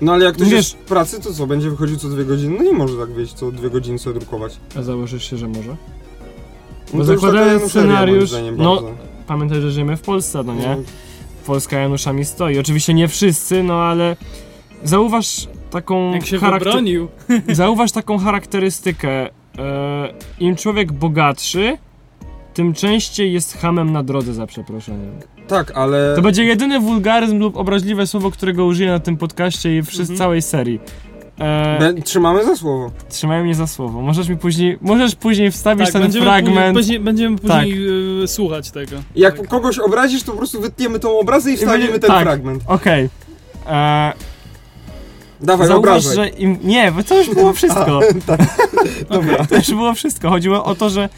No 0.01 0.13
ale 0.13 0.25
jak 0.25 0.35
ktoś 0.35 0.47
Wiesz- 0.47 0.57
jest 0.57 0.71
w 0.73 0.75
pracy, 0.75 1.21
to 1.21 1.33
co, 1.33 1.47
będzie 1.47 1.69
wychodził 1.69 1.97
co 1.97 2.09
dwie 2.09 2.25
godziny? 2.25 2.55
No 2.57 2.63
nie 2.63 2.73
może 2.73 2.97
tak 2.97 3.09
wyjść 3.09 3.33
co 3.33 3.51
dwie 3.51 3.69
godziny 3.69 3.99
sobie 3.99 4.19
drukować. 4.19 4.57
A 4.79 4.81
założysz 4.81 5.29
się, 5.29 5.37
że 5.37 5.47
może? 5.47 5.69
No 5.69 5.77
Bo 6.93 6.99
taka 6.99 7.05
zakładając 7.05 7.63
scenariusz- 7.63 8.27
zdaniem, 8.27 8.55
no, 8.57 8.75
bardzo. 8.75 8.91
Pamiętaj, 9.27 9.61
że 9.61 9.71
żyjemy 9.71 9.97
w 9.97 10.01
Polsce, 10.01 10.43
no 10.43 10.53
nie? 10.55 10.77
Polska 11.45 11.79
Januszami 11.79 12.25
stoi. 12.25 12.59
Oczywiście 12.59 12.93
nie 12.93 13.07
wszyscy, 13.07 13.63
no 13.63 13.73
ale 13.73 14.15
zauważ 14.89 15.47
taką 15.71 16.13
Jak 16.13 16.25
się 16.25 16.37
charakter- 16.37 16.63
wybronił. 16.65 17.07
Zauważ 17.49 17.91
taką 17.91 18.17
charakterystykę. 18.17 19.09
E, 19.09 19.29
Im 20.39 20.55
człowiek 20.55 20.91
bogatszy, 20.91 21.77
tym 22.53 22.73
częściej 22.73 23.33
jest 23.33 23.57
hamem 23.57 23.91
na 23.91 24.03
drodze, 24.03 24.33
za 24.33 24.47
przeproszeniem. 24.47 25.11
Tak, 25.47 25.71
ale... 25.77 26.13
To 26.15 26.21
będzie 26.21 26.43
jedyny 26.43 26.79
wulgaryzm 26.79 27.39
lub 27.39 27.57
obraźliwe 27.57 28.07
słowo, 28.07 28.31
którego 28.31 28.65
użyję 28.65 28.89
na 28.91 28.99
tym 28.99 29.17
podcaście 29.17 29.77
i 29.77 29.81
w 29.81 29.99
Mhm. 29.99 30.17
całej 30.17 30.41
serii. 30.41 30.79
E, 31.39 31.93
trzymamy 32.03 32.45
za 32.45 32.55
słowo. 32.55 32.91
Trzymają 33.09 33.43
mnie 33.43 33.55
za 33.55 33.67
słowo. 33.67 34.01
Możesz 34.01 34.29
mi 34.29 34.37
później, 34.37 34.77
możesz 34.81 35.15
później 35.15 35.51
wstawić 35.51 35.85
Tak, 35.85 35.93
ten 35.93 36.01
będziemy, 36.01 36.25
fragment. 36.25 36.77
Później, 36.77 36.99
będziemy 36.99 37.37
później 37.37 37.73
y, 38.23 38.27
słuchać 38.27 38.71
tego. 38.71 38.95
Jak 39.15 39.37
tak. 39.39 39.47
kogoś 39.47 39.79
obrazisz, 39.79 40.23
to 40.23 40.31
po 40.31 40.37
prostu 40.37 40.61
wytniemy 40.61 40.99
tą 40.99 41.19
obrazę 41.19 41.51
i 41.51 41.57
wstawimy 41.57 41.99
ten 41.99 42.09
tak. 42.11 42.21
fragment. 42.23 42.63
Okej. 42.67 43.09
E, 43.67 44.13
Dawaj, 45.41 45.67
Zauważ, 45.67 46.03
że 46.03 46.27
im... 46.29 46.57
Nie, 46.63 46.91
bo 46.91 47.03
to 47.03 47.17
już 47.17 47.29
było 47.29 47.53
wszystko. 47.59 47.99
Dobra. 49.09 49.45
To 49.45 49.55
już 49.55 49.67
było 49.69 49.93
wszystko. 49.93 50.29
Chodziło 50.29 50.65
o 50.65 50.75
to, 50.75 50.89
że 50.89 51.09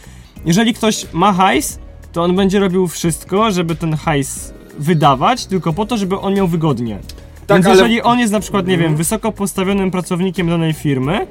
jeżeli 0.45 0.73
ktoś 0.73 1.05
ma 1.13 1.33
hajs, 1.33 1.79
to 2.13 2.23
on 2.23 2.35
będzie 2.35 2.59
robił 2.59 2.87
wszystko, 2.87 3.51
żeby 3.51 3.75
ten 3.75 3.93
hajs 3.95 4.53
wydawać, 4.79 5.45
tylko 5.45 5.73
po 5.73 5.85
to, 5.85 5.97
żeby 5.97 6.19
on 6.19 6.33
miał 6.33 6.47
wygodnie. 6.47 6.99
Tak, 7.47 7.57
Więc 7.57 7.65
ale- 7.65 7.75
jeżeli 7.75 8.01
on 8.01 8.19
jest 8.19 8.33
na 8.33 8.39
przykład, 8.39 8.65
nie 8.67 8.71
wiem, 8.77 8.81
Mhm. 8.81 8.97
wysoko 8.97 9.31
postawionym 9.31 9.91
pracownikiem 9.91 10.49
danej 10.49 10.73
firmy, 10.73 11.27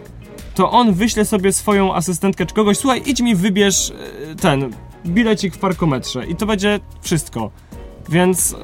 to 0.55 0.71
on 0.71 0.93
wyśle 0.93 1.25
sobie 1.25 1.53
swoją 1.53 1.95
asystentkę 1.95 2.47
czy 2.47 2.55
kogoś, 2.55 2.79
słuchaj, 2.79 3.03
idź 3.07 3.21
mi 3.21 3.35
wybierz 3.35 3.91
e, 4.33 4.35
ten 4.35 4.71
bilecik 5.07 5.55
w 5.55 5.59
parkometrze 5.59 6.27
i 6.27 6.37
to 6.37 6.47
będzie 6.47 6.81
wszystko. 7.03 7.51
Więc 8.09 8.53
e, 8.53 8.57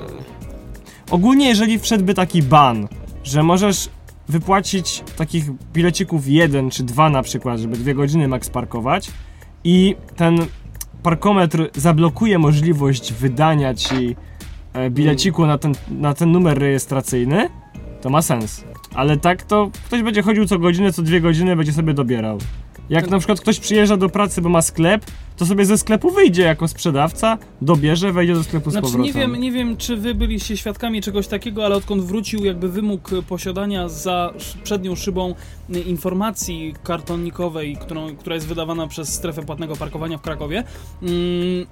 ogólnie 1.10 1.48
jeżeli 1.48 1.78
wszedłby 1.78 2.14
taki 2.14 2.42
ban, 2.42 2.88
że 3.24 3.42
możesz 3.42 3.88
wypłacić 4.28 5.04
takich 5.16 5.50
bilecików 5.72 6.28
jeden 6.28 6.70
czy 6.70 6.82
dwa 6.82 7.10
na 7.10 7.22
przykład, 7.22 7.58
żeby 7.58 7.76
dwie 7.76 7.94
godziny 7.94 8.28
max 8.28 8.50
parkować 8.50 9.10
i 9.64 9.96
ten 10.16 10.38
parkometr 11.02 11.70
zablokuje 11.74 12.38
możliwość 12.38 13.12
wydania 13.12 13.74
ci 13.74 14.16
e, 14.72 14.90
bileciku 14.90 15.46
na 15.46 15.58
ten, 15.58 15.72
na 15.90 16.14
ten 16.14 16.32
numer 16.32 16.58
rejestracyjny, 16.58 17.48
to 18.00 18.10
ma 18.10 18.22
sens. 18.22 18.64
Ale 18.94 19.16
tak 19.16 19.42
to 19.42 19.70
ktoś 19.86 20.02
będzie 20.02 20.22
chodził 20.22 20.46
co 20.46 20.58
godzinę, 20.58 20.92
co 20.92 21.02
dwie 21.02 21.20
godziny, 21.20 21.56
będzie 21.56 21.72
sobie 21.72 21.94
dobierał. 21.94 22.38
Jak 22.92 23.10
na 23.10 23.18
przykład 23.18 23.40
ktoś 23.40 23.60
przyjeżdża 23.60 23.96
do 23.96 24.08
pracy, 24.08 24.42
bo 24.42 24.48
ma 24.48 24.62
sklep, 24.62 25.06
to 25.36 25.46
sobie 25.46 25.66
ze 25.66 25.78
sklepu 25.78 26.10
wyjdzie 26.10 26.42
jako 26.42 26.68
sprzedawca, 26.68 27.38
dobierze, 27.62 28.12
wejdzie 28.12 28.34
do 28.34 28.44
sklepu 28.44 28.70
z 28.70 28.72
Znaczy 28.72 28.82
powrotem. 28.82 29.06
nie 29.06 29.12
wiem, 29.12 29.36
nie 29.36 29.52
wiem, 29.52 29.76
czy 29.76 29.96
wy 29.96 30.14
byliście 30.14 30.56
świadkami 30.56 31.02
czegoś 31.02 31.26
takiego, 31.26 31.64
ale 31.64 31.76
odkąd 31.76 32.04
wrócił 32.04 32.44
jakby 32.44 32.68
wymóg 32.68 33.10
posiadania 33.28 33.88
za 33.88 34.32
przednią 34.64 34.96
szybą 34.96 35.34
y, 35.76 35.80
informacji 35.80 36.74
kartonikowej, 36.82 37.76
którą, 37.76 38.16
która 38.16 38.34
jest 38.34 38.46
wydawana 38.46 38.86
przez 38.86 39.14
strefę 39.14 39.42
płatnego 39.42 39.76
parkowania 39.76 40.18
w 40.18 40.22
Krakowie, 40.22 40.64
mm, 41.02 41.66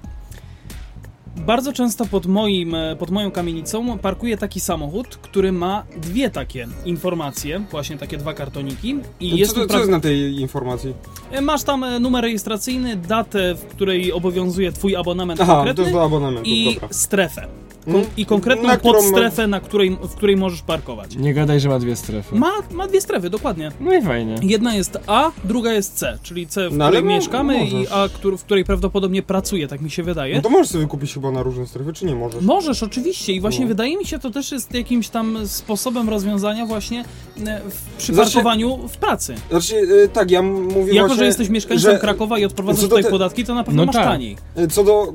bardzo 1.37 1.73
często 1.73 2.05
pod, 2.05 2.25
moim, 2.25 2.75
e, 2.75 2.95
pod 2.95 3.11
moją 3.11 3.31
kamienicą 3.31 3.97
parkuje 3.97 4.37
taki 4.37 4.59
samochód, 4.59 5.07
który 5.07 5.51
ma 5.51 5.83
dwie 6.01 6.29
takie 6.29 6.67
informacje, 6.85 7.63
właśnie 7.71 7.97
takie 7.97 8.17
dwa 8.17 8.33
kartoniki 8.33 8.95
i 9.19 9.37
jest 9.37 9.53
co, 9.53 9.59
to- 9.61 9.67
co 9.67 9.73
pra- 9.73 9.77
jest 9.77 9.91
na 9.91 9.99
tej 9.99 10.39
informacji? 10.41 10.93
E, 11.31 11.41
Masz 11.41 11.63
tam 11.63 11.83
e, 11.83 11.99
numer 11.99 12.23
rejestracyjny, 12.23 12.95
datę, 12.95 13.55
w 13.55 13.65
której 13.65 14.11
obowiązuje 14.11 14.71
twój 14.71 14.95
abonament 14.95 15.41
Aha, 15.41 15.51
to 15.51 15.57
konkretny 15.57 15.83
jest 15.83 15.93
do 15.95 16.03
abonamentu, 16.03 16.49
i 16.49 16.73
dobra. 16.73 16.87
strefę. 16.91 17.47
Kon- 17.85 17.95
Mm. 17.95 18.05
I 18.17 18.25
konkretną 18.25 18.67
Na 18.67 18.77
którą 18.77 18.93
ma- 18.93 18.99
podstrefę, 18.99 19.47
na 19.47 19.59
której, 19.59 19.97
w 20.01 20.15
której 20.15 20.37
możesz 20.37 20.61
parkować. 20.61 21.15
Nie 21.15 21.33
gadaj, 21.33 21.59
że 21.59 21.69
ma 21.69 21.79
dwie 21.79 21.95
strefy. 21.95 22.35
Ma, 22.35 22.51
ma 22.71 22.87
dwie 22.87 23.01
strefy, 23.01 23.29
dokładnie. 23.29 23.71
No 23.79 23.93
i 23.93 24.01
fajnie. 24.01 24.35
Jedna 24.41 24.75
jest 24.75 24.97
A, 25.07 25.31
druga 25.43 25.73
jest 25.73 25.93
C, 25.93 26.17
czyli 26.23 26.47
C, 26.47 26.69
w 26.69 26.77
No, 26.77 26.85
której 26.85 27.03
mo- 27.03 27.09
mieszkamy 27.09 27.65
i 27.67 27.73
możesz. 27.73 27.91
A, 27.91 28.07
któr- 28.09 28.37
w 28.37 28.43
której 28.43 28.65
prawdopodobnie 28.65 29.21
pracuję, 29.23 29.67
tak 29.67 29.81
mi 29.81 29.91
się 29.91 30.03
wydaje. 30.03 30.35
No 30.35 30.41
to 30.41 30.49
możesz 30.49 30.67
sobie 30.67 30.83
wykupić 30.83 31.13
chyba 31.13 31.31
na 31.31 31.43
różne 31.43 31.67
strefy, 31.67 31.93
czy 31.93 32.05
nie 32.05 32.15
możesz? 32.15 32.41
Możesz, 32.43 32.83
oczywiście. 32.83 33.33
I 33.33 33.41
właśnie 33.41 33.65
No. 33.65 33.67
wydaje 33.69 33.97
mi 33.97 34.05
się, 34.05 34.19
to 34.19 34.29
też 34.31 34.51
jest 34.51 34.73
jakimś 34.73 35.09
tam 35.09 35.37
sposobem 35.47 36.09
rozwiązania 36.09 36.65
właśnie 36.65 36.99
e, 37.47 37.61
w, 37.69 37.81
przy 37.97 38.13
Znaczy- 38.13 38.31
parkowaniu 38.31 38.87
w 38.87 38.97
pracy. 38.97 39.35
Znaczy, 39.49 39.75
y, 39.75 40.09
tak, 40.13 40.31
ja 40.31 40.41
mówię 40.41 40.93
Jako, 40.93 41.07
właśnie, 41.07 41.15
że 41.15 41.25
jesteś 41.25 41.49
mieszkańcem 41.49 41.91
że- 41.91 41.99
Krakowa 41.99 42.39
i 42.39 42.45
odprowadzasz 42.45 42.83
tutaj 42.83 43.03
te- 43.03 43.09
podatki, 43.09 43.45
to 43.45 43.55
na 43.55 43.63
pewno 43.63 43.81
No 43.81 43.85
masz 43.85 43.95
tak. 43.95 44.05
taniej. 44.05 44.37
y, 44.57 44.67
Co 44.67 44.83
do 44.83 45.13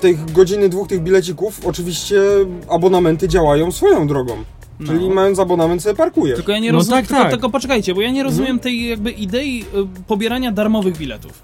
tych 0.00 0.32
godziny 0.32 0.68
dwóch 0.68 0.88
tych 0.88 1.00
bilecików, 1.02 1.66
oczywiście 1.66 2.20
abonamenty 2.68 3.28
działają 3.28 3.72
swoją 3.72 4.06
drogą. 4.06 4.36
No. 4.80 4.86
Czyli 4.86 5.10
mając 5.10 5.38
abonament 5.38 5.82
sobie 5.82 5.94
parkujesz. 5.94 6.36
Tylko 6.36 6.52
ja 6.52 6.58
nie 6.58 6.72
No 6.72 6.78
rozumiem, 6.78 6.98
tak, 7.00 7.06
tylko, 7.08 7.22
tak. 7.22 7.30
tylko 7.30 7.50
poczekajcie, 7.50 7.94
bo 7.94 8.00
ja 8.00 8.10
nie 8.10 8.22
rozumiem 8.22 8.58
tej 8.58 8.88
jakby 8.88 9.10
idei 9.10 9.64
y, 9.98 10.04
pobierania 10.06 10.52
darmowych 10.52 10.96
biletów. 10.96 11.42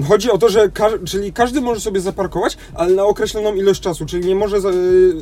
Y, 0.00 0.04
Chodzi 0.04 0.30
o 0.30 0.38
to, 0.38 0.48
że 0.48 0.68
ka 0.68 0.88
czyli 1.04 1.32
każdy 1.32 1.60
może 1.60 1.80
sobie 1.80 2.00
zaparkować, 2.00 2.56
ale 2.74 2.94
na 2.94 3.04
określoną 3.04 3.54
ilość 3.54 3.80
czasu, 3.80 4.06
czyli 4.06 4.26
nie 4.26 4.34
może 4.34 4.56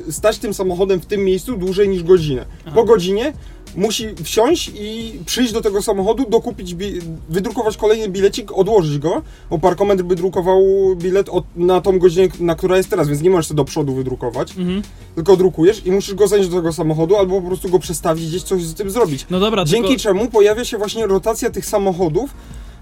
y, 0.09 0.12
stać 0.12 0.39
tym 0.39 0.55
samochodem 0.55 1.01
w 1.01 1.07
tym 1.07 1.25
miejscu 1.25 1.57
dłużej 1.57 1.89
niż 1.89 2.03
godzinę. 2.03 2.45
Po 2.75 2.85
godzinie 2.85 3.33
musi 3.79 4.07
wsiąść 4.24 4.70
i 4.81 5.12
przyjść 5.26 5.53
do 5.53 5.61
tego 5.61 5.83
samochodu, 5.83 6.24
dokupić, 6.31 6.74
bi- 6.74 7.01
wydrukować 7.29 7.76
kolejny 7.76 8.09
bilecik, 8.09 8.53
odłożyć 8.53 8.99
go, 8.99 9.22
bo 9.51 9.59
parkometr 9.59 10.03
by 10.03 10.14
drukował 10.16 10.62
bilet 10.97 11.29
od, 11.29 11.45
na 11.57 11.81
tą 11.81 11.99
godzinę, 11.99 12.29
na 12.41 12.55
która 12.55 12.76
jest 12.76 12.91
teraz, 12.91 13.09
więc 13.09 13.22
nie 13.22 13.31
możesz 13.31 13.47
sobie 13.47 13.57
do 13.57 13.64
przodu 13.64 13.95
wydrukować, 13.95 14.57
Mhm. 14.57 14.83
tylko 15.14 15.37
drukujesz 15.37 15.87
i 15.87 15.93
musisz 15.93 16.14
go 16.14 16.29
zanieść 16.29 16.49
do 16.51 16.57
tego 16.57 16.72
samochodu, 16.72 17.16
albo 17.16 17.41
po 17.41 17.47
prostu 17.47 17.68
go 17.68 17.79
przestawić, 17.79 18.26
gdzieś 18.29 18.43
coś 18.43 18.62
z 18.64 18.74
tym 18.74 18.91
zrobić. 18.91 19.26
No 19.31 19.41
dobra, 19.41 19.64
Dzięki 19.64 19.89
tylko... 19.89 20.03
czemu 20.03 20.29
pojawia 20.31 20.64
się 20.64 20.79
właśnie 20.79 21.07
rotacja 21.07 21.51
tych 21.51 21.66
samochodów, 21.66 22.31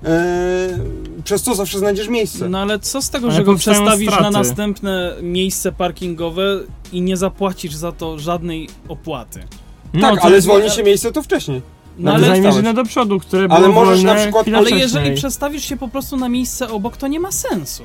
e, 0.05 0.79
przez 1.25 1.43
co 1.43 1.55
zawsze 1.55 1.79
znajdziesz 1.79 2.09
miejsce. 2.09 2.49
No 2.49 2.59
ale 2.59 2.79
co 2.79 3.03
z 3.03 3.11
tego, 3.11 3.27
Ale 3.27 3.37
że 3.37 3.45
go 3.45 3.55
przestawisz 3.57 4.11
na 4.11 4.13
straty. 4.17 4.33
następne 4.33 5.17
miejsce 5.23 5.73
parkingowe 5.73 6.61
i 6.93 7.01
nie 7.01 7.17
zapłacisz 7.17 7.75
za 7.75 7.93
to 7.93 8.19
żadnej 8.19 8.69
opłaty? 8.89 9.41
No, 9.97 10.11
tak, 10.11 10.21
to 10.21 10.27
ale 10.27 10.35
jest- 10.35 10.45
zwolni 10.45 10.71
się 10.71 10.83
miejsce 10.83 11.13
to 11.13 11.23
wcześniej. 11.23 11.63
No 11.99 12.15
ale 12.15 12.27
ale, 12.31 12.39
inne 12.59 12.75
do 12.75 12.85
przodu, 12.85 13.19
które 13.21 13.47
Ale 13.51 13.69
było 13.69 13.85
możesz 13.85 14.03
na 14.03 14.09
wolne 14.09 14.23
przykład- 14.23 14.43
chwilę 14.43 14.59
ale 14.59 14.67
wcześniej. 14.67 14.83
jeżeli 14.83 15.17
przestawisz 15.17 15.65
się 15.65 15.77
po 15.77 15.89
prostu 15.89 16.17
na 16.17 16.29
miejsce 16.29 16.69
obok, 16.71 16.97
to 16.97 17.07
nie 17.07 17.21
ma 17.21 17.33
sensu. 17.33 17.83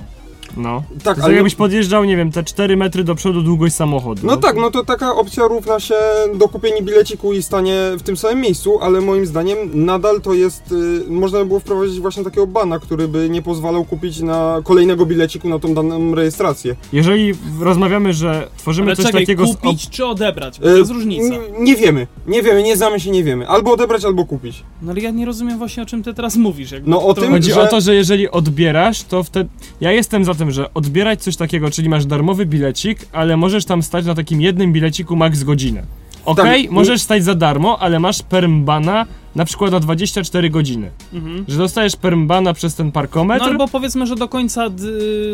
No. 0.57 0.83
Tak, 1.03 1.19
ale... 1.19 1.33
jakbyś 1.33 1.55
podjeżdżał, 1.55 2.03
nie 2.03 2.17
wiem, 2.17 2.31
te 2.31 2.43
4 2.43 2.77
metry 2.77 3.03
do 3.03 3.15
przodu 3.15 3.41
długość 3.41 3.75
samochodu. 3.75 4.27
No 4.27 4.37
tak, 4.37 4.55
no 4.55 4.71
to 4.71 4.85
taka 4.85 5.15
opcja 5.15 5.43
równa 5.47 5.79
się 5.79 5.95
dokupienie 6.35 6.81
bileciku 6.81 7.33
i 7.33 7.43
stanie 7.43 7.75
w 7.97 8.01
tym 8.03 8.17
samym 8.17 8.41
miejscu, 8.41 8.79
ale 8.81 9.01
moim 9.01 9.25
zdaniem 9.25 9.57
nadal 9.73 10.21
to 10.21 10.33
jest, 10.33 10.71
y, 11.07 11.11
można 11.11 11.39
by 11.39 11.45
było 11.45 11.59
wprowadzić 11.59 11.99
właśnie 11.99 12.23
takiego 12.23 12.47
bana, 12.47 12.79
który 12.79 13.07
by 13.07 13.29
nie 13.29 13.41
pozwalał 13.41 13.85
kupić 13.85 14.19
na 14.19 14.61
kolejnego 14.63 15.05
bileciku 15.05 15.49
na 15.49 15.59
tą 15.59 15.73
daną 15.73 16.15
rejestrację. 16.15 16.75
Jeżeli 16.93 17.33
rozmawiamy, 17.59 18.13
że 18.13 18.47
tworzymy 18.57 18.87
Ale 18.87 18.95
coś 18.95 19.05
czekaj, 19.05 19.21
takiego 19.21 19.45
kupić 19.45 19.89
czy 19.89 20.05
odebrać? 20.05 20.59
Bo 20.59 20.65
E, 20.69 20.71
to 20.71 20.77
jest 20.77 20.91
różnica. 20.91 21.35
n- 21.35 21.41
Nie 21.63 21.75
wiemy, 21.75 22.07
nie 22.27 22.41
wiemy, 22.43 22.63
nie 22.63 22.77
znamy 22.77 22.99
się, 22.99 23.11
nie 23.11 23.23
wiemy. 23.23 23.47
Albo 23.47 23.71
odebrać, 23.73 24.05
albo 24.05 24.25
kupić. 24.25 24.63
No 24.81 24.91
ale 24.91 25.01
ja 25.01 25.11
nie 25.11 25.25
rozumiem 25.25 25.57
właśnie 25.57 25.83
o 25.83 25.85
czym 25.85 26.03
ty 26.03 26.13
teraz 26.13 26.35
mówisz. 26.35 26.71
Jakby 26.71 26.89
No 26.89 27.03
o 27.05 27.13
to- 27.13 27.21
tym, 27.21 27.31
Chodzi 27.31 27.51
że- 27.51 27.61
o 27.61 27.67
to, 27.67 27.81
że 27.81 27.95
jeżeli 27.95 28.29
odbierasz, 28.31 29.03
to 29.03 29.23
wtedy. 29.23 29.49
Ja 29.81 29.91
jestem 29.91 30.25
za 30.25 30.33
tym, 30.35 30.40
że 30.49 30.73
odbierać 30.73 31.23
coś 31.23 31.35
takiego, 31.35 31.71
czyli 31.71 31.89
masz 31.89 32.05
darmowy 32.05 32.45
bilecik, 32.45 32.99
ale 33.11 33.37
możesz 33.37 33.65
tam 33.65 33.83
stać 33.83 34.05
na 34.05 34.15
takim 34.15 34.41
jednym 34.41 34.73
bileciku 34.73 35.15
max 35.15 35.43
godzinę. 35.43 35.83
Okej, 36.25 36.63
Tak, 36.63 36.71
możesz 36.71 37.01
stać 37.01 37.23
za 37.23 37.35
darmo, 37.35 37.79
ale 37.79 37.99
masz 37.99 38.23
permbana 38.23 39.05
na 39.35 39.45
przykład 39.45 39.71
na 39.71 39.79
24 39.79 40.49
godziny. 40.49 40.89
Mhm. 41.13 41.45
Że 41.47 41.57
dostajesz 41.57 41.95
permbana 41.95 42.53
przez 42.53 42.75
ten 42.75 42.91
parkometr. 42.91 43.41
No 43.45 43.51
albo 43.51 43.67
powiedzmy, 43.67 44.07
że 44.07 44.15
do 44.15 44.27
końca 44.27 44.69
d- 44.69 44.83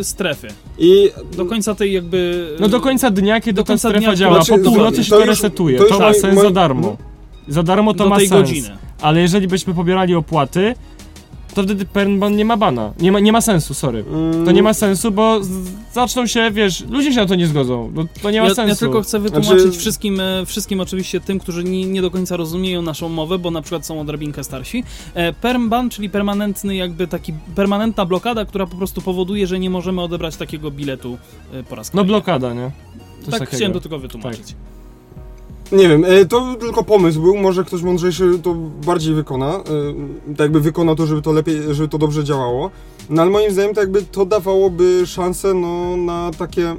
strefy. 0.01 0.47
I 0.77 1.09
Do 1.37 1.45
końca 1.45 1.75
tej 1.75 1.93
jakby... 1.93 2.47
No 2.59 2.67
do 2.69 2.81
końca 2.81 3.11
dnia, 3.11 3.41
kiedy 3.41 3.53
Do 3.55 3.63
ta 3.63 3.67
końca 3.67 3.89
strefa 3.89 4.05
dnia, 4.07 4.15
działa, 4.15 4.43
znaczy, 4.43 4.63
po 4.63 4.69
północy 4.71 5.03
się 5.03 5.09
to 5.09 5.19
już- 5.19 5.27
resetuje. 5.27 5.77
to 5.77 5.85
To, 5.85 5.99
ma 5.99 6.13
sens 6.13 6.35
moi- 6.35 6.41
za 6.41 6.49
darmo. 6.51 6.97
Za 7.47 7.63
darmo 7.63 7.93
to 7.93 8.03
do 8.03 8.09
ma 8.09 8.17
tej 8.17 8.27
sens. 8.27 8.41
godziny. 8.49 8.69
Ale 9.01 9.21
jeżeli 9.21 9.47
byśmy 9.47 9.73
pobierali 9.73 10.15
opłaty, 10.15 10.75
to 11.55 11.63
wtedy 11.63 11.85
Pernban 11.85 12.35
nie 12.35 12.45
ma 12.45 12.57
bana. 12.57 12.93
Nie 12.99 13.11
ma, 13.11 13.19
nie 13.19 13.31
ma 13.31 13.41
sensu, 13.41 13.73
sorry. 13.73 14.05
mm, 14.13 14.45
To 14.45 14.51
nie 14.51 14.63
ma 14.63 14.73
sensu, 14.73 15.11
bo 15.11 15.43
z, 15.43 15.49
zaczną 15.93 16.27
się, 16.27 16.51
wiesz, 16.51 16.83
ludzie 16.89 17.13
się 17.13 17.19
na 17.21 17.25
to 17.25 17.35
nie 17.35 17.47
zgodzą. 17.47 17.91
No, 17.95 18.05
to 18.21 18.31
nie 18.31 18.41
ma 18.41 18.47
Ja, 18.47 18.55
sensu. 18.55 18.69
ja 18.69 18.75
tylko 18.75 19.01
chcę 19.01 19.19
wytłumaczyć 19.19 19.61
Znaczy- 19.61 19.77
wszystkim, 19.79 20.19
e, 20.19 20.45
wszystkim 20.45 20.79
oczywiście 20.79 21.19
tym, 21.19 21.39
którzy 21.39 21.63
nie, 21.63 21.85
nie 21.85 22.01
do 22.01 22.11
końca 22.11 22.37
rozumieją 22.37 22.81
naszą 22.81 23.09
mowę, 23.09 23.37
bo 23.39 23.51
na 23.51 23.61
przykład 23.61 23.85
są 23.85 23.99
odrobinkę 24.01 24.43
starsi. 24.43 24.83
E, 25.13 25.33
Permban, 25.33 25.89
czyli 25.89 26.09
permanentny 26.09 26.75
jakby 26.75 27.07
taki, 27.07 27.33
permanentna 27.55 28.05
blokada, 28.05 28.45
która 28.45 28.65
po 28.67 28.75
prostu 28.75 29.01
powoduje, 29.01 29.47
że 29.47 29.59
nie 29.59 29.69
możemy 29.69 30.01
odebrać 30.01 30.35
takiego 30.35 30.71
biletu 30.71 31.17
e, 31.53 31.63
po 31.63 31.75
raz 31.75 31.87
No 31.87 31.91
kolejny. 31.91 32.07
blokada, 32.07 32.53
nie? 32.53 32.71
Coś 33.19 33.25
Tak 33.31 33.39
takiego. 33.39 33.57
chciałem 33.57 33.73
to 33.73 33.79
tylko 33.79 33.99
wytłumaczyć. 33.99 34.55
Nie 35.71 35.89
wiem, 35.89 36.05
e, 36.05 36.25
to 36.25 36.55
tylko 36.59 36.83
pomysł 36.83 37.21
był, 37.21 37.37
może 37.37 37.63
ktoś 37.63 37.81
mądrzejszy 37.81 38.39
to 38.43 38.53
bardziej 38.85 39.13
wykona, 39.13 39.55
e, 39.55 39.61
tak 40.27 40.39
jakby 40.39 40.61
wykona 40.61 40.95
to, 40.95 41.05
żeby 41.05 41.21
to 41.21 41.31
lepiej, 41.31 41.61
żeby 41.71 41.89
to 41.89 41.97
dobrze 41.97 42.23
działało, 42.23 42.71
no 43.09 43.21
ale 43.21 43.31
moim 43.31 43.51
zdaniem 43.51 43.75
to 43.75 43.81
jakby 43.81 44.01
to 44.01 44.25
dawałoby 44.25 45.07
szansę 45.07 45.53
no, 45.53 45.97
na 45.97 46.31
takie 46.37 46.75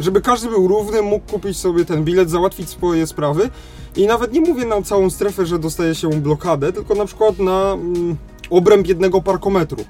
żeby 0.00 0.20
każdy 0.20 0.48
był 0.48 0.68
równy, 0.68 1.02
mógł 1.02 1.32
kupić 1.32 1.56
sobie 1.56 1.84
ten 1.84 2.04
bilet, 2.04 2.30
załatwić 2.30 2.68
swoje 2.68 3.06
sprawy 3.06 3.50
i 3.96 4.06
nawet 4.06 4.32
nie 4.32 4.40
mówię 4.40 4.64
na 4.64 4.82
całą 4.82 5.10
strefę, 5.10 5.46
że 5.46 5.58
dostaje 5.58 5.94
się 5.94 6.10
blokadę, 6.10 6.72
tylko 6.72 6.94
na 6.94 7.04
przykład 7.04 7.38
na 7.38 7.72
mm, 7.72 8.16
obręb 8.50 8.86
jednego 8.86 9.22
parkometru. 9.22 9.84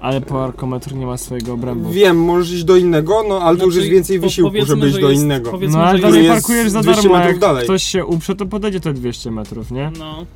Ale 0.00 0.20
parkometr 0.20 0.94
nie 0.94 1.06
ma 1.06 1.16
swojego 1.16 1.52
obrębu. 1.52 1.90
Wiem, 1.90 2.16
możesz 2.24 2.52
iść 2.52 2.64
do 2.64 2.76
innego, 2.76 3.24
no 3.28 3.40
ale 3.40 3.58
to 3.58 3.64
już 3.64 3.74
jest 3.74 3.84
Znaczy, 3.86 3.94
więcej 3.94 4.18
wysiłku, 4.20 4.56
żeby 4.66 4.86
iść 4.86 4.94
że 4.94 5.00
do 5.00 5.10
jest- 5.10 5.22
innego. 5.22 5.58
No 5.68 5.78
ale 5.84 5.98
dalej 5.98 6.28
parkujesz 6.28 6.70
za 6.70 6.80
200 6.82 7.02
darmo, 7.02 7.16
metrów 7.18 7.32
jak 7.32 7.40
dalej. 7.40 7.64
ktoś 7.64 7.82
się 7.82 8.04
uprze, 8.06 8.34
to 8.36 8.46
podejdzie 8.46 8.80
te 8.80 8.92
200 8.92 9.30
metrów, 9.30 9.70
nie? 9.70 9.90
No. 9.98 10.26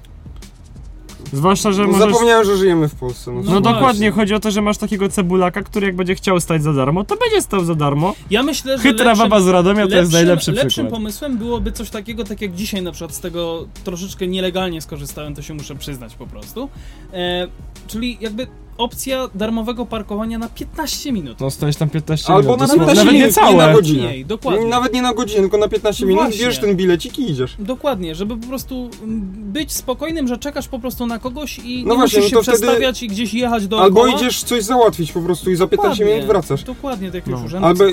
Zwłaszcza, 1.32 1.72
że 1.72 1.82
No, 1.82 1.88
możesz... 1.88 2.12
Zapomniałem, 2.12 2.46
że 2.46 2.56
żyjemy 2.56 2.88
w 2.88 2.94
Polsce. 2.94 3.32
No, 3.32 3.40
No, 3.44 3.52
No 3.52 3.60
dokładnie, 3.60 4.10
chodzi 4.10 4.34
o 4.34 4.40
to, 4.40 4.50
że 4.50 4.62
masz 4.62 4.78
takiego 4.78 5.08
cebulaka, 5.08 5.62
który 5.62 5.86
jak 5.86 5.96
będzie 5.96 6.14
chciał 6.14 6.40
stać 6.40 6.62
za 6.62 6.72
darmo, 6.72 7.04
to 7.04 7.16
będzie 7.16 7.42
stał 7.42 7.64
za 7.64 7.74
darmo. 7.74 8.14
Ja 8.30 8.42
myślę, 8.42 8.76
że 8.78 8.82
Chytra 8.82 9.04
lepszym, 9.06 9.28
baba 9.28 9.40
z 9.40 9.48
Radomia 9.48 9.76
to 9.88 9.96
jest 9.96 10.12
lepszym, 10.12 10.12
najlepszy 10.12 10.52
lepszym 10.52 10.68
przykład. 10.68 10.90
pomysłem 10.92 11.38
byłoby 11.38 11.72
coś 11.72 11.90
takiego, 11.90 12.24
tak 12.24 12.40
jak 12.40 12.54
dzisiaj 12.54 12.82
na 12.82 12.92
przykład 12.92 13.14
z 13.14 13.20
tego 13.20 13.66
troszeczkę 13.84 14.26
nielegalnie 14.26 14.80
skorzystałem, 14.82 15.34
to 15.34 15.42
się 15.42 15.54
muszę 15.54 15.74
przyznać 15.74 16.14
po 16.14 16.26
prostu. 16.26 16.68
E, 17.12 17.48
czyli 17.86 18.18
jakby 18.20 18.46
opcja 18.80 19.28
darmowego 19.34 19.86
parkowania 19.86 20.38
na 20.38 20.48
15 20.48 21.12
minut. 21.12 21.40
No 21.40 21.50
stoisz 21.50 21.76
tam 21.76 21.90
15 21.90 22.32
Albo 22.32 22.42
minut. 22.42 22.60
na 22.60 22.66
dosłownie. 22.66 22.86
15 22.86 23.04
Nawet 23.04 23.12
nie 23.12 23.18
minut, 23.20 23.36
nie 23.36 23.42
całe. 23.42 23.66
na 23.66 23.72
godzinę. 23.72 24.06
Mniej, 24.06 24.24
dokładnie. 24.26 24.66
Nawet 24.66 24.92
nie 24.94 25.02
na 25.02 25.14
godzinę, 25.14 25.40
tylko 25.40 25.58
na 25.58 25.68
15 25.68 26.06
minut, 26.06 26.22
Właśnie. 26.22 26.38
bierzesz 26.44 26.58
ten 26.60 26.76
bilecik 26.76 27.18
i 27.18 27.30
idziesz. 27.30 27.54
Dokładnie, 27.58 28.14
żeby 28.14 28.36
po 28.36 28.46
prostu 28.46 28.90
mm, 29.02 29.20
być 29.52 29.72
spokojnym, 29.72 30.28
że 30.28 30.38
czekasz 30.38 30.68
po 30.68 30.78
prostu 30.78 31.06
na 31.06 31.18
kogoś 31.18 31.58
i 31.58 31.84
No 31.86 31.90
nie 31.94 31.98
właśnie, 31.98 32.18
musisz 32.18 32.22
no 32.22 32.28
się 32.28 32.36
to 32.36 32.42
wtedy- 32.42 32.58
przestawiać 32.58 33.02
i 33.02 33.08
gdzieś 33.08 33.34
jechać 33.34 33.66
do 33.66 33.80
Albo 33.82 34.06
idziesz 34.06 34.42
coś 34.42 34.62
załatwić 34.62 35.12
po 35.12 35.20
prostu 35.20 35.50
i 35.50 35.56
za 35.56 35.66
15 35.66 36.04
minut 36.04 36.24
wracasz. 36.24 36.64
Dokładnie, 36.64 37.06
tak 37.10 37.14
jak 37.26 37.26
No. 37.26 37.44
urzędu 37.44 37.66
Albo- 37.66 37.84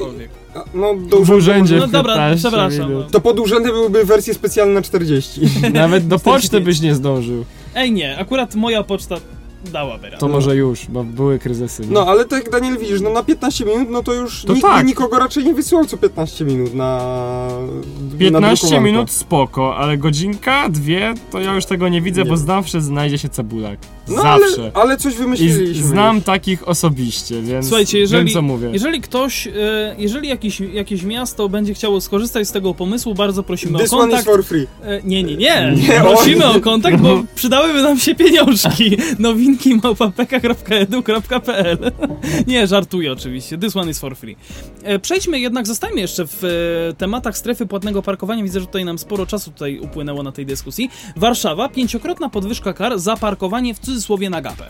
No, 0.73 0.93
do 1.09 1.17
W 1.17 1.29
urzędzie 1.29 1.75
No 1.75 1.87
dobra, 1.87 2.13
15 2.13 2.49
przepraszam. 2.49 2.89
minut. 2.89 3.11
To 3.11 3.21
pod 3.21 3.39
urzędy 3.39 3.69
byłyby 3.69 4.05
wersje 4.05 4.33
specjalne 4.33 4.73
na 4.73 4.81
40. 4.81 5.41
Nawet 5.73 6.07
do 6.07 6.19
poczty 6.19 6.47
45. 6.47 6.65
byś 6.65 6.81
nie 6.81 6.95
zdążył. 6.95 7.45
Ej 7.75 7.91
nie, 7.91 8.17
akurat 8.17 8.55
moja 8.55 8.83
poczta 8.83 9.15
dałaby 9.67 10.03
radę. 10.05 10.17
To 10.17 10.27
może 10.27 10.55
już, 10.55 10.85
bo 10.89 11.03
były 11.03 11.39
kryzysy. 11.39 11.81
nie? 11.83 11.91
No, 11.93 12.05
ale 12.07 12.25
tak 12.25 12.43
jak 12.43 12.51
Daniel 12.51 12.77
widzisz, 12.77 13.01
no 13.01 13.09
na 13.09 13.23
15 13.23 13.65
minut, 13.65 13.89
no 13.89 14.03
to 14.03 14.13
już 14.13 14.43
To 14.43 14.53
nikt 14.53 14.65
tak. 14.67 14.85
nikogo 14.85 15.19
raczej 15.19 15.43
nie 15.45 15.53
wysyłał 15.53 15.85
co 15.85 15.97
15 15.97 16.45
minut 16.45 16.73
na... 16.73 16.97
na 18.11 18.17
15 18.19 18.61
drukowanko. 18.67 18.81
minut 18.91 19.11
spoko, 19.11 19.75
ale 19.77 19.97
godzinka, 19.97 20.69
dwie, 20.69 21.13
to 21.31 21.39
ja 21.39 21.53
już 21.55 21.65
tego 21.65 21.89
nie 21.89 22.01
widzę, 22.01 22.23
Nie. 22.23 22.29
bo 22.29 22.37
zawsze 22.37 22.81
znajdzie 22.81 23.17
się 23.17 23.29
cebulak. 23.29 23.79
No 24.07 24.15
zawsze. 24.21 24.61
ale, 24.61 24.71
ale 24.73 24.97
coś 24.97 25.13
I 25.13 25.17
wymyśliliśmy. 25.17 25.83
z, 25.83 25.87
znam 25.87 26.15
już. 26.15 26.25
takich 26.25 26.67
osobiście, 26.67 27.41
więc 27.41 27.65
Słuchajcie, 27.67 27.99
jeżeli- 27.99 28.25
wiem 28.25 28.33
co 28.33 28.41
mówię. 28.41 28.69
Jeżeli 28.73 29.01
ktoś, 29.01 29.47
e, 29.47 29.51
jeżeli 29.97 30.27
jakieś, 30.29 30.59
jakieś 30.59 31.03
miasto 31.03 31.49
będzie 31.49 31.73
chciało 31.73 32.01
skorzystać 32.01 32.47
z 32.47 32.51
tego 32.51 32.73
pomysłu, 32.73 33.13
bardzo 33.15 33.43
prosimy 33.43 33.79
This 33.79 33.93
o 33.93 33.97
one 33.97 34.07
is 34.07 34.11
kontakt. 34.15 34.25
for 34.37 34.45
free. 34.45 34.67
E, 34.83 35.01
nie, 35.03 35.23
nie, 35.23 35.35
nie, 35.37 35.73
Nie, 35.87 36.01
prosimy 36.01 36.45
oj. 36.47 36.57
o 36.57 36.61
kontakt, 36.71 36.97
bo 37.01 37.23
przydałyby 37.35 37.81
nam 37.83 37.99
się 37.99 38.15
pieniążki. 38.15 38.97
Nowinki 39.57 39.75
małpa.pk.edu.pl 39.83 41.77
Nie, 42.47 42.67
żartuję 42.67 43.11
oczywiście. 43.11 43.57
This 43.57 43.75
one 43.75 43.91
is 43.91 43.99
for 43.99 44.15
free. 44.17 44.35
E, 44.83 44.99
Przejdźmy 44.99 45.39
jednak, 45.39 45.67
zostańmy 45.67 46.01
jeszcze 46.01 46.27
w 46.27 46.43
e, 46.43 46.47
tematach 46.93 47.37
strefy 47.37 47.65
płatnego 47.65 48.01
parkowania. 48.01 48.43
Widzę, 48.43 48.59
że 48.59 48.65
tutaj 48.65 48.85
nam 48.85 48.99
sporo 48.99 49.25
czasu 49.25 49.51
tutaj 49.51 49.79
upłynęło 49.79 50.23
na 50.23 50.31
tej 50.31 50.45
dyskusji. 50.45 50.89
Warszawa, 51.15 51.69
pięciokrotna 51.69 52.29
podwyżka 52.29 52.73
kar 52.73 52.99
za 52.99 53.17
parkowanie 53.17 53.73
w 53.73 53.79
cudzysłowie 53.79 54.29
na 54.29 54.41
gapę. 54.41 54.65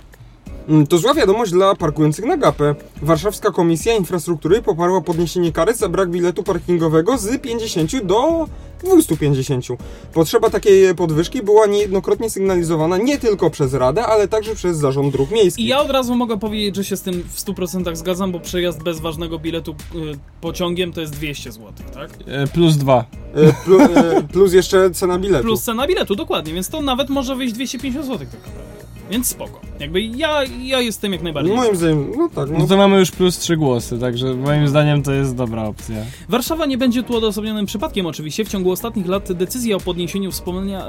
Mm, 0.69 0.87
To 0.87 0.97
zła 0.97 1.13
wiadomość 1.13 1.51
dla 1.51 1.75
parkujących 1.75 2.25
na 2.25 2.37
gapę. 2.37 2.75
Warszawska 3.01 3.51
Komisja 3.51 3.95
Infrastruktury 3.95 4.61
poparła 4.61 5.01
podniesienie 5.01 5.51
kary 5.51 5.73
za 5.73 5.89
brak 5.89 6.09
biletu 6.09 6.43
parkingowego 6.43 7.17
z 7.17 7.41
50 7.41 8.05
do 8.05 8.47
250. 8.83 9.65
Potrzeba 10.13 10.49
takiej 10.49 10.95
podwyżki 10.95 11.41
była 11.43 11.65
niejednokrotnie 11.65 12.29
sygnalizowana 12.29 12.97
nie 12.97 13.17
tylko 13.17 13.49
przez 13.49 13.73
Radę, 13.73 14.05
ale 14.05 14.27
także 14.27 14.55
przez 14.55 14.77
Zarząd 14.77 15.11
Dróg 15.13 15.31
Miejskich. 15.31 15.65
I 15.65 15.67
ja 15.67 15.79
od 15.79 15.89
razu 15.91 16.15
mogę 16.15 16.39
powiedzieć, 16.39 16.75
że 16.75 16.83
się 16.83 16.97
z 16.97 17.01
tym 17.01 17.23
w 17.33 17.37
100% 17.37 17.95
zgadzam, 17.95 18.31
bo 18.31 18.39
przejazd 18.39 18.83
bez 18.83 18.99
ważnego 18.99 19.39
biletu 19.39 19.71
y, 19.95 19.95
pociągiem 20.41 20.93
to 20.93 21.01
jest 21.01 21.13
200 21.13 21.51
zł, 21.51 21.71
tak? 21.93 22.09
E, 22.27 22.47
plus 22.47 22.75
dwa. 22.77 23.05
E, 23.35 23.53
Plu, 23.65 23.81
e, 23.81 24.23
plus 24.33 24.53
jeszcze 24.53 24.91
cena 24.91 25.19
biletu. 25.19 25.43
Plus 25.43 25.63
cena 25.63 25.87
biletu, 25.87 26.15
dokładnie, 26.15 26.53
więc 26.53 26.69
to 26.69 26.81
nawet 26.81 27.09
może 27.09 27.35
wyjść 27.35 27.53
250 27.53 28.05
zł 28.05 28.17
tak 28.19 28.39
naprawdę. 28.39 28.77
Więc 29.11 29.27
spoko. 29.27 29.61
Jakby 29.79 30.01
ja, 30.01 30.43
ja 30.63 30.81
jestem 30.81 31.11
jak 31.11 31.21
najbardziej. 31.21 31.55
Moim 31.55 31.75
zdaniem, 31.75 32.11
no 32.17 32.29
tak. 32.35 32.49
No, 32.49 32.57
No 32.59 32.67
to 32.67 32.77
mamy 32.77 32.99
już 32.99 33.11
plus 33.11 33.37
trzy 33.37 33.57
głosy, 33.57 33.99
także 33.99 34.33
moim 34.33 34.67
zdaniem 34.67 35.03
to 35.03 35.11
jest 35.13 35.35
dobra 35.35 35.63
opcja. 35.63 35.95
Warszawa 36.29 36.65
nie 36.65 36.77
będzie 36.77 37.03
tu 37.03 37.15
odosobnionym 37.17 37.65
przypadkiem 37.65 38.05
oczywiście. 38.05 38.45
W 38.45 38.49
ciągu 38.49 38.71
ostatnich 38.71 39.07
lat 39.07 39.33
decyzje 39.33 39.75
o 39.75 39.79
podniesieniu 39.79 40.31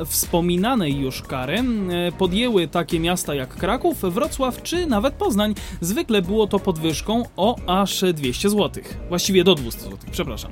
wspominanej 0.07 0.97
już 0.97 1.23
kary 1.23 1.59
e, 1.91 2.13
podjęły 2.13 2.69
takie 2.69 3.01
miasta 3.01 3.35
jak 3.35 3.57
Kraków, 3.57 4.01
Wrocław 4.01 4.63
czy 4.63 4.87
nawet 4.87 5.15
Poznań. 5.15 5.55
Zwykle 5.81 6.23
było 6.23 6.47
to 6.47 6.59
podwyżką 6.59 7.23
o 7.37 7.57
aż 7.67 8.05
200 8.15 8.51
zł. 8.51 8.83
Właściwie 9.09 9.45
do 9.45 9.55
200 9.55 9.81
zł, 9.81 9.99
przepraszam. 10.13 10.51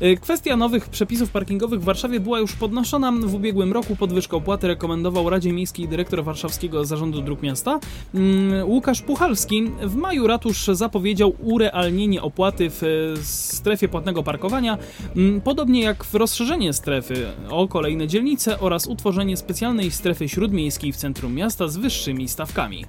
E, 0.00 0.16
Kwestia 0.16 0.56
nowych 0.56 0.88
przepisów 0.88 1.30
parkingowych 1.30 1.80
w 1.80 1.84
Warszawie 1.84 2.20
była 2.20 2.38
już 2.40 2.52
podnoszona 2.52 3.12
w 3.12 3.34
ubiegłym 3.34 3.72
roku. 3.72 3.96
Podwyżkę 3.96 4.36
opłaty 4.36 4.68
rekomendował 4.68 5.30
Radzie 5.30 5.52
Miejskiej 5.52 5.88
dyrektor 5.88 6.24
Warszawskiego 6.24 6.84
Zarządu 7.00 7.22
Dróg 7.22 7.42
Miasta 7.42 7.80
mm, 8.14 8.68
Łukasz 8.68 9.02
Puchalski. 9.02 9.70
W 9.82 9.94
maju 9.96 10.26
ratusz 10.26 10.66
zapowiedział 10.72 11.32
urealnienie 11.42 12.22
opłaty 12.22 12.70
w 12.70 12.82
e, 12.82 12.86
strefie 13.22 13.88
płatnego 13.88 14.22
parkowania, 14.22 14.78
mm, 15.16 15.40
podobnie 15.40 15.82
jak 15.82 16.04
w 16.04 16.14
rozszerzenie 16.14 16.72
strefy 16.72 17.26
o 17.50 17.68
kolejne 17.68 18.06
dzielnice 18.06 18.60
oraz 18.60 18.86
utworzenie 18.86 19.36
specjalnej 19.36 19.90
strefy 19.90 20.28
śródmiejskiej 20.28 20.92
w 20.92 20.96
centrum 20.96 21.34
miasta 21.34 21.68
z 21.68 21.76
wyższymi 21.76 22.28
stawkami. 22.28 22.84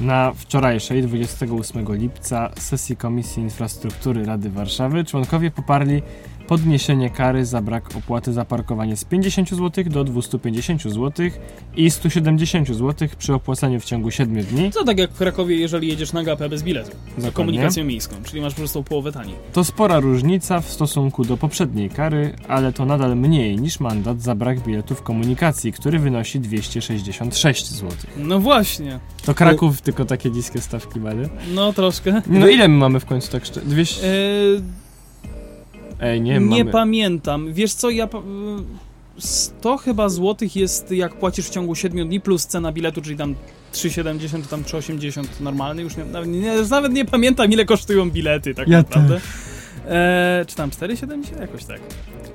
Na 0.00 0.32
wczorajszej, 0.32 1.02
28 1.02 1.94
lipca, 1.94 2.50
sesji 2.56 2.96
Komisji 2.96 3.42
Infrastruktury 3.42 4.24
Rady 4.24 4.50
Warszawy 4.50 5.04
członkowie 5.04 5.50
poparli 5.50 6.02
podniesienie 6.48 7.10
kary 7.10 7.44
za 7.44 7.62
brak 7.62 7.96
opłaty 7.96 8.32
za 8.32 8.44
parkowanie 8.44 8.96
z 8.96 9.04
50 9.04 9.50
zł 9.50 9.84
do 9.86 10.04
250 10.04 10.82
zł 10.82 11.12
i 11.76 11.90
170 11.90 12.68
zł 12.68 13.08
przy 13.18 13.34
opłacaniu 13.34 13.80
w 13.80 13.84
ciągu 13.84 14.10
7 14.10 14.44
dni. 14.44 14.70
To 14.72 14.84
tak 14.84 14.98
jak 14.98 15.10
w 15.10 15.18
Krakowie, 15.18 15.56
jeżeli 15.56 15.88
jedziesz 15.88 16.12
na 16.12 16.24
gapę 16.24 16.48
bez 16.48 16.62
biletu, 16.62 16.90
za 17.18 17.30
komunikacją 17.30 17.84
miejską, 17.84 18.16
czyli 18.24 18.40
masz 18.42 18.54
po 18.54 18.58
prostu 18.58 18.82
połowę 18.84 19.12
taniej. 19.12 19.34
To 19.52 19.64
spora 19.64 20.00
różnica 20.00 20.60
w 20.60 20.70
stosunku 20.70 21.24
do 21.24 21.36
poprzedniej 21.36 21.90
kary, 21.90 22.34
ale 22.48 22.72
to 22.72 22.84
nadal 22.84 23.16
mniej 23.16 23.56
niż 23.56 23.80
mandat 23.80 24.22
za 24.22 24.34
brak 24.34 24.60
biletu 24.60 24.94
w 24.94 25.02
komunikacji, 25.02 25.72
który 25.72 25.98
wynosi 25.98 26.40
266 26.40 27.70
zł. 27.70 27.90
No 28.16 28.38
właśnie, 28.38 28.98
To 29.24 29.34
Kraków 29.34 29.80
tylko 29.82 30.04
takie 30.04 30.30
niskie 30.30 30.60
stawki 30.60 31.00
ma, 31.00 31.12
nie? 31.12 31.28
no 31.54 31.72
troszkę. 31.72 32.22
No 32.26 32.48
ile 32.48 32.68
my 32.68 32.76
mamy 32.76 33.00
w 33.00 33.04
końcu 33.04 33.32
tak 33.32 33.44
szczerze? 33.44 33.66
200... 33.66 34.06
Eee, 34.06 34.62
Ej, 36.00 36.20
nie, 36.20 36.32
nie 36.32 36.40
mamy... 36.40 36.72
pamiętam. 36.72 37.52
Wiesz 37.52 37.74
co, 37.74 37.90
ja... 37.90 38.06
pa- 38.06 38.18
y, 38.18 38.22
100 39.18 39.76
chyba 39.76 40.08
złotych 40.08 40.56
jest 40.56 40.90
jak 40.90 41.14
płacisz 41.14 41.46
w 41.46 41.50
ciągu 41.50 41.74
7 41.74 42.08
dni 42.08 42.20
plus 42.20 42.46
cena 42.46 42.72
biletu, 42.72 43.02
czyli 43.02 43.16
tam 43.16 43.34
3,70 43.72 44.46
tam 44.46 44.62
3,80 44.62 45.24
normalny. 45.40 45.82
Już 45.82 45.96
nie, 45.96 46.04
nawet, 46.04 46.28
nie, 46.28 46.54
już 46.54 46.70
nawet 46.70 46.92
nie 46.92 47.04
pamiętam 47.04 47.52
ile 47.52 47.64
kosztują 47.64 48.10
bilety 48.10 48.54
tak 48.54 48.68
Ja 48.68 48.78
naprawdę. 48.78 49.20
Eee, 49.88 50.46
czy 50.46 50.56
tam 50.56 50.70
4,70? 50.70 51.40
Jakoś 51.40 51.64
tak. 51.64 51.80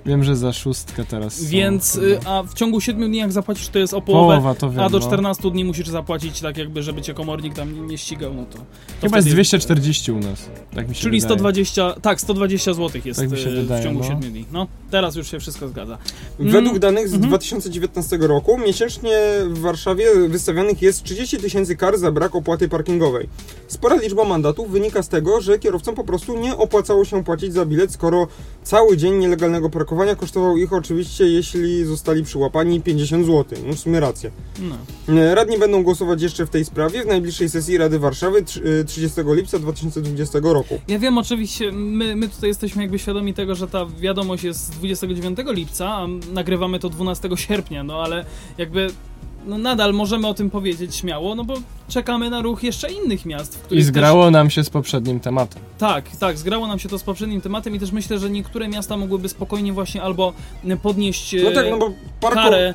Wiem, 0.05 0.23
że 0.23 0.35
za 0.35 0.53
szóstkę 0.53 1.05
teraz 1.05 1.33
są 1.35 1.47
Więc, 1.49 1.95
y, 1.95 2.19
a 2.25 2.43
w 2.43 2.53
ciągu 2.53 2.81
7 2.81 3.09
dni 3.09 3.17
jak 3.17 3.31
zapłacisz 3.31 3.67
to 3.69 3.79
jest 3.79 3.93
o 3.93 4.01
połowę, 4.01 4.35
Połowa 4.35 4.55
to 4.55 4.69
wiem, 4.71 4.79
a 4.79 4.89
do 4.89 4.99
no. 4.99 5.05
14 5.07 5.51
dni 5.51 5.65
musisz 5.65 5.87
zapłacić 5.87 6.41
tak 6.41 6.57
jakby, 6.57 6.83
żeby 6.83 7.01
cię 7.01 7.13
komornik 7.13 7.53
tam 7.53 7.73
nie, 7.73 7.81
nie 7.81 7.97
ścigał, 7.97 8.33
no 8.33 8.45
to... 8.45 8.57
to 8.57 8.63
Chyba 9.01 9.17
jest 9.17 9.27
wtedy- 9.27 9.35
240 9.35 10.11
u 10.11 10.19
nas. 10.19 10.49
Tak 10.75 10.89
mi 10.89 10.95
się 10.95 11.01
Czyli 11.01 11.21
wydaje. 11.21 11.35
120, 11.35 11.95
tak, 12.01 12.21
120 12.21 12.73
zł 12.73 13.01
jest 13.05 13.19
Tak 13.19 13.31
mi 13.31 13.37
się 13.37 13.49
y, 13.49 13.55
wydaje, 13.61 13.81
w 13.81 13.83
ciągu 13.83 13.99
no. 13.99 14.05
7 14.05 14.21
dni. 14.21 14.45
No, 14.51 14.67
teraz 14.91 15.15
już 15.15 15.31
się 15.31 15.39
wszystko 15.39 15.67
zgadza. 15.67 15.97
Według 16.39 16.79
danych 16.79 17.07
z 17.09 17.13
Mhm. 17.13 17.29
2019 17.29 18.17
roku 18.17 18.57
miesięcznie 18.57 19.17
w 19.47 19.59
Warszawie 19.59 20.05
wystawianych 20.29 20.81
jest 20.81 21.03
30 21.03 21.37
tysięcy 21.37 21.75
kar 21.75 21.97
za 21.97 22.11
brak 22.11 22.35
opłaty 22.35 22.69
parkingowej. 22.69 23.29
Spora 23.67 23.95
liczba 23.95 24.23
mandatów 24.23 24.71
wynika 24.71 25.03
z 25.03 25.09
tego, 25.09 25.41
że 25.41 25.59
kierowcom 25.59 25.95
po 25.95 26.03
prostu 26.03 26.39
nie 26.39 26.55
opłacało 26.57 27.05
się 27.05 27.23
płacić 27.23 27.42
za 27.51 27.65
bilet, 27.65 27.91
skoro 27.91 28.27
cały 28.63 28.97
dzień 28.97 29.15
nielegalnego 29.15 29.69
parkowania 29.69 30.15
kosztował 30.15 30.57
ich 30.57 30.73
oczywiście, 30.73 31.23
jeśli 31.27 31.85
zostali 31.85 32.23
przyłapani 32.23 32.81
50 32.81 33.25
zł. 33.25 33.59
No 33.67 33.73
w 33.73 33.79
sumie 33.79 33.99
rację. 33.99 34.31
No. 34.59 34.75
E, 35.21 35.35
Radni 35.35 35.57
będą 35.59 35.83
głosować 35.83 36.21
jeszcze 36.21 36.45
w 36.45 36.49
tej 36.49 36.65
sprawie 36.65 37.03
w 37.03 37.07
najbliższej 37.07 37.49
sesji 37.49 37.77
Rady 37.77 37.99
Warszawy 37.99 38.41
tr- 38.41 38.79
e, 38.81 38.83
30 38.83 39.21
lipca 39.25 39.59
2020 39.59 40.39
roku. 40.43 40.79
Ja 40.87 40.99
wiem, 40.99 41.17
oczywiście, 41.17 41.71
my, 41.71 42.15
my 42.15 42.29
tutaj 42.29 42.49
jesteśmy 42.49 42.81
jakby 42.81 42.99
świadomi 42.99 43.33
tego, 43.33 43.55
że 43.55 43.67
ta 43.67 43.85
wiadomość 43.85 44.43
jest 44.43 44.59
z 44.65 44.69
29 44.69 45.39
lipca, 45.47 45.89
a 45.89 46.07
nagrywamy 46.33 46.79
to 46.79 46.89
12 46.89 47.29
sierpnia, 47.35 47.83
no 47.83 48.03
ale 48.03 48.25
jakby 48.57 48.89
no 49.45 49.57
nadal 49.57 49.93
możemy 49.93 50.27
o 50.27 50.33
tym 50.33 50.49
powiedzieć 50.49 50.95
śmiało, 50.95 51.35
no 51.35 51.43
bo 51.43 51.53
czekamy 51.89 52.29
na 52.29 52.41
ruch 52.41 52.63
jeszcze 52.63 52.91
innych 52.91 53.25
miast, 53.25 53.57
w 53.69 53.71
I 53.71 53.83
zgrało 53.83 54.31
nam 54.31 54.49
się 54.49 54.63
z 54.63 54.69
poprzednim 54.69 55.19
tematem. 55.19 55.61
Też, 55.61 55.79
tak, 55.79 56.15
tak, 56.17 56.37
zgrało 56.37 56.67
nam 56.67 56.79
się 56.79 56.89
to 56.89 56.97
z 56.99 57.03
poprzednim 57.03 57.41
tematem 57.41 57.75
i 57.75 57.79
też 57.79 57.91
myślę, 57.91 58.19
że 58.19 58.29
niektóre 58.29 58.67
miasta 58.67 58.97
mogłyby 58.97 59.29
spokojnie 59.29 59.73
właśnie 59.73 60.01
albo 60.01 60.33
podnieść 60.81 61.35
No 61.43 61.49
e, 61.49 61.53
tak, 61.53 61.65
no 61.71 61.77
bo 61.77 61.91
parko... 62.21 62.35
karę 62.39 62.67
e, 62.69 62.73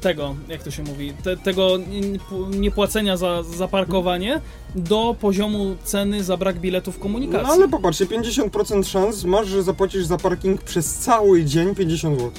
tego, 0.00 0.34
jak 0.48 0.62
to 0.62 0.70
się 0.70 0.82
mówi, 0.82 1.12
te, 1.24 1.36
tego 1.36 1.68
nie- 1.76 2.58
niepłacenia 2.58 3.16
za, 3.16 3.42
za 3.42 3.68
parkowanie 3.68 4.40
do 4.74 5.16
poziomu 5.20 5.76
ceny 5.84 6.24
za 6.24 6.36
brak 6.36 6.58
biletów 6.60 6.96
No 6.98 7.02
komunikacji. 7.02 7.52
ale 7.52 7.68
popatrzcie, 7.68 8.06
50% 8.06 8.84
szans 8.84 9.24
masz, 9.24 9.48
że 9.48 9.62
zapłacisz 9.62 10.04
za 10.04 10.16
parking 10.18 10.62
przez 10.62 10.94
cały 10.94 11.44
dzień 11.44 11.74
50 11.74 12.16
zł. 12.20 12.30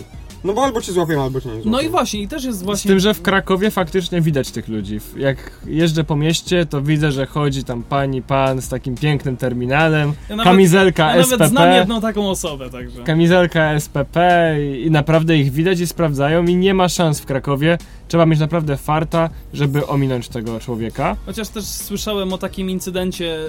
No 0.44 0.54
bo 0.54 0.64
albo 0.64 0.82
cię 0.82 0.92
złapią, 0.92 1.24
albo 1.24 1.42
cię 1.42 1.50
nie 1.50 1.56
złapią. 1.56 1.70
No 1.72 1.82
i 1.82 1.90
właśnie, 1.90 2.22
i 2.22 2.28
też 2.28 2.44
jest 2.44 2.60
Z 2.60 2.64
właśnie... 2.64 2.90
tym, 2.90 3.00
że 3.00 3.14
w 3.14 3.22
Krakowie 3.22 3.72
faktycznie 3.72 4.22
widać 4.22 4.52
tych 4.52 4.68
ludzi. 4.68 5.00
Jak 5.18 5.52
jeżdżę 5.68 6.04
po 6.04 6.16
mieście, 6.16 6.66
to 6.66 6.82
widzę, 6.82 7.12
że 7.12 7.26
chodzi 7.26 7.64
tam 7.64 7.84
pani, 7.84 8.22
pan 8.22 8.62
z 8.62 8.70
takim 8.70 8.96
pięknym 8.96 9.38
terminalem, 9.38 10.14
Ja 10.30 10.36
nawet- 10.36 10.52
kamizelka 10.52 11.04
ja 11.16 11.22
nawet 11.22 11.28
znam 11.38 11.50
SPP, 11.50 11.76
jedną 11.78 12.02
taką 12.02 12.30
osobę, 12.30 12.70
także... 12.70 13.04
kamizelka 13.04 13.80
SPP 13.80 14.56
i, 14.62 14.86
i 14.86 14.92
naprawdę 14.92 15.38
ich 15.38 15.52
widać 15.52 15.80
i 15.80 15.88
sprawdzają 15.88 16.46
i 16.46 16.56
nie 16.56 16.74
ma 16.74 16.90
szans 16.90 17.20
w 17.22 17.26
Krakowie. 17.26 17.78
Trzeba 18.12 18.26
mieć 18.26 18.40
naprawdę 18.40 18.78
farta, 18.78 19.30
żeby 19.54 19.88
ominąć 19.88 20.28
tego 20.30 20.60
człowieka. 20.60 21.16
Chociaż 21.26 21.50
też 21.50 21.66
słyszałem 21.66 22.34
o 22.34 22.38
takim 22.38 22.70
incydencie, 22.70 23.40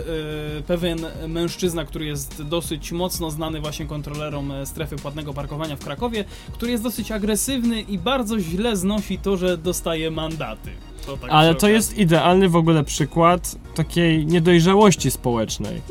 y, 0.59 0.63
pewien 0.63 0.99
mężczyzna, 1.29 1.85
który 1.85 2.05
jest 2.05 2.43
dosyć 2.43 2.93
mocno 2.93 3.31
znany 3.31 3.61
właśnie 3.61 3.87
kontrolerom 3.87 4.53
e, 4.53 4.67
strefy 4.67 4.97
płatnego 4.97 5.35
parkowania 5.35 5.77
w 5.77 5.79
Krakowie, 5.79 6.25
który 6.53 6.73
jest 6.73 6.83
dosyć 6.83 7.13
agresywny 7.13 7.81
i 7.81 7.99
bardzo 7.99 8.41
źle 8.41 8.77
znosi 8.77 9.19
to, 9.19 9.37
że 9.37 9.59
dostaje 9.59 10.11
mandaty. 10.11 10.71
To 11.07 11.17
tak 11.17 11.31
Ale 11.31 11.55
to 11.55 11.69
jest 11.69 11.99
idealny 11.99 12.49
w 12.49 12.57
ogóle 12.57 12.85
przykład 12.85 13.57
takiej 13.75 14.27
niedojrzałości 14.27 15.11
społecznej, 15.11 15.83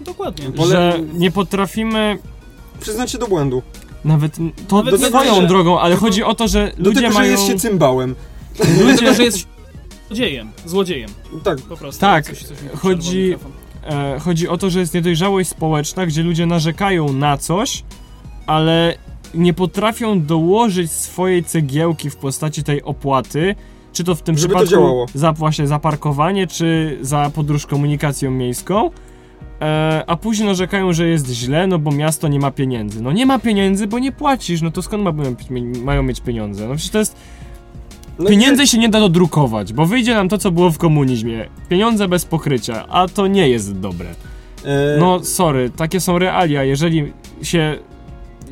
Dokładnie. 0.00 0.50
Pole- 0.50 0.68
że 0.68 1.00
nie 1.14 1.30
potrafimy 1.30 2.18
Przyznać 2.80 3.10
się 3.10 3.18
do 3.18 3.26
błędu. 3.26 3.62
Nawet 4.04 4.36
to 4.68 4.76
Nawet 4.76 5.00
nie 5.00 5.06
swoją 5.08 5.40
że- 5.40 5.46
drogą, 5.46 5.80
ale 5.80 5.96
chodzi 5.96 6.22
o 6.24 6.34
to, 6.34 6.48
że 6.48 6.72
Do 6.78 6.90
ludzie 6.90 7.00
tego, 7.02 7.14
mają 7.14 7.26
że 7.26 7.32
jest 7.32 7.46
się 7.46 7.58
cymbałem. 7.58 8.14
Dlatego, 8.84 9.14
że 9.14 9.24
jest 9.24 9.46
złodziejem. 10.08 10.50
Złodziejem, 10.66 11.10
Tak, 11.44 11.58
po 11.62 11.76
prostu. 11.76 12.00
Tak, 12.00 12.24
Coś, 12.26 12.42
coś 12.42 12.62
mi 12.62 12.68
tu 12.70 12.76
chodzi- 12.76 13.28
przerwał 13.30 13.50
mikrofon. 13.50 14.14
E, 14.14 14.18
chodzi 14.20 14.48
o 14.48 14.58
to, 14.58 14.70
że 14.70 14.80
jest 14.80 14.94
niedojrzałość 14.94 15.48
społeczna, 15.50 16.06
gdzie 16.06 16.22
ludzie 16.22 16.46
narzekają 16.46 17.12
na 17.12 17.36
coś, 17.38 17.82
ale 18.46 18.94
nie 19.34 19.54
potrafią 19.54 20.22
dołożyć 20.22 20.92
swojej 20.92 21.44
cegiełki 21.44 22.10
w 22.10 22.16
postaci 22.16 22.64
tej 22.64 22.82
opłaty, 22.82 23.54
czy 23.92 24.04
to 24.04 24.14
w 24.14 24.22
tym 24.22 24.38
Żeby 24.38 24.54
to 24.54 24.60
przypadku 24.60 24.80
działało. 24.82 25.06
za 25.14 25.32
właśnie 25.32 25.66
za 25.66 25.78
parkowanie, 25.78 26.46
czy 26.46 26.98
za 27.00 27.30
podróż 27.34 27.66
komunikacją 27.66 28.30
miejską. 28.30 28.90
E, 29.62 30.04
a 30.06 30.16
później 30.16 30.48
narzekają, 30.48 30.92
że 30.92 31.06
jest 31.08 31.30
źle, 31.30 31.66
no 31.66 31.78
bo 31.78 31.90
miasto 31.90 32.28
nie 32.28 32.38
ma 32.38 32.50
pieniędzy. 32.50 33.02
No 33.02 33.12
nie 33.12 33.26
ma 33.26 33.38
pieniędzy, 33.38 33.86
bo 33.86 33.98
nie 33.98 34.12
płacisz, 34.12 34.62
no 34.62 34.70
to 34.70 34.82
skąd 34.82 35.02
ma, 35.02 35.12
mają 35.84 36.02
mieć 36.02 36.20
pieniądze? 36.20 36.68
No 36.68 36.74
przecież 36.74 36.90
to 36.90 36.98
jest 36.98 37.16
no 38.18 38.28
Pieniędzy 38.30 38.66
się 38.66 38.78
nie 38.78 38.88
da 38.88 39.00
dodrukować, 39.00 39.72
bo 39.72 39.86
wyjdzie 39.86 40.14
nam 40.14 40.28
to, 40.28 40.38
co 40.38 40.50
było 40.50 40.70
w 40.70 40.78
komunizmie. 40.78 41.46
Pieniądze 41.68 42.08
bez 42.08 42.24
pokrycia, 42.24 42.86
a 42.88 43.08
to 43.08 43.26
nie 43.26 43.48
jest 43.48 43.78
dobre. 43.78 44.08
E, 44.64 44.96
No, 45.00 45.24
sorry, 45.24 45.70
takie 45.70 46.00
są 46.00 46.18
realia. 46.18 46.64
Jeżeli 46.64 47.12
się 47.42 47.78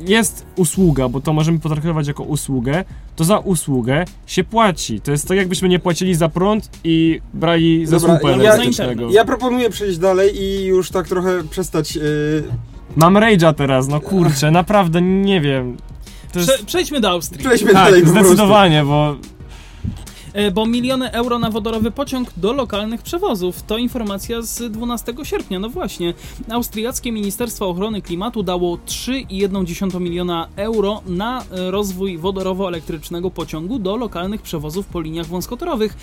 jest 0.05 0.45
usługa, 0.55 1.09
bo 1.09 1.21
to 1.21 1.33
możemy 1.33 1.59
potraktować 1.59 2.07
jako 2.07 2.23
usługę, 2.23 2.85
to 3.15 3.23
za 3.23 3.37
usługę 3.39 4.05
się 4.25 4.43
płaci. 4.43 5.01
To 5.01 5.11
jest 5.11 5.27
tak, 5.27 5.37
jakbyśmy 5.37 5.69
nie 5.69 5.79
płacili 5.79 6.15
za 6.15 6.29
prąd 6.29 6.69
i 6.83 7.21
brali 7.33 7.85
za 7.85 7.99
Dobra, 7.99 8.19
słupę 8.19 8.37
ja-. 8.37 9.11
Ja 9.11 9.25
proponuję 9.25 9.69
przejść 9.69 9.97
dalej 9.97 10.41
i 10.41 10.65
już 10.65 10.89
tak 10.89 11.07
trochę 11.07 11.43
przestać... 11.49 11.97
e, 11.97 12.01
Mam 12.95 13.13
rage'a 13.13 13.53
teraz, 13.53 13.87
no 13.87 13.99
kurczę, 13.99 14.51
naprawdę 14.51 15.01
nie 15.01 15.41
wiem. 15.41 15.77
To 16.33 16.39
jest... 16.39 16.51
Prze 16.51 16.63
przejdźmy 16.65 16.99
do 17.01 17.09
Austrii. 17.09 17.39
Przejdźmy 17.45 17.73
Tak, 17.73 17.85
dalej 17.85 18.07
zdecydowanie, 18.07 18.83
bo 18.85 19.15
Bo 20.53 20.65
miliony 20.65 21.11
euro 21.11 21.39
na 21.39 21.49
wodorowy 21.49 21.91
pociąg 21.91 22.29
do 22.37 22.53
lokalnych 22.53 23.01
przewozów. 23.01 23.63
To 23.63 23.77
informacja 23.77 24.41
z 24.41 24.71
12 24.71 25.13
sierpnia. 25.23 25.59
No 25.59 25.69
właśnie, 25.69 26.13
austriackie 26.49 27.11
Ministerstwo 27.11 27.69
Ochrony 27.69 28.01
Klimatu 28.01 28.43
dało 28.43 28.77
3,1 28.77 30.01
miliona 30.01 30.47
euro 30.55 31.01
na 31.05 31.43
e, 31.51 31.71
rozwój 31.71 32.17
wodorowo-elektrycznego 32.17 33.31
pociągu 33.31 33.79
do 33.79 33.95
lokalnych 33.95 34.41
przewozów 34.41 34.85
po 34.85 35.01
liniach 35.01 35.27
wąskotorowych. 35.27 35.97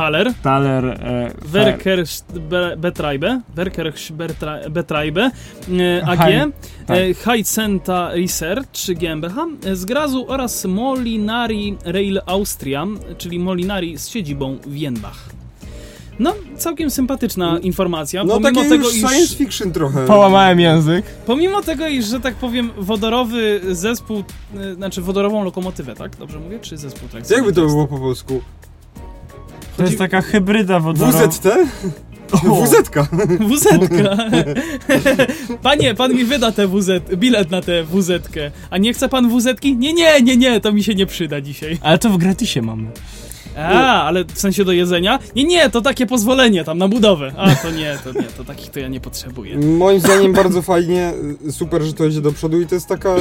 Thaler, 0.01 0.32
Thaler 0.42 0.84
e, 0.84 1.30
Fer- 1.30 1.34
Werkersbetreibe, 1.46 3.40
Werkersbetreibe 3.55 5.20
e, 5.20 6.03
AG, 6.07 6.18
Hi- 6.18 6.53
tak. 6.86 6.96
e, 6.98 7.14
Highcenta 7.14 8.11
Research 8.14 8.86
GmbH 9.01 9.36
e, 9.66 9.76
z 9.76 9.84
Grazu 9.84 10.24
oraz 10.28 10.64
Molinari 10.64 11.76
Rail 11.84 12.20
Austria, 12.26 12.86
czyli 13.18 13.38
Molinari 13.38 13.98
z 13.98 14.09
siedzibą 14.09 14.57
w 14.66 14.76
Jenbach. 14.76 15.28
No, 16.18 16.34
całkiem 16.57 16.90
sympatyczna 16.90 17.59
informacja. 17.59 18.24
No 18.24 18.34
pomimo 18.34 18.61
takie 18.61 18.68
tego, 18.68 18.84
już 18.84 18.96
iż, 18.96 19.01
science 19.09 19.34
fiction 19.36 19.72
trochę. 19.72 20.07
Połamałem 20.07 20.61
język. 20.61 21.05
pomimo 21.26 21.62
tego, 21.62 21.88
iż, 21.88 22.05
że 22.07 22.20
tak 22.20 22.34
powiem, 22.34 22.70
wodorowy 22.78 23.61
zespół, 23.70 24.22
e, 24.57 24.74
znaczy 24.74 25.03
wodorową 25.03 25.44
lokomotywę, 25.44 25.94
tak? 25.94 26.16
Dobrze 26.16 26.38
mówię? 26.38 26.59
Czy 26.61 26.76
zespół 26.76 27.09
trakcyjny? 27.09 27.42
Jakby 27.42 27.61
to 27.61 27.66
było 27.66 27.86
po 27.86 27.98
polsku? 27.98 28.40
To 29.77 29.83
jest 29.83 29.99
taka 29.99 30.21
hybryda 30.21 30.81
wodorowa. 30.81 31.27
WZT? 31.29 31.49
WZ-ka. 32.31 33.07
WZ-ka. 33.41 34.16
Panie, 35.62 35.95
pan 35.95 36.14
mi 36.14 36.25
wyda 36.25 36.53
tę 36.53 36.68
WZ, 36.68 36.91
bilet 37.16 37.51
na 37.51 37.62
tę 37.62 37.85
WZ-kę. 37.85 38.51
A 38.71 38.79
nie 38.79 38.93
chce 38.95 39.09
pan 39.09 39.29
WZ-ki? 39.29 39.77
Nie, 39.77 39.93
nie, 39.93 40.23
nie, 40.23 40.37
nie, 40.37 40.61
to 40.61 40.73
mi 40.73 40.85
się 40.85 40.95
nie 40.95 41.07
przyda 41.07 41.41
dzisiaj. 41.41 41.79
Ale 41.83 41.99
to 41.99 42.11
w 42.11 42.16
gratisie 42.18 42.62
mamy. 42.62 42.87
A, 43.59 44.03
ale 44.03 44.24
w 44.24 44.38
sensie 44.38 44.64
do 44.64 44.72
jedzenia? 44.72 45.18
Nie, 45.36 45.44
nie, 45.44 45.70
to 45.70 45.80
takie 45.80 46.07
pozwolenie 46.07 46.64
tam 46.64 46.78
na 46.78 46.88
budowę. 46.88 47.32
A, 47.36 47.55
to 47.55 47.70
nie, 47.70 47.98
to 48.05 48.12
nie, 48.12 48.26
to 48.36 48.44
takich 48.44 48.70
to 48.70 48.80
ja 48.80 48.88
nie 48.88 49.01
potrzebuję. 49.01 49.59
Moim 49.59 50.01
zdaniem 50.01 50.32
bardzo 50.32 50.62
fajnie, 50.62 51.12
super, 51.51 51.82
że 51.82 51.92
to 51.92 52.07
idzie 52.07 52.20
do 52.20 52.32
przodu 52.32 52.61
i 52.61 52.66
to 52.66 52.74
jest 52.74 52.86
taka... 52.88 53.16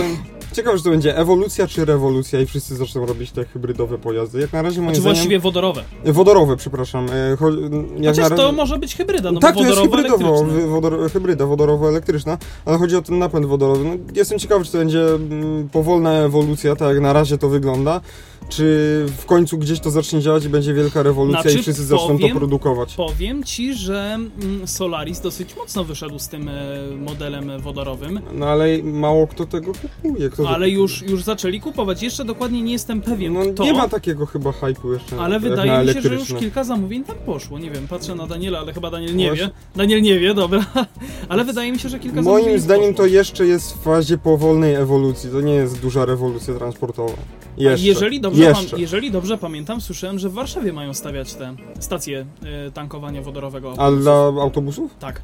Ciekawe, 0.53 0.77
że 0.77 0.83
to 0.83 0.89
będzie 0.89 1.17
ewolucja 1.17 1.67
czy 1.67 1.85
rewolucja 1.85 2.41
i 2.41 2.45
wszyscy 2.45 2.75
zaczną 2.75 3.05
robić 3.05 3.31
te 3.31 3.45
hybrydowe 3.45 3.97
pojazdy. 3.97 4.39
Jak 4.41 4.53
na 4.53 4.61
razie 4.61 4.81
moim 4.81 4.95
Czy 4.95 5.01
zdaniem... 5.01 5.15
właściwie 5.15 5.39
wodorowe. 5.39 5.83
Wodorowe, 6.05 6.57
przepraszam. 6.57 7.05
E, 7.05 7.35
cho- 7.35 7.71
Jak 7.99 8.15
Chociaż 8.15 8.29
na 8.29 8.35
to 8.35 8.51
może 8.51 8.77
być 8.77 8.95
hybryda, 8.95 9.31
no 9.31 9.39
tak, 9.39 9.55
bo 9.55 9.61
to 9.61 9.67
jest 9.67 9.79
wodorowo 9.79 10.37
hybrydowo, 10.37 10.67
wodor, 10.67 11.11
hybryda 11.11 11.45
wodorowo-elektryczna, 11.45 12.37
ale 12.65 12.77
chodzi 12.77 12.95
o 12.95 13.01
ten 13.01 13.19
napęd 13.19 13.45
wodorowy. 13.45 13.83
No, 13.85 13.91
jestem 14.15 14.39
ciekawy, 14.39 14.65
czy 14.65 14.71
to 14.71 14.77
będzie 14.77 15.05
mm, 15.05 15.69
powolna 15.69 16.11
ewolucja, 16.11 16.75
tak 16.75 16.89
jak 16.89 16.99
na 16.99 17.13
razie 17.13 17.37
to 17.37 17.49
wygląda. 17.49 18.01
Czy 18.49 19.05
w 19.17 19.25
końcu 19.25 19.57
gdzieś 19.57 19.79
to 19.79 19.91
zacznie 19.91 20.21
działać 20.21 20.45
i 20.45 20.49
będzie 20.49 20.73
wielka 20.73 21.03
rewolucja 21.03 21.41
Znaczy, 21.41 21.57
i 21.59 21.61
wszyscy 21.61 21.83
zaczną 21.85 22.07
powiem- 22.07 22.29
to 22.29 22.35
produkować. 22.35 22.93
Powiem 22.95 23.43
ci, 23.43 23.73
że 23.73 24.17
mm, 24.41 24.67
Solaris 24.67 25.19
dosyć 25.21 25.55
mocno 25.55 25.83
wyszedł 25.83 26.19
z 26.19 26.27
tym 26.27 26.47
e, 26.49 26.53
modelem 26.97 27.61
wodorowym, 27.61 28.19
No 28.33 28.45
ale 28.45 28.83
mało 28.83 29.27
kto 29.27 29.45
tego 29.45 29.71
kupuje. 29.73 30.29
Kto 30.29 30.43
to 30.43 30.49
ale 30.49 30.57
kupuje? 30.65 30.73
już, 30.73 31.01
już 31.01 31.23
zaczęli 31.23 31.59
kupować. 31.61 32.03
Jeszcze 32.03 32.25
dokładnie 32.25 32.61
nie 32.61 32.71
jestem 32.73 33.01
pewien, 33.01 33.33
No, 33.33 33.39
kto. 33.53 33.63
nie 33.63 33.73
ma 33.73 33.89
takiego 33.89 34.25
chyba 34.25 34.51
hypu 34.51 34.93
jeszcze. 34.93 35.17
Ale 35.21 35.39
wydaje 35.39 35.85
mi 35.85 35.93
się, 35.93 36.01
że 36.01 36.13
już 36.15 36.33
kilka 36.33 36.63
zamówień 36.63 37.03
tam 37.03 37.15
poszło. 37.25 37.59
Nie 37.59 37.71
wiem, 37.71 37.87
patrzę 37.87 38.15
na 38.15 38.27
Daniela, 38.27 38.59
ale 38.59 38.73
chyba 38.73 38.91
Daniel 38.91 39.15
nie 39.15 39.27
Właśnie. 39.27 39.45
wie. 39.45 39.51
Daniel 39.75 40.01
nie 40.01 40.19
wie, 40.19 40.33
dobra. 40.33 40.65
Ale 41.29 41.45
wydaje 41.45 41.71
mi 41.71 41.79
się, 41.79 41.89
że 41.89 41.99
kilka 41.99 42.23
zamówień 42.23 42.45
Moim 42.45 42.59
zdaniem 42.59 42.93
to 42.93 43.03
poszło. 43.03 43.15
jeszcze 43.15 43.47
jest 43.47 43.73
w 43.77 43.81
fazie 43.83 44.17
powolnej 44.17 44.75
ewolucji. 44.75 45.29
To 45.29 45.41
nie 45.41 45.53
jest 45.53 45.79
duża 45.81 46.05
rewolucja 46.05 46.53
transportowa. 46.53 47.13
Jeszcze. 47.59 47.87
Jeżeli 47.87 48.21
dobrze, 48.21 48.43
jeszcze. 48.43 48.69
pam- 48.69 48.79
jeżeli 48.79 49.11
dobrze 49.11 49.37
pamiętam, 49.37 49.81
słyszałem, 49.81 50.19
że 50.19 50.29
w 50.29 50.33
Warszawie 50.33 50.73
mają 50.73 50.93
stawiać 50.93 51.33
te 51.33 51.55
stacje 51.79 52.25
e, 52.67 52.71
tankowania 52.71 53.21
wodorowego. 53.21 53.73
A 53.77 53.91
dla 53.91 54.13
autobusów? 54.41 54.95
Tak. 54.99 55.21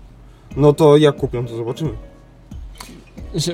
No 0.58 0.74
to 0.74 0.98
jak 0.98 1.16
kupią, 1.16 1.46
to 1.48 1.56
zobaczymy. 1.58 1.90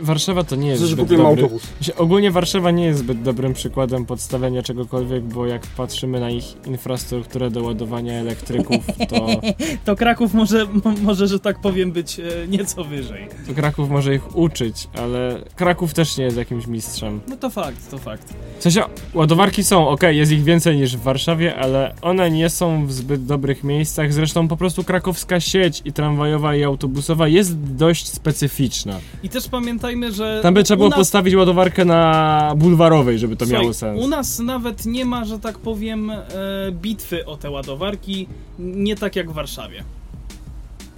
Warszawa 0.01 0.43
to 0.43 0.55
nie 0.55 0.67
jest 0.67 0.81
Przecież 0.81 0.95
zbyt 1.05 1.17
dobry... 1.17 1.25
autobus. 1.43 1.63
Ogólnie 1.97 2.31
Warszawa 2.31 2.71
nie 2.71 2.85
jest 2.85 2.99
zbyt 2.99 3.21
dobrym 3.21 3.53
przykładem 3.53 4.05
podstawiania 4.05 4.63
czegokolwiek, 4.63 5.23
bo 5.23 5.45
jak 5.45 5.61
patrzymy 5.67 6.19
na 6.19 6.29
ich 6.29 6.45
infrastrukturę 6.65 7.51
do 7.51 7.63
ładowania 7.63 8.13
elektryków, 8.13 8.85
to, 9.09 9.27
To 9.85 9.95
Kraków 9.95 10.33
może, 10.33 10.65
mo- 10.65 10.93
może 11.01 11.27
że 11.27 11.39
tak 11.39 11.61
powiem, 11.61 11.91
być 11.91 12.19
e, 12.19 12.23
nieco 12.47 12.83
wyżej. 12.83 13.27
to 13.47 13.53
Kraków 13.53 13.89
może 13.89 14.15
ich 14.15 14.35
uczyć, 14.37 14.87
ale 14.97 15.41
Kraków 15.55 15.93
też 15.93 16.17
nie 16.17 16.23
jest 16.23 16.37
jakimś 16.37 16.67
mistrzem. 16.67 17.19
No 17.27 17.35
to 17.37 17.49
fakt, 17.49 17.91
to 17.91 17.97
fakt. 17.97 18.33
W 18.59 18.63
sensie, 18.63 18.81
ładowarki 19.13 19.63
są, 19.63 19.87
ok, 19.89 20.01
jest 20.09 20.31
ich 20.31 20.43
więcej 20.43 20.77
niż 20.77 20.97
w 20.97 21.01
Warszawie, 21.01 21.55
ale 21.55 21.95
one 22.01 22.31
nie 22.31 22.49
są 22.49 22.85
w 22.87 22.93
zbyt 22.93 23.25
dobrych 23.25 23.63
miejscach. 23.63 24.13
Zresztą 24.13 24.47
po 24.47 24.57
prostu 24.57 24.83
krakowska 24.83 25.39
sieć 25.39 25.81
i 25.85 25.93
tramwajowa 25.93 26.55
i 26.55 26.63
autobusowa 26.63 27.27
jest 27.27 27.59
dość 27.59 28.07
specyficzna. 28.07 28.99
I 29.23 29.29
też 29.29 29.47
pamiętajmy, 29.71 30.11
że. 30.11 30.39
Tam 30.43 30.53
by 30.53 30.63
trzeba 30.63 30.77
było 30.77 30.89
nas- 30.89 30.99
postawić 30.99 31.35
ładowarkę 31.35 31.85
na 31.85 32.53
bulwarowej, 32.57 33.19
żeby 33.19 33.35
to 33.35 33.45
Słuchaj, 33.45 33.61
miało 33.61 33.73
sens. 33.73 34.03
U 34.03 34.07
nas 34.07 34.39
nawet 34.39 34.85
nie 34.85 35.05
ma, 35.05 35.25
że 35.25 35.39
tak 35.39 35.57
powiem, 35.57 36.09
e, 36.09 36.23
bitwy 36.71 37.25
o 37.25 37.37
te 37.37 37.49
ładowarki. 37.49 38.27
Nie 38.59 38.95
tak 38.95 39.15
jak 39.15 39.31
w 39.31 39.33
Warszawie. 39.33 39.83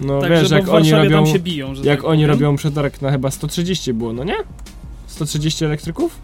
No 0.00 0.20
Także, 0.20 0.42
wiesz, 0.42 0.50
jak 0.50 0.68
oni 0.68 0.92
robią, 0.92 1.24
tam 1.24 1.26
się 1.26 1.38
biją. 1.38 1.74
Jak 1.74 2.00
tak 2.00 2.04
oni 2.04 2.26
robią 2.26 2.56
przetarg 2.56 3.02
na 3.02 3.10
chyba 3.10 3.30
130 3.30 3.92
było, 3.92 4.12
no 4.12 4.24
nie? 4.24 4.36
130 5.06 5.64
elektryków? 5.64 6.18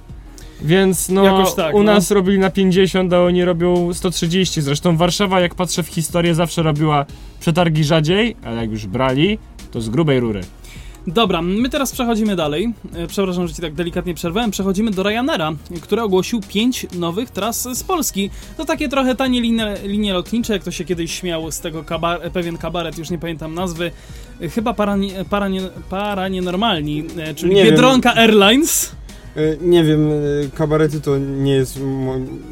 Więc 0.62 1.08
no, 1.08 1.52
tak, 1.56 1.74
u 1.74 1.82
no. 1.82 1.92
nas 1.92 2.10
robili 2.10 2.38
na 2.38 2.50
50, 2.50 3.12
a 3.12 3.20
oni 3.20 3.44
robią 3.44 3.94
130. 3.94 4.60
Zresztą 4.62 4.96
Warszawa, 4.96 5.40
jak 5.40 5.54
patrzę 5.54 5.82
w 5.82 5.88
historię, 5.88 6.34
zawsze 6.34 6.62
robiła 6.62 7.06
przetargi 7.40 7.84
rzadziej, 7.84 8.36
ale 8.44 8.56
jak 8.56 8.70
już 8.70 8.86
brali, 8.86 9.38
to 9.70 9.80
z 9.80 9.88
grubej 9.88 10.20
rury. 10.20 10.40
Dobra, 11.06 11.42
my 11.42 11.68
teraz 11.68 11.92
przechodzimy 11.92 12.36
dalej. 12.36 12.72
E, 12.94 13.06
Przepraszam, 13.06 13.48
że 13.48 13.54
ci 13.54 13.62
tak 13.62 13.74
delikatnie 13.74 14.14
przerwałem. 14.14 14.50
Przechodzimy 14.50 14.90
do 14.90 15.02
Ryanaira, 15.02 15.52
który 15.82 16.02
ogłosił 16.02 16.40
pięć 16.48 16.86
nowych 16.98 17.30
tras 17.30 17.68
z 17.78 17.82
Polski. 17.82 18.30
To 18.56 18.64
takie 18.64 18.88
trochę 18.88 19.14
tanie 19.14 19.40
linie, 19.40 19.74
linie 19.84 20.12
lotnicze, 20.12 20.52
jak 20.52 20.64
to 20.64 20.70
się 20.70 20.84
kiedyś 20.84 21.14
śmiał 21.20 21.50
z 21.50 21.60
tego 21.60 21.84
kabar 21.84 22.32
pewien 22.32 22.58
kabaret, 22.58 22.98
już 22.98 23.10
nie 23.10 23.18
pamiętam 23.18 23.54
nazwy. 23.54 23.90
E, 24.40 24.48
Chyba 24.48 24.74
para, 24.74 24.96
para, 25.30 25.48
nie, 25.48 25.60
para 25.90 26.28
nienormalni, 26.28 27.04
e, 27.18 27.34
czyli 27.34 27.54
Nie 27.54 27.64
wiem. 27.64 27.70
Biedronka 27.70 28.14
Airlines. 28.16 28.92
E, 29.36 29.56
Nie 29.60 29.84
wiem, 29.84 30.10
e, 30.10 30.14
kabarety 30.56 31.00
to 31.00 31.18
nie 31.18 31.52
jest. 31.52 31.80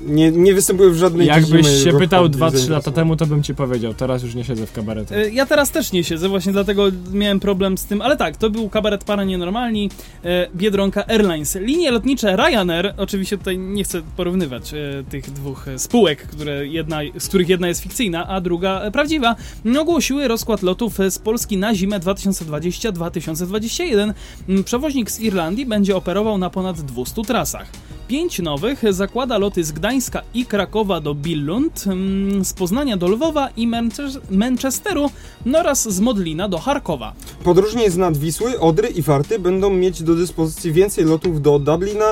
Nie, 0.07 0.31
nie 0.31 0.55
występuje 0.55 0.91
w 0.91 0.97
żadnej 0.97 1.27
dziedzinie 1.29 1.57
Jakbyś 1.57 1.85
się 1.85 1.99
pytał 1.99 2.23
hobby 2.23 2.39
2-3 2.39 2.71
lata 2.71 2.91
temu, 2.91 3.17
to 3.17 3.27
bym 3.27 3.43
ci 3.43 3.55
powiedział. 3.55 3.95
Teraz 3.95 4.23
już 4.23 4.35
nie 4.35 4.45
siedzę 4.45 4.67
w 4.67 4.73
kabaretach. 4.73 5.19
E, 5.19 5.31
Ja 5.31 5.47
teraz 5.47 5.71
też 5.71 5.93
nie 5.93 6.05
siedzę, 6.05 6.29
właśnie 6.29 6.53
dlatego 6.53 6.85
miałem 7.13 7.41
problem 7.41 7.79
z 7.79 7.85
tym, 7.85 8.03
ale 8.03 8.17
tak, 8.17 8.37
to 8.37 8.51
był 8.51 8.69
kabaret 8.69 9.05
para 9.05 9.25
nienormalni, 9.25 9.91
e, 10.25 10.47
Biedronka 10.57 11.05
Airlines. 11.09 11.55
Linie 11.61 11.91
lotnicze 11.91 12.37
Ryanair, 12.37 12.95
oczywiście 12.97 13.39
tutaj 13.39 13.59
nie 13.59 13.85
chcę 13.85 14.03
porównywać 14.17 14.73
tych 15.11 15.31
dwóch 15.31 15.67
spółek, 15.77 16.23
które 16.23 16.67
jedna, 16.67 16.99
z 17.19 17.29
których 17.29 17.49
jedna 17.49 17.69
jest 17.69 17.81
fikcyjna, 17.81 18.29
a 18.29 18.41
druga 18.41 18.91
prawdziwa, 18.91 19.37
ogłosiły 19.79 20.29
rozkład 20.29 20.63
lotów 20.63 20.99
z 21.11 21.19
Polski 21.19 21.57
na 21.57 21.75
zimę 21.75 22.01
2020-2021. 22.01 24.13
Mm, 24.49 24.65
Przewoźnik 24.65 25.11
z 25.11 25.21
Irlandii 25.21 25.67
będzie 25.67 25.97
operował 25.97 26.39
na 26.39 26.51
ponad 26.51 26.68
200 26.77 27.23
trasach. 27.23 27.67
Pięć 28.09 28.39
nowych 28.39 28.83
zakłada 28.91 29.39
loty 29.39 29.65
z 29.65 29.73
Gdańska 29.73 30.23
i 30.35 30.47
Krakowa 30.47 31.01
do 31.01 31.15
Billund, 31.15 31.85
mm, 31.87 32.45
z 32.45 32.53
Poznania 32.53 32.97
do 32.97 33.09
Lwowa 33.09 33.49
i 33.57 33.69
Manches- 33.69 34.19
Manchesteru 34.31 35.11
oraz 35.55 35.89
z 35.95 36.01
Modlina 36.01 36.49
do 36.49 36.59
Charkowa. 36.59 37.13
Podróżni 37.45 37.91
z 37.91 37.97
Nadwisły, 37.97 38.61
Odry 38.61 38.89
i 38.89 39.03
Warty 39.03 39.39
będą 39.39 39.71
mieć 39.71 40.03
do 40.03 40.15
dyspozycji 40.15 40.73
więcej 40.73 41.05
lotów 41.05 41.43
do 41.43 41.59
Dublina, 41.59 42.05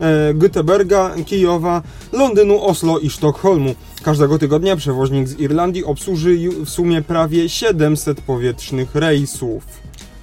e, 0.00 0.34
Göteborga, 0.34 1.24
Kijowa, 1.24 1.82
Londynu, 2.12 2.62
Oslo 2.64 2.98
i 2.98 3.10
Sztokholmu. 3.10 3.74
Każdego 4.02 4.38
tygodnia 4.38 4.76
przewoźnik 4.76 5.28
z 5.28 5.40
Irlandii 5.40 5.84
obsłuży 5.84 6.38
w 6.64 6.70
sumie 6.70 7.02
prawie 7.02 7.48
700 7.48 8.20
powietrznych 8.20 8.94
rejsów. 8.94 9.64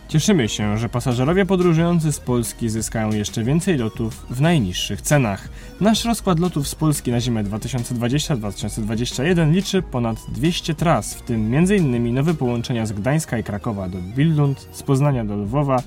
Cieszymy 0.09 0.49
się, 0.49 0.77
że 0.77 0.89
pasażerowie 0.89 1.45
podróżujący 1.45 2.11
z 2.11 2.19
Polski 2.19 2.69
zyskają 2.69 3.11
jeszcze 3.11 3.43
więcej 3.43 3.77
lotów 3.77 4.25
w 4.29 4.41
najniższych 4.41 5.01
cenach. 5.01 5.49
Nasz 5.81 6.05
rozkład 6.05 6.39
lotów 6.39 6.67
z 6.67 6.75
Polski 6.75 7.11
na 7.11 7.21
zimę 7.21 7.43
2020-2021 7.43 9.51
liczy 9.51 9.81
ponad 9.81 10.17
200 10.31 10.75
tras, 10.75 11.15
w 11.15 11.21
tym 11.21 11.55
m.in. 11.55 12.13
nowe 12.13 12.33
połączenia 12.33 12.85
z 12.85 12.91
Gdańska 12.91 13.37
i 13.37 13.43
Krakowa 13.43 13.89
do 13.89 13.97
Billund, 14.15 14.67
z 14.71 14.83
Poznania 14.83 15.25
do 15.25 15.35
Lwowa 15.35 15.83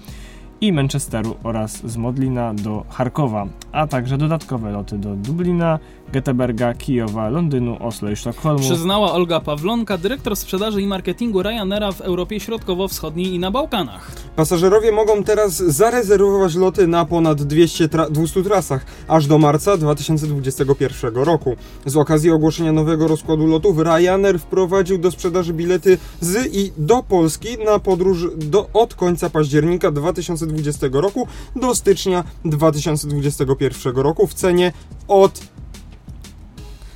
i 0.60 0.72
Manchesteru 0.72 1.36
oraz 1.42 1.86
z 1.86 1.96
Modlina 1.96 2.54
do 2.54 2.84
Charkowa, 2.88 3.46
a 3.72 3.86
także 3.86 4.18
dodatkowe 4.18 4.70
loty 4.70 4.98
do 4.98 5.16
Dublina, 5.16 5.78
Göteborga, 6.12 6.74
Kijowa, 6.74 7.28
Londynu, 7.28 7.76
Oslo 7.80 8.10
i 8.10 8.16
Sztokholmu. 8.16 8.60
Przyznała 8.60 9.12
Olga 9.12 9.40
Pawlonka, 9.40 9.98
dyrektor 9.98 10.36
sprzedaży 10.36 10.82
i 10.82 10.86
marketingu 10.86 11.42
Ryanaira 11.42 11.92
w 11.92 12.00
Europie 12.00 12.40
Środkowo-Wschodniej 12.40 13.34
i 13.34 13.38
na 13.38 13.50
Bałkanach. 13.50 14.10
Pasażerowie 14.36 14.92
mogą 14.92 15.24
teraz 15.24 15.56
zarezerwować 15.56 16.54
loty 16.54 16.86
na 16.86 17.04
ponad 17.04 17.42
200 17.42 17.88
tra 17.88 18.10
200 18.10 18.42
trasach 18.42 18.86
aż 19.08 19.26
do 19.26 19.38
marca 19.38 19.76
2021 19.76 21.14
roku. 21.14 21.56
Z 21.86 21.96
okazji 21.96 22.30
ogłoszenia 22.30 22.72
nowego 22.72 23.08
rozkładu 23.08 23.46
lotów 23.46 23.78
Ryanair 23.78 24.38
wprowadził 24.38 24.98
do 24.98 25.10
sprzedaży 25.10 25.52
bilety 25.52 25.98
z 26.20 26.54
i 26.54 26.72
do 26.78 27.02
Polski 27.02 27.48
na 27.64 27.78
podróż 27.78 28.26
do, 28.36 28.68
od 28.72 28.94
końca 28.94 29.30
października 29.30 29.90
2020 29.90 30.86
roku 30.92 31.26
do 31.56 31.74
stycznia 31.74 32.24
2021 32.44 33.96
roku 33.96 34.26
w 34.26 34.34
cenie 34.34 34.72
od 35.08 35.40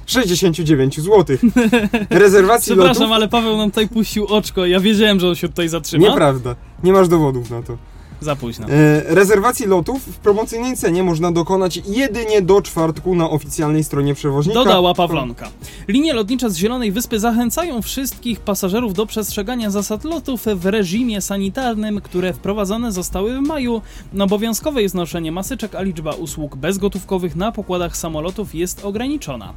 69 0.07 1.01
zł. 1.01 1.37
Rezerwacji 2.11 2.73
Przepraszam, 2.73 3.03
lotów... 3.03 3.17
ale 3.17 3.29
Paweł 3.29 3.57
nam 3.57 3.71
tutaj 3.71 3.89
puścił 3.89 4.27
oczko. 4.27 4.67
Ja 4.67 4.81
wiedziałem, 4.81 5.21
że 5.21 5.29
on 5.29 5.35
się 5.35 5.49
tutaj 5.49 5.69
zatrzyma. 5.69 6.09
Nieprawda. 6.09 6.57
Nie 6.85 6.93
masz 6.93 7.09
dowodów 7.09 7.51
na 7.51 7.63
to. 7.63 7.77
Za 8.21 8.37
późno. 8.37 8.67
E, 8.69 9.15
rezerwacji 9.15 9.67
lotów 9.67 10.03
w 10.03 10.19
promocyjnej 10.19 10.77
cenie 10.77 11.03
można 11.03 11.33
dokonać 11.33 11.81
jedynie 11.87 12.43
do 12.43 12.63
czwartku 12.63 13.15
na 13.15 13.31
oficjalnej 13.31 13.85
stronie 13.85 14.15
przewoźnika. 14.15 14.59
Dodała 14.59 14.95
Pawlonka. 14.95 15.49
Linie 15.89 16.13
lotnicze 16.13 16.51
z 16.51 16.57
Zielonej 16.57 16.93
Wyspy 16.93 17.21
zachęcają 17.21 17.83
wszystkich 17.83 18.41
pasażerów 18.41 18.95
do 18.95 19.07
przestrzegania 19.07 19.71
zasad 19.71 20.05
lotów 20.05 20.45
w 20.55 20.67
reżimie 20.67 21.21
sanitarnym, 21.21 22.01
które 22.01 22.33
wprowadzone 22.33 22.93
zostały 22.93 23.37
w 23.37 23.41
maju. 23.41 23.83
Obowiązkowe 24.21 24.83
jest 24.83 24.95
noszenie 24.95 25.33
maseczek, 25.33 25.75
a 25.75 25.83
liczba 25.83 26.13
usług 26.13 26.57
bezgotówkowych 26.57 27.37
na 27.37 27.53
pokładach 27.53 27.97
samolotów 27.97 28.55
jest 28.55 28.85
ograniczona. 28.85 29.53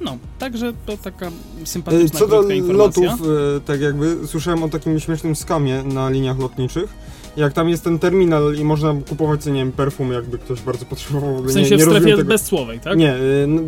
No, 0.00 0.18
także 0.38 0.72
to 0.86 0.96
taka 0.96 1.30
E, 1.62 1.66
sympatyczna 1.66 2.18
Co 2.18 2.26
do 2.26 2.42
lotów, 2.72 3.04
e, 3.04 3.60
tak 3.60 3.80
jakby 3.80 4.16
słyszałem 4.26 4.62
o 4.62 4.68
takim 4.68 5.00
śmiesznym 5.00 5.36
skamie 5.36 5.82
na 5.82 6.10
liniach 6.10 6.38
lotniczych. 6.38 6.94
Jak 7.36 7.52
tam 7.52 7.68
jest 7.68 7.84
ten 7.84 7.98
terminal 7.98 8.54
i 8.54 8.64
można 8.64 8.94
kupować, 9.08 9.42
co 9.42 9.50
nie 9.50 9.60
wiem, 9.60 9.72
perfum, 9.72 10.12
jakby 10.12 10.38
ktoś 10.38 10.60
bardzo 10.60 10.84
potrzebował. 10.84 11.42
w 11.42 11.52
sensie 11.52 11.70
nie, 11.70 11.76
nie 11.76 11.86
w 11.86 11.88
strefie 11.88 12.16
tego. 12.16 12.28
bezsłowej, 12.28 12.80
tak? 12.80 12.98
Nie, 12.98 13.12
e, 13.12 13.18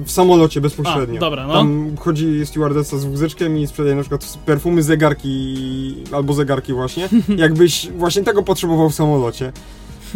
w 0.04 0.10
samolocie 0.10 0.60
bezpośrednio. 0.60 1.16
A, 1.16 1.20
dobra, 1.20 1.46
no. 1.46 1.54
Tam 1.54 1.96
chodzi 1.98 2.46
stewardessa 2.46 2.98
z 2.98 3.04
wózeczkiem 3.04 3.58
i 3.58 3.66
sprzedaje 3.66 3.96
na 3.96 4.02
przykład 4.02 4.38
perfumy, 4.46 4.82
zegarki 4.82 5.96
albo 6.12 6.32
zegarki 6.32 6.72
właśnie. 6.72 7.08
Jakbyś 7.36 7.90
właśnie 7.90 8.22
tego 8.22 8.42
potrzebował 8.42 8.90
w 8.90 8.94
samolocie. 8.94 9.52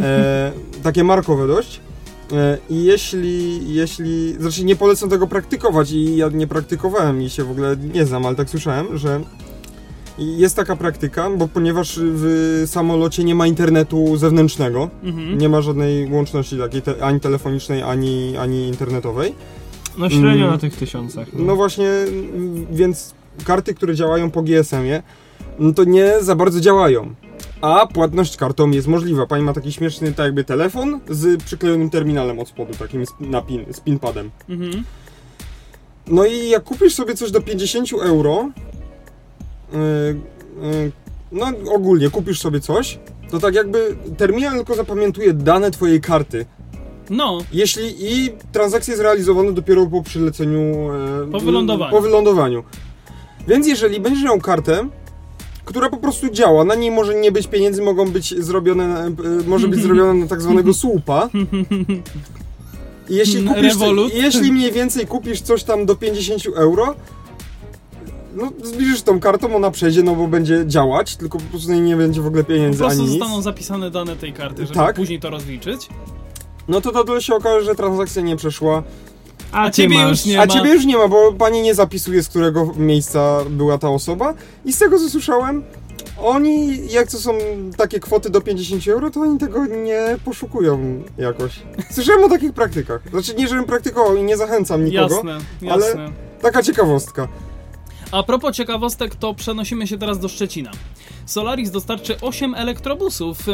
E, 0.01 0.53
takie 0.83 1.05
markowe 1.05 1.47
dość. 1.47 1.81
E, 2.33 2.59
I 2.71 2.85
jeśli, 2.85 3.61
jeśli, 3.75 4.33
znaczy 4.41 4.65
nie 4.65 4.77
polecam 4.77 5.11
tego 5.11 5.27
praktykować 5.27 5.91
i 5.93 6.17
ja 6.17 6.29
nie 6.29 6.47
praktykowałem 6.47 7.23
i 7.23 7.31
się 7.31 7.45
w 7.45 7.51
ogóle 7.51 7.77
nie 7.95 8.05
znam, 8.07 8.27
ale 8.27 8.37
tak 8.37 8.51
słyszałem, 8.51 8.99
że 8.99 9.21
jest 10.19 10.57
taka 10.57 10.77
praktyka, 10.77 11.31
bo 11.31 11.49
ponieważ 11.49 11.99
w 12.03 12.63
samolocie 12.67 13.25
nie 13.25 13.35
ma 13.35 13.47
internetu 13.47 14.17
zewnętrznego, 14.17 14.91
Mhm. 15.03 15.39
nie 15.39 15.49
ma 15.49 15.63
żadnej 15.63 16.13
łączności 16.13 16.59
takiej 16.59 16.83
te, 16.83 17.05
ani 17.05 17.21
telefonicznej, 17.21 17.83
ani, 17.83 18.37
ani 18.37 18.69
internetowej. 18.69 19.35
No 19.99 20.11
średnio 20.11 20.29
Mm. 20.31 20.51
na 20.51 20.59
tych 20.59 20.77
tysiącach. 20.77 21.29
No 21.33 21.57
właśnie, 21.57 21.89
mm, 21.89 22.67
więc 22.71 23.15
karty, 23.45 23.75
które 23.75 23.95
działają 23.95 24.31
po 24.31 24.43
GSM-ie, 24.43 25.03
no 25.59 25.73
to 25.73 25.85
nie 25.85 26.13
za 26.21 26.35
bardzo 26.37 26.61
działają. 26.61 27.15
A 27.65 27.87
płatność 27.87 28.37
kartą 28.37 28.71
jest 28.71 28.87
możliwa. 28.89 29.27
Pani 29.27 29.43
ma 29.45 29.53
taki 29.53 29.73
śmieszny, 29.73 30.13
tak 30.13 30.27
jakby 30.27 30.45
telefon 30.45 31.01
z 31.11 31.43
przyklejonym 31.43 31.91
terminalem 31.91 32.39
od 32.39 32.49
spodu, 32.49 32.75
takim 32.79 33.07
z, 33.07 33.11
na 33.21 33.43
pin, 33.43 33.65
z 33.73 33.81
pinpadem. 33.81 34.31
Mhm. 34.49 34.85
No 36.07 36.25
i 36.25 36.49
jak 36.49 36.65
kupisz 36.65 36.95
sobie 36.95 37.15
coś 37.15 37.31
do 37.31 37.41
50 37.41 37.93
euro, 37.93 38.49
yy, 39.73 39.79
yy, 40.71 40.93
no 41.33 41.47
ogólnie 41.75 42.11
kupisz 42.11 42.41
sobie 42.41 42.61
coś, 42.61 42.99
to 43.31 43.39
tak 43.39 43.55
jakby 43.55 43.97
terminal 44.17 44.53
tylko 44.55 44.75
zapamiętuje 44.75 45.33
dane 45.33 45.71
twojej 45.71 46.01
karty. 46.01 46.47
No, 47.11 47.39
Jeśli 47.53 47.95
i 48.01 48.31
transakcja 48.53 48.93
jest 48.93 49.03
realizowana 49.03 49.53
dopiero 49.53 49.87
po 49.87 50.03
przyleceniu. 50.03 50.61
e, 50.93 51.31
Po 51.33 51.41
wylądowaniu. 51.41 51.91
Po 51.91 52.01
wylądowaniu. 52.01 52.65
Więc 53.49 53.67
jeżeli 53.67 54.01
będziesz 54.01 54.25
miał 54.25 54.41
kartę, 54.41 54.89
która 55.65 55.89
po 55.91 55.97
prostu 55.97 56.31
działa, 56.31 56.65
na 56.65 56.75
niej 56.75 56.91
może 56.91 57.15
nie 57.15 57.33
być 57.33 57.47
pieniędzy, 57.47 57.83
mogą 57.83 58.11
być 58.11 58.45
zrobione, 58.45 59.07
e, 59.07 59.13
może 59.47 59.69
być 59.69 59.81
zrobione 59.83 60.15
na 60.15 60.27
tak 60.27 60.43
zwanego 60.43 60.75
słupa. 60.85 61.29
Jeśli 63.09 63.45
kupisz, 63.45 63.75
jeśli 64.15 64.53
mniej 64.53 64.73
więcej 64.73 65.07
kupisz 65.07 65.41
coś 65.41 65.65
tam 65.65 65.87
do 65.87 65.97
50 65.97 66.43
euro, 66.57 66.95
no 68.37 68.53
zbliżysz 68.63 69.03
tą 69.03 69.21
kartą, 69.21 69.57
ona 69.57 69.71
przejdzie, 69.71 70.03
no 70.03 70.15
bo 70.15 70.29
będzie 70.29 70.65
działać, 70.67 71.17
tylko 71.17 71.39
po 71.39 71.45
prostu 71.45 71.73
nie 71.73 71.97
będzie 71.97 72.21
w 72.21 72.27
ogóle 72.27 72.45
po 72.45 72.49
pieniędzy 72.49 72.79
prostu 72.79 73.01
ani 73.01 73.11
nic. 73.11 73.19
zostaną 73.21 73.43
zapisane 73.43 73.91
dane 73.91 74.17
tej 74.17 74.33
karty, 74.33 74.63
żeby 74.63 74.75
Tak. 74.75 74.97
później 74.97 75.21
to 75.21 75.31
rozliczyć. 75.31 75.89
No 76.69 76.81
to 76.81 77.05
to 77.05 77.21
się 77.21 77.35
okaże, 77.35 77.65
że 77.65 77.75
transakcja 77.75 78.23
nie 78.23 78.37
przeszła. 78.37 78.83
A 79.55 79.71
ciebie 79.71 79.97
masz- 79.99 80.11
już 80.11 80.25
nie 80.25 80.43
A 80.43 80.47
ma. 80.47 80.53
ciebie 80.53 80.75
już 80.75 80.85
nie 80.85 80.97
ma, 80.97 81.09
bo 81.09 81.33
pani 81.33 81.63
nie 81.63 81.75
zapisuje, 81.75 82.23
z 82.23 82.29
którego 82.29 82.73
miejsca 82.77 83.39
była 83.51 83.79
ta 83.79 83.89
osoba. 83.91 84.35
I 84.65 84.73
z 84.73 84.79
tego 84.79 84.99
co 84.99 85.11
słyszałem, 85.11 85.63
oni, 86.23 86.79
jak 86.93 87.11
to 87.11 87.19
są 87.19 87.33
takie 87.77 88.01
kwoty 88.01 88.31
do 88.31 88.41
50 88.41 88.89
euro, 88.89 89.11
to 89.11 89.21
oni 89.21 89.39
tego 89.39 89.67
nie 89.67 90.17
poszukują 90.25 91.03
jakoś. 91.19 91.53
Słyszałem 91.91 92.25
o 92.25 92.29
takich 92.29 92.53
praktykach. 92.53 93.01
Znaczy 93.11 93.35
nie, 93.35 93.49
żebym 93.49 93.65
praktykował 93.65 94.17
i 94.17 94.23
nie 94.23 94.37
zachęcam 94.37 94.85
nikogo. 94.85 95.15
Jasne, 95.15 95.39
ale- 95.71 95.87
jasne. 95.87 96.13
Taka 96.43 96.63
ciekawostka. 96.63 97.29
A 98.13 98.23
propos 98.23 98.57
ciekawostek, 98.57 99.15
to 99.15 99.35
przenosimy 99.35 99.87
się 99.87 99.99
teraz 99.99 100.19
do 100.19 100.29
Szczecina. 100.29 100.71
Solaris 101.27 101.71
dostarczy 101.71 102.21
8 102.21 102.55
elektrobusów 102.55 103.47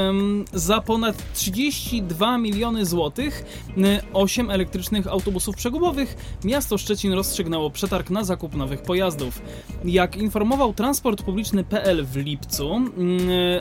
za 0.53 0.81
ponad 0.81 1.33
32 1.35 2.39
miliony 2.39 2.87
złotych. 2.87 3.45
y, 3.79 4.01
8 4.13 4.51
elektrycznych 4.51 5.07
autobusów 5.07 5.57
przegubowych. 5.57 6.17
Miasto 6.45 6.79
Szczecin 6.79 7.13
rozstrzygnęło 7.13 7.71
przetarg 7.71 8.11
na 8.11 8.25
zakup 8.25 8.55
nowych 8.55 8.83
pojazdów. 8.83 9.43
Jak 9.85 10.17
informował 10.17 10.75
Transport 10.75 11.23
Publiczny.pl 11.23 12.05
w 12.05 12.17
lipcu, 12.17 12.81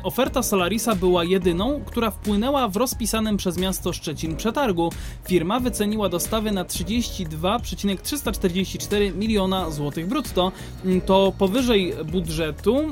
oferta 0.03 0.43
Solarisa 0.43 0.95
była 0.95 1.23
jedyną, 1.23 1.81
która 1.85 2.11
wpłynęła 2.11 2.67
w 2.67 2.75
rozpisanym 2.75 3.37
przez 3.37 3.57
miasto 3.57 3.93
Szczecin 3.93 4.35
przetargu. 4.35 4.91
Firma 5.27 5.59
wyceniła 5.59 6.09
dostawy 6.09 6.51
na 6.51 6.65
32,344 6.65 9.11
miliona 9.11 9.71
złotych 9.71 10.07
brutto. 10.07 10.51
To 11.05 11.33
powyżej 11.37 11.93
budżetu 12.05 12.89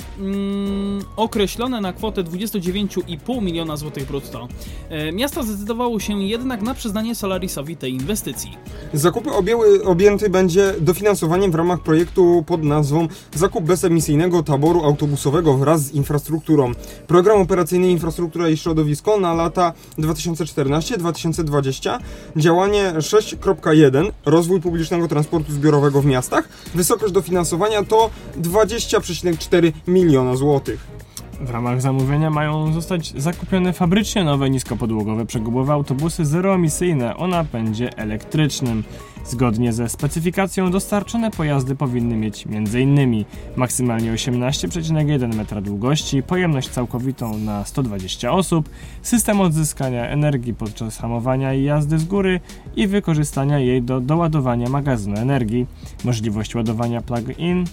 określone 1.16 1.82
na 1.82 1.94
kwotę 1.94 2.24
29,5 2.24 3.42
miliona 3.42 3.78
złotych 3.78 4.08
brutto. 4.08 4.48
E, 4.90 5.12
Miasto 5.12 5.44
zdecydowało 5.44 6.00
się 6.00 6.24
jednak 6.24 6.62
na 6.62 6.74
przyznanie 6.74 7.16
Solarisowi 7.16 7.78
tej 7.78 7.94
inwestycji. 7.94 8.58
Zakupy 8.94 9.32
objęły, 9.32 9.84
objęty 9.84 10.30
będzie 10.30 10.74
dofinansowaniem 10.80 11.52
w 11.52 11.56
ramach 11.56 11.80
projektu 11.80 12.44
pod 12.48 12.64
nazwą 12.64 13.08
Zakup 13.36 13.64
bezemisyjnego 13.64 14.44
taboru 14.44 14.84
autobusowego 14.84 15.58
wraz 15.58 15.82
z 15.82 15.94
infrastrukturą. 15.94 16.72
Program 17.08 17.42
operacyjny 17.42 17.90
Infrastruktura 17.90 18.50
i 18.50 18.58
Środowisko 18.58 19.20
na 19.20 19.34
lata 19.34 19.74
2014-2020. 20.00 22.00
Działanie 22.36 22.94
6.1 22.98 24.12
Rozwój 24.26 24.62
publicznego 24.62 25.08
transportu 25.08 25.52
zbiorowego 25.52 26.02
w 26.02 26.06
miastach. 26.06 26.50
Wysokość 26.76 27.14
dofinansowania 27.14 27.84
to 27.84 28.10
20,4 28.42 29.72
miliona 29.88 30.36
złotych. 30.36 30.97
W 31.42 31.50
ramach 31.50 31.82
zamówienia 31.82 32.30
mają 32.30 32.74
zostać 32.74 33.22
zakupione 33.22 33.74
fabrycznie 33.74 34.24
nowe 34.24 34.50
niskopodłogowe 34.50 35.26
przegubowe 35.26 35.74
autobusy 35.74 36.26
zeroemisyjne 36.26 37.18
o 37.18 37.28
napędzie 37.28 37.98
elektrycznym. 37.98 38.84
Zgodnie 39.26 39.74
ze 39.74 39.90
specyfikacją 39.90 40.72
dostarczone 40.72 41.32
pojazdy 41.32 41.76
powinny 41.76 42.16
mieć 42.16 42.48
m.in. 42.48 43.26
maksymalnie 43.56 44.14
18,1 44.14 45.36
metra 45.36 45.62
długości, 45.62 46.24
pojemność 46.24 46.70
całkowitą 46.70 47.38
na 47.38 47.66
120 47.66 48.32
osób, 48.32 48.70
system 49.02 49.42
odzyskania 49.42 50.10
energii 50.10 50.54
podczas 50.54 50.98
hamowania 50.98 51.54
i 51.54 51.64
jazdy 51.64 52.00
z 52.00 52.06
góry 52.06 52.40
i 52.76 52.88
wykorzystania 52.88 53.60
jej 53.60 53.82
do 53.82 54.02
doładowania 54.02 54.70
magazynu 54.70 55.18
energii, 55.18 55.66
możliwość 56.06 56.56
ładowania 56.56 57.02
plug-in 57.02 57.66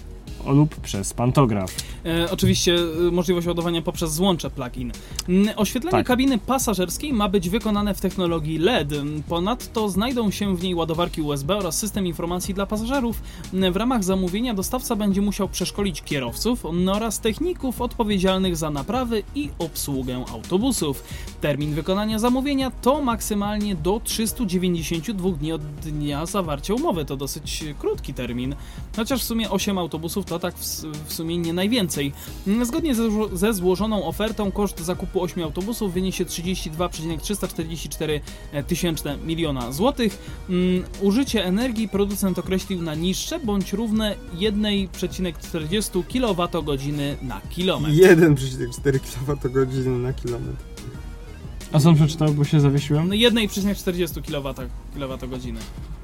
lub 0.51 0.75
przez 0.75 1.13
pantograf. 1.13 1.71
E, 2.05 2.31
oczywiście 2.31 2.75
e, 3.07 3.11
możliwość 3.11 3.47
ładowania 3.47 3.81
poprzez 3.81 4.13
złącze 4.13 4.49
plug-in. 4.49 4.91
Oświetlenie 5.55 5.97
Tak. 5.97 6.07
kabiny 6.07 6.37
pasażerskiej 6.37 7.13
ma 7.13 7.29
być 7.29 7.49
wykonane 7.49 7.93
w 7.93 8.01
technologii 8.01 8.57
LED. 8.57 8.89
Ponadto 9.29 9.89
znajdą 9.89 10.31
się 10.31 10.57
w 10.57 10.63
niej 10.63 10.75
ładowarki 10.75 11.21
USB 11.21 11.55
oraz 11.57 11.77
system 11.77 12.07
informacji 12.07 12.53
dla 12.53 12.65
pasażerów. 12.65 13.21
W 13.71 13.75
ramach 13.75 14.03
zamówienia 14.03 14.53
dostawca 14.53 14.95
będzie 14.95 15.21
musiał 15.21 15.49
przeszkolić 15.49 16.01
kierowców 16.01 16.65
oraz 16.93 17.19
techników 17.19 17.81
odpowiedzialnych 17.81 18.57
za 18.57 18.69
naprawy 18.69 19.23
i 19.35 19.49
obsługę 19.59 20.25
autobusów. 20.31 21.03
Termin 21.41 21.73
wykonania 21.73 22.19
zamówienia 22.19 22.71
to 22.81 23.01
maksymalnie 23.01 23.75
do 23.75 24.01
392 24.03 25.31
dni 25.31 25.51
od 25.51 25.61
dnia 25.61 26.25
zawarcia 26.25 26.73
umowy. 26.73 27.05
To 27.05 27.17
dosyć 27.17 27.63
krótki 27.79 28.13
termin. 28.13 28.55
Chociaż 28.95 29.21
w 29.21 29.23
sumie 29.23 29.49
8 29.49 29.77
autobusów 29.77 30.25
to 30.25 30.34
tak 30.39 30.55
w, 30.55 30.65
w 31.07 31.13
sumie 31.13 31.37
nie 31.37 31.53
najwięcej. 31.53 32.13
Zgodnie 32.63 32.95
ze, 32.95 33.03
ze 33.33 33.53
złożoną 33.53 34.05
ofertą 34.05 34.51
koszt 34.51 34.79
zakupu 34.79 35.21
8 35.21 35.43
autobusów 35.43 35.93
wyniesie 35.93 36.25
32,344 36.25 38.21
tysięczne 38.67 39.17
miliona 39.17 39.71
złotych. 39.71 40.17
Mm, 40.49 40.83
Użycie 41.01 41.45
energii 41.45 41.89
producent 41.89 42.39
określił 42.39 42.81
na 42.81 42.95
niższe 42.95 43.39
bądź 43.39 43.73
równe 43.73 44.15
1,40 44.35 46.03
kWh 46.03 46.63
na 47.21 47.41
kilometr. 47.49 47.95
1,4 47.95 48.99
kWh 48.99 49.87
na 50.01 50.13
kilometr. 50.13 50.63
A 51.71 51.79
co 51.79 51.89
on 51.89 51.95
przeczytał, 51.95 52.33
bo 52.33 52.43
się 52.43 52.59
zawiesiłem? 52.59 53.07
No 53.07 53.15
1,40 53.15 54.21
kWh. 54.21 54.69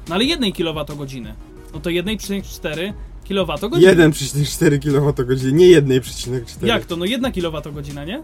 No 0.09 0.15
ale 0.15 0.23
1 0.23 0.51
kWh. 0.51 1.35
No 1.73 1.79
to 1.79 1.89
1,4 1.89 2.93
kWh. 3.27 3.79
1,4 3.79 4.79
kWh, 4.79 5.53
nie 5.53 5.65
1,4. 5.81 6.65
Jak 6.65 6.85
to? 6.85 6.95
No 6.95 7.05
1 7.05 7.31
kWh, 7.31 8.05
nie? 8.07 8.21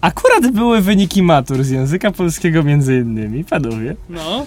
Akurat 0.00 0.50
były 0.52 0.80
wyniki 0.80 1.22
matur 1.22 1.64
z 1.64 1.70
języka 1.70 2.10
polskiego 2.10 2.62
między 2.62 2.94
innymi, 2.96 3.44
panowie. 3.44 3.96
No. 4.08 4.46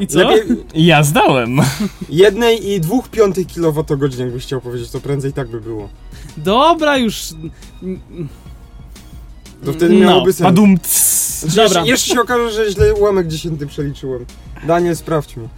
I 0.00 0.06
co? 0.06 0.18
Lepiej 0.18 0.56
ja 0.74 1.02
zdałem. 1.02 1.60
jednej 2.08 2.70
i 2.70 2.80
dwóch 2.80 3.08
piątych 3.08 3.46
kWh, 3.46 4.18
jakbyś 4.18 4.42
chciał 4.42 4.60
powiedzieć, 4.60 4.90
to 4.90 5.00
prędzej 5.00 5.32
tak 5.32 5.48
by 5.48 5.60
było. 5.60 5.88
Dobra, 6.36 6.96
już. 6.96 7.28
To 9.64 9.72
wtedy 9.72 9.94
No. 9.94 10.00
miałoby 10.00 10.32
sens. 10.32 10.44
Padum. 10.44 10.76
Znaczy, 11.40 11.56
Dobra. 11.56 11.62
Jeszcze, 11.80 11.86
jeszcze 11.90 12.14
się 12.14 12.20
okaże, 12.20 12.50
że 12.50 12.70
źle 12.72 12.94
ułamek 12.94 13.28
dziesiętny 13.28 13.66
przeliczyłem. 13.66 14.26
Daniel, 14.66 14.96
sprawdź 14.96 15.36
mi. 15.36 15.48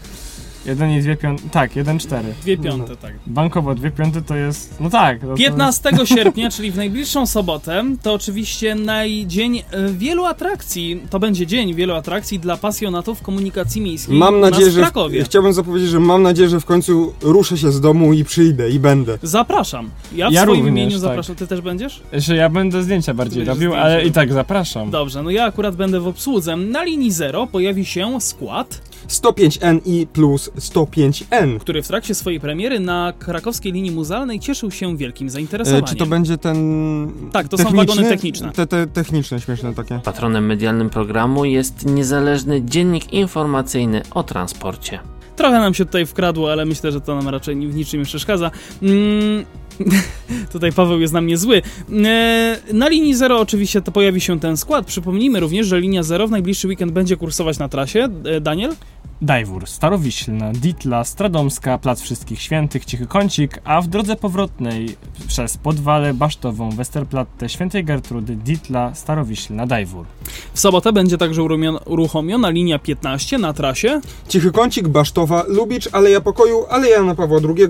Jeden 0.66 0.90
i 0.90 1.00
dwie 1.00 1.16
piąte. 1.16 1.42
Tak, 1.50 1.76
jeden 1.76 1.98
cztery. 1.98 2.34
Dwie 2.42 2.56
piąte, 2.58 2.96
tak. 2.96 3.12
Bankowo 3.26 3.74
dwie 3.74 3.90
piąte 3.90 4.22
to 4.22 4.36
jest. 4.36 4.80
No 4.80 4.90
tak. 4.90 5.22
No 5.22 5.28
to 5.28 5.36
15 5.36 5.90
sierpnia, 6.04 6.50
czyli 6.50 6.70
w 6.70 6.76
najbliższą 6.76 7.26
sobotę, 7.26 7.84
to 8.02 8.14
oczywiście 8.14 8.74
naj 8.74 9.24
dzień 9.26 9.58
e, 9.58 9.62
wielu 9.92 10.24
atrakcji. 10.24 11.00
To 11.10 11.18
będzie 11.20 11.46
dzień 11.46 11.74
wielu 11.74 11.94
atrakcji 11.94 12.38
dla 12.38 12.56
pasjonatów 12.56 13.22
komunikacji 13.22 13.80
miejskiej 13.82 14.16
Mam 14.18 14.40
nadzieję, 14.40 14.64
nas 14.66 14.74
w 14.74 14.76
że. 14.76 14.80
Krakowie. 14.80 15.24
Chciałbym 15.24 15.52
zapowiedzieć, 15.52 15.90
że 15.90 16.00
mam 16.00 16.22
nadzieję, 16.22 16.48
że 16.48 16.60
w 16.60 16.64
końcu 16.64 17.14
ruszę 17.20 17.58
się 17.58 17.72
z 17.72 17.80
domu 17.80 18.12
i 18.12 18.24
przyjdę 18.24 18.70
i 18.70 18.78
będę. 18.78 19.18
Zapraszam. 19.22 19.90
Ja 20.14 20.30
w 20.30 20.32
Ja 20.32 20.42
swoim 20.42 20.56
również, 20.56 20.72
imieniu 20.72 20.90
tak. 20.90 21.00
zapraszam. 21.00 21.36
Ty 21.36 21.46
też 21.46 21.60
będziesz? 21.60 22.02
Że 22.12 22.36
ja 22.36 22.48
będę 22.48 22.82
zdjęcia 22.82 23.14
bardziej 23.14 23.44
robił, 23.44 23.70
zdjęcia 23.70 23.82
ale 23.82 24.04
i 24.04 24.12
tak 24.12 24.32
zapraszam. 24.32 24.90
Dobrze, 24.90 25.22
no 25.22 25.30
ja 25.30 25.44
akurat 25.44 25.76
będę 25.76 26.00
w 26.00 26.06
obsłudze. 26.06 26.56
Na 26.56 26.84
linii 26.84 27.10
0 27.12 27.46
pojawi 27.46 27.84
się 27.84 28.20
skład. 28.20 28.91
105N 29.08 29.80
i 29.84 30.06
plus 30.06 30.50
105N. 30.50 31.58
który 31.58 31.82
w 31.82 31.88
trakcie 31.88 32.14
swojej 32.14 32.40
premiery 32.40 32.80
na 32.80 33.12
krakowskiej 33.18 33.72
linii 33.72 33.90
muzealnej 33.90 34.40
cieszył 34.40 34.70
się 34.70 34.96
wielkim 34.96 35.30
zainteresowaniem. 35.30 35.84
E, 35.84 35.88
czy 35.88 35.96
to 35.96 36.06
będzie 36.06 36.38
ten... 36.38 37.10
Tak, 37.32 37.48
to 37.48 37.58
są 37.58 37.70
wagony 37.70 38.02
techniczne. 38.02 38.52
Te, 38.52 38.66
te 38.66 38.86
techniczne, 38.86 39.40
śmieszne 39.40 39.74
takie. 39.74 40.00
Patronem 40.04 40.46
medialnym 40.46 40.90
programu 40.90 41.44
jest 41.44 41.86
niezależny 41.86 42.62
dziennik 42.64 43.12
informacyjny 43.12 44.02
o 44.10 44.22
transporcie. 44.22 45.00
Trochę 45.36 45.58
nam 45.58 45.74
się 45.74 45.84
tutaj 45.84 46.06
wkradło, 46.06 46.52
ale 46.52 46.64
myślę, 46.64 46.92
że 46.92 47.00
to 47.00 47.16
nam 47.16 47.28
raczej 47.28 47.56
w 47.56 47.74
niczym 47.74 48.00
nie 48.00 48.06
przeszkadza. 48.06 48.50
Mm, 48.82 49.44
tutaj 50.52 50.72
Paweł 50.72 51.00
jest 51.00 51.14
na 51.14 51.20
mnie 51.20 51.36
zły. 51.36 51.62
E, 52.04 52.58
na 52.72 52.88
linii 52.88 53.14
0 53.14 53.40
oczywiście 53.40 53.82
to 53.82 53.92
pojawi 53.92 54.20
się 54.20 54.40
ten 54.40 54.56
skład. 54.56 54.86
Przypomnijmy 54.86 55.40
również, 55.40 55.66
że 55.66 55.80
linia 55.80 56.02
0 56.02 56.28
w 56.28 56.30
najbliższy 56.30 56.68
weekend 56.68 56.92
będzie 56.92 57.16
kursować 57.16 57.58
na 57.58 57.68
trasie. 57.68 58.08
E, 58.24 58.40
Daniel? 58.40 58.74
Dajwór, 59.22 59.66
Starowiślna, 59.66 60.52
Ditla, 60.52 61.04
Stradomska, 61.04 61.78
Plac 61.78 62.00
Wszystkich 62.00 62.42
Świętych, 62.42 62.84
Cichy 62.84 63.06
Kącik, 63.06 63.60
a 63.64 63.80
w 63.80 63.86
drodze 63.86 64.16
powrotnej 64.16 64.96
przez 65.28 65.56
Podwale, 65.56 66.14
Basztową, 66.14 66.70
Westerplatte, 66.70 67.48
Świętej 67.48 67.84
Gertrudy, 67.84 68.36
Ditla, 68.36 68.94
Starowiślna, 68.94 69.66
Dajwór. 69.66 70.06
W 70.54 70.60
sobotę 70.60 70.92
będzie 70.92 71.18
także 71.18 71.42
uruchomiona 71.86 72.50
linia 72.50 72.78
15 72.78 73.38
na 73.38 73.52
trasie. 73.52 74.00
Cichy 74.28 74.52
Kącik, 74.52 74.88
Basztowa, 74.88 75.44
Lubicz, 75.48 75.88
Aleja 75.92 76.20
Pokoju, 76.20 76.64
Aleja 76.70 76.96
Jana 76.96 77.14
Pawła 77.14 77.40
II, 77.48 77.68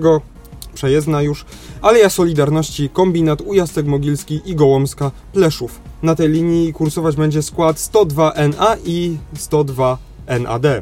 przejezdna 0.73 1.21
już, 1.21 1.45
Aleja 1.81 2.09
Solidarności, 2.09 2.89
Kombinat, 2.89 3.41
Ujastek 3.41 3.85
Mogilski 3.85 4.41
i 4.45 4.55
Gołomska, 4.55 5.11
Pleszów. 5.33 5.79
Na 6.03 6.15
tej 6.15 6.29
linii 6.29 6.73
kursować 6.73 7.15
będzie 7.15 7.41
skład 7.41 7.77
102NA 7.77 8.77
i 8.85 9.17
102NAD. 9.35 10.81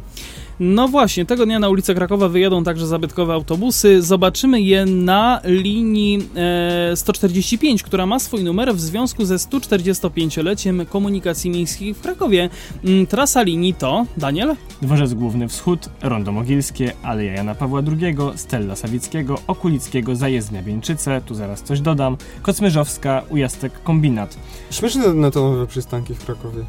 No 0.64 0.88
właśnie, 0.88 1.26
tego 1.26 1.45
dnia 1.45 1.59
na 1.59 1.70
ulicę 1.70 1.95
Krakowa 1.95 2.30
wyjadą 2.30 2.64
także 2.64 2.88
zabytkowe 2.88 3.34
autobusy. 3.34 4.01
Zobaczymy 4.01 4.62
je 4.62 4.86
na 4.86 5.41
linii 5.43 6.28
e, 6.91 6.95
145, 6.95 7.84
która 7.84 8.05
ma 8.05 8.20
swój 8.20 8.43
numer 8.43 8.76
w 8.76 8.80
związku 8.80 9.26
ze 9.26 9.36
145-leciem 9.36 10.86
komunikacji 10.86 11.51
miejskiej 11.51 11.93
w 11.93 12.01
Krakowie. 12.01 12.49
Mm, 12.86 13.07
Trasa 13.07 13.41
linii 13.41 13.74
to, 13.74 14.05
Daniel? 14.18 14.55
Dworzec 14.82 15.14
Główny 15.14 15.47
Wschód, 15.47 15.89
Rondo 16.01 16.32
Mogilskie, 16.32 16.93
Aleja 17.03 17.34
Jana 17.34 17.55
Pawła 17.55 17.82
II, 18.01 18.16
Stella 18.36 18.76
Sawickiego, 18.76 19.38
Okulickiego, 19.47 20.16
Zajezdnia 20.16 20.64
Wieńczyce, 20.64 21.22
tu 21.26 21.36
zaraz 21.36 21.64
coś 21.64 21.82
dodam, 21.82 22.18
Kocmyrzowska, 22.41 23.22
Ujastek, 23.30 23.84
Kombinat. 23.84 24.38
Śmieszne 24.72 25.14
netonowe 25.14 25.68
przystanki 25.68 26.14
w 26.14 26.26
Krakowie. 26.26 26.66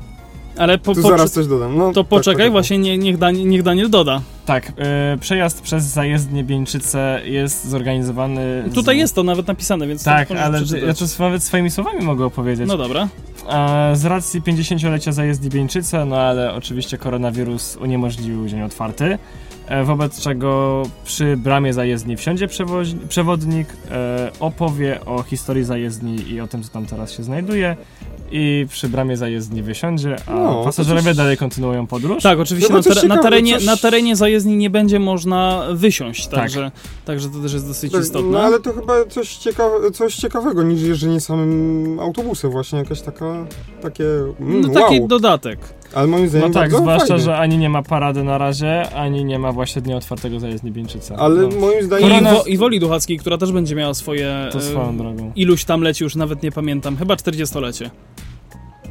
Ale 0.57 0.79
po, 0.79 0.95
Tu 0.95 1.03
po, 1.03 1.09
zaraz 1.09 1.33
coś 1.33 1.47
dodam. 1.47 1.77
No, 1.77 1.93
to 1.93 2.03
tak, 2.03 2.11
poczekaj, 2.11 2.47
tak, 2.47 2.53
właśnie 2.53 2.79
nie, 2.79 2.99
niech, 2.99 3.19
Dan, 3.19 3.35
niech 3.49 3.63
Daniel 3.63 3.91
doda. 3.91 4.21
Tak, 4.47 4.73
e, 4.79 5.17
przejazd 5.21 5.61
przez 5.63 5.85
Zajezdnię 5.85 6.45
Wieńczyce 6.45 7.21
jest 7.25 7.65
zorganizowany... 7.69 8.65
Tutaj 8.75 8.97
z... 8.97 8.99
jest 8.99 9.15
to 9.15 9.23
nawet 9.23 9.47
napisane, 9.47 9.87
więc 9.87 10.05
Tak, 10.05 10.31
ale 10.31 10.59
przeczytać. 10.59 11.01
ja 11.01 11.07
to 11.07 11.23
nawet 11.23 11.43
swoimi 11.43 11.71
słowami 11.71 12.01
mogę 12.05 12.25
opowiedzieć. 12.25 12.69
No 12.69 12.77
dobra. 12.77 13.09
E, 13.49 13.97
Z 13.97 14.05
racji 14.05 14.43
50-lecia 14.43 15.13
zajezdni 15.13 15.51
Bieńczyce, 15.51 16.05
no 16.05 16.17
ale 16.17 16.55
oczywiście 16.55 16.99
koronawirus 16.99 17.77
uniemożliwił 17.77 18.49
dzień 18.49 18.63
otwarty, 18.63 19.19
e, 19.67 19.85
wobec 19.85 20.21
czego 20.21 20.83
przy 21.05 21.37
bramie 21.37 21.73
zajezdni 21.73 22.17
wsiądzie 22.17 22.47
przewoź- 22.49 22.95
przewodnik, 23.09 23.69
e, 23.91 24.31
opowie 24.41 25.05
o 25.05 25.23
historii 25.23 25.65
zajezdni 25.65 26.31
i 26.31 26.41
o 26.41 26.47
tym, 26.47 26.63
co 26.63 26.69
tam 26.73 26.87
teraz 26.87 27.13
się 27.13 27.23
znajduje 27.23 27.77
i 28.33 28.67
przy 28.71 28.89
bramie 28.89 29.17
zajezdni 29.17 29.63
wysiądzie, 29.63 30.17
a 30.27 30.35
No, 30.35 30.65
pasażerowie 30.65 31.05
coś- 31.11 31.17
dalej 31.17 31.37
kontynuują 31.37 31.87
podróż. 31.87 32.23
Tak, 32.23 32.39
oczywiście 32.39 32.67
Chyba 32.69 32.79
na, 32.79 32.83
coś 32.83 32.95
tere- 32.95 33.09
na, 33.09 33.19
terenie, 33.23 33.55
coś- 33.55 33.65
na 33.67 33.77
terenie 33.77 34.17
zajezdni 34.17 34.57
nie 34.57 34.71
będzie 34.71 34.99
można 34.99 35.63
wysiąść, 35.73 36.27
Tak. 36.27 36.41
także, 36.41 36.71
także 37.05 37.29
to 37.29 37.39
też 37.39 37.53
jest 37.53 37.67
dosyć 37.69 37.93
Tak, 37.93 38.03
istotne. 38.03 38.31
No 38.31 38.41
ale 38.41 38.61
to 38.61 38.73
chyba 38.73 39.05
coś, 39.05 39.37
ciekawe, 39.37 39.91
coś 39.91 40.15
ciekawego 40.15 40.63
niż 40.63 40.83
jeżdżenie 40.83 41.21
samym 41.21 42.01
autobusem, 42.01 42.51
właśnie 42.51 42.79
jakaś 42.79 43.01
taka, 43.01 43.47
takie, 43.83 44.05
mm, 44.41 44.61
No 44.61 44.69
taki 44.69 44.99
wow. 45.01 45.09
dodatek. 45.09 45.59
Ale 45.95 46.07
moim 46.07 46.25
No 46.25 46.31
zdaniem 46.31 46.53
tak, 46.53 46.63
bardzo 46.71 46.79
zwłaszcza, 46.79 47.19
że 47.19 47.37
ani 47.37 47.59
nie 47.59 47.69
ma 47.69 47.83
parady 47.83 48.25
na 48.25 48.39
razie, 48.39 48.91
ani 48.91 49.25
nie 49.25 49.39
ma 49.39 49.53
właśnie 49.53 49.83
dnia 49.83 49.97
otwartego 49.97 50.41
zajezdni 50.41 50.73
Bieńczyce. 50.73 51.17
Ale 51.17 51.43
no, 51.43 51.61
moim 51.61 51.81
I, 51.81 51.83
zdaniem... 51.83 52.09
Korona- 52.11 52.35
wo, 52.35 52.45
I 52.45 52.57
Woli 52.59 52.81
Duchackiej, 52.81 53.19
która 53.19 53.39
też 53.39 53.53
będzie 53.53 53.75
miała 53.75 53.95
swoje... 53.95 54.49
to 54.53 54.59
e, 54.59 54.63
swoją 54.63 54.97
drogą. 54.97 55.33
Iluś 55.37 55.65
tam 55.65 55.81
leci, 55.83 56.05
już 56.05 56.17
nawet 56.17 56.43
nie 56.43 56.53
pamiętam, 56.53 56.97
chyba 56.97 57.15
40-lecie. 57.15 57.91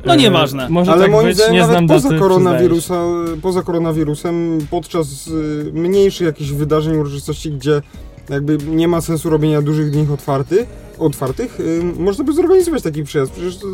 No 0.05 0.13
E, 0.13 0.17
nieważne. 0.17 0.69
Może 0.69 0.91
Ale 0.91 1.01
tak 1.01 1.11
moim 1.11 1.27
być, 1.27 1.35
zdaniem 1.35 1.53
nie 1.53 1.67
nawet 1.67 1.87
poza, 1.87 2.09
daty, 2.09 2.21
koronawirusa, 2.21 3.03
poza 3.41 3.61
koronawirusem, 3.61 4.57
podczas 4.69 5.27
y, 5.27 5.71
mniejszych 5.73 6.27
jakichś 6.27 6.51
wydarzeń, 6.51 6.95
uroczystości, 6.95 7.51
gdzie 7.51 7.81
jakby 8.29 8.57
nie 8.57 8.87
ma 8.87 9.01
sensu 9.01 9.29
robienia 9.29 9.61
dużych 9.61 9.91
dni 9.91 10.07
otwarty, 10.13 10.65
otwartych, 10.99 11.59
y, 11.59 11.83
można 11.99 12.23
by 12.23 12.33
zorganizować 12.33 12.83
taki 12.83 13.03
przyjazd. 13.03 13.31
Przecież 13.31 13.57
to, 13.57 13.67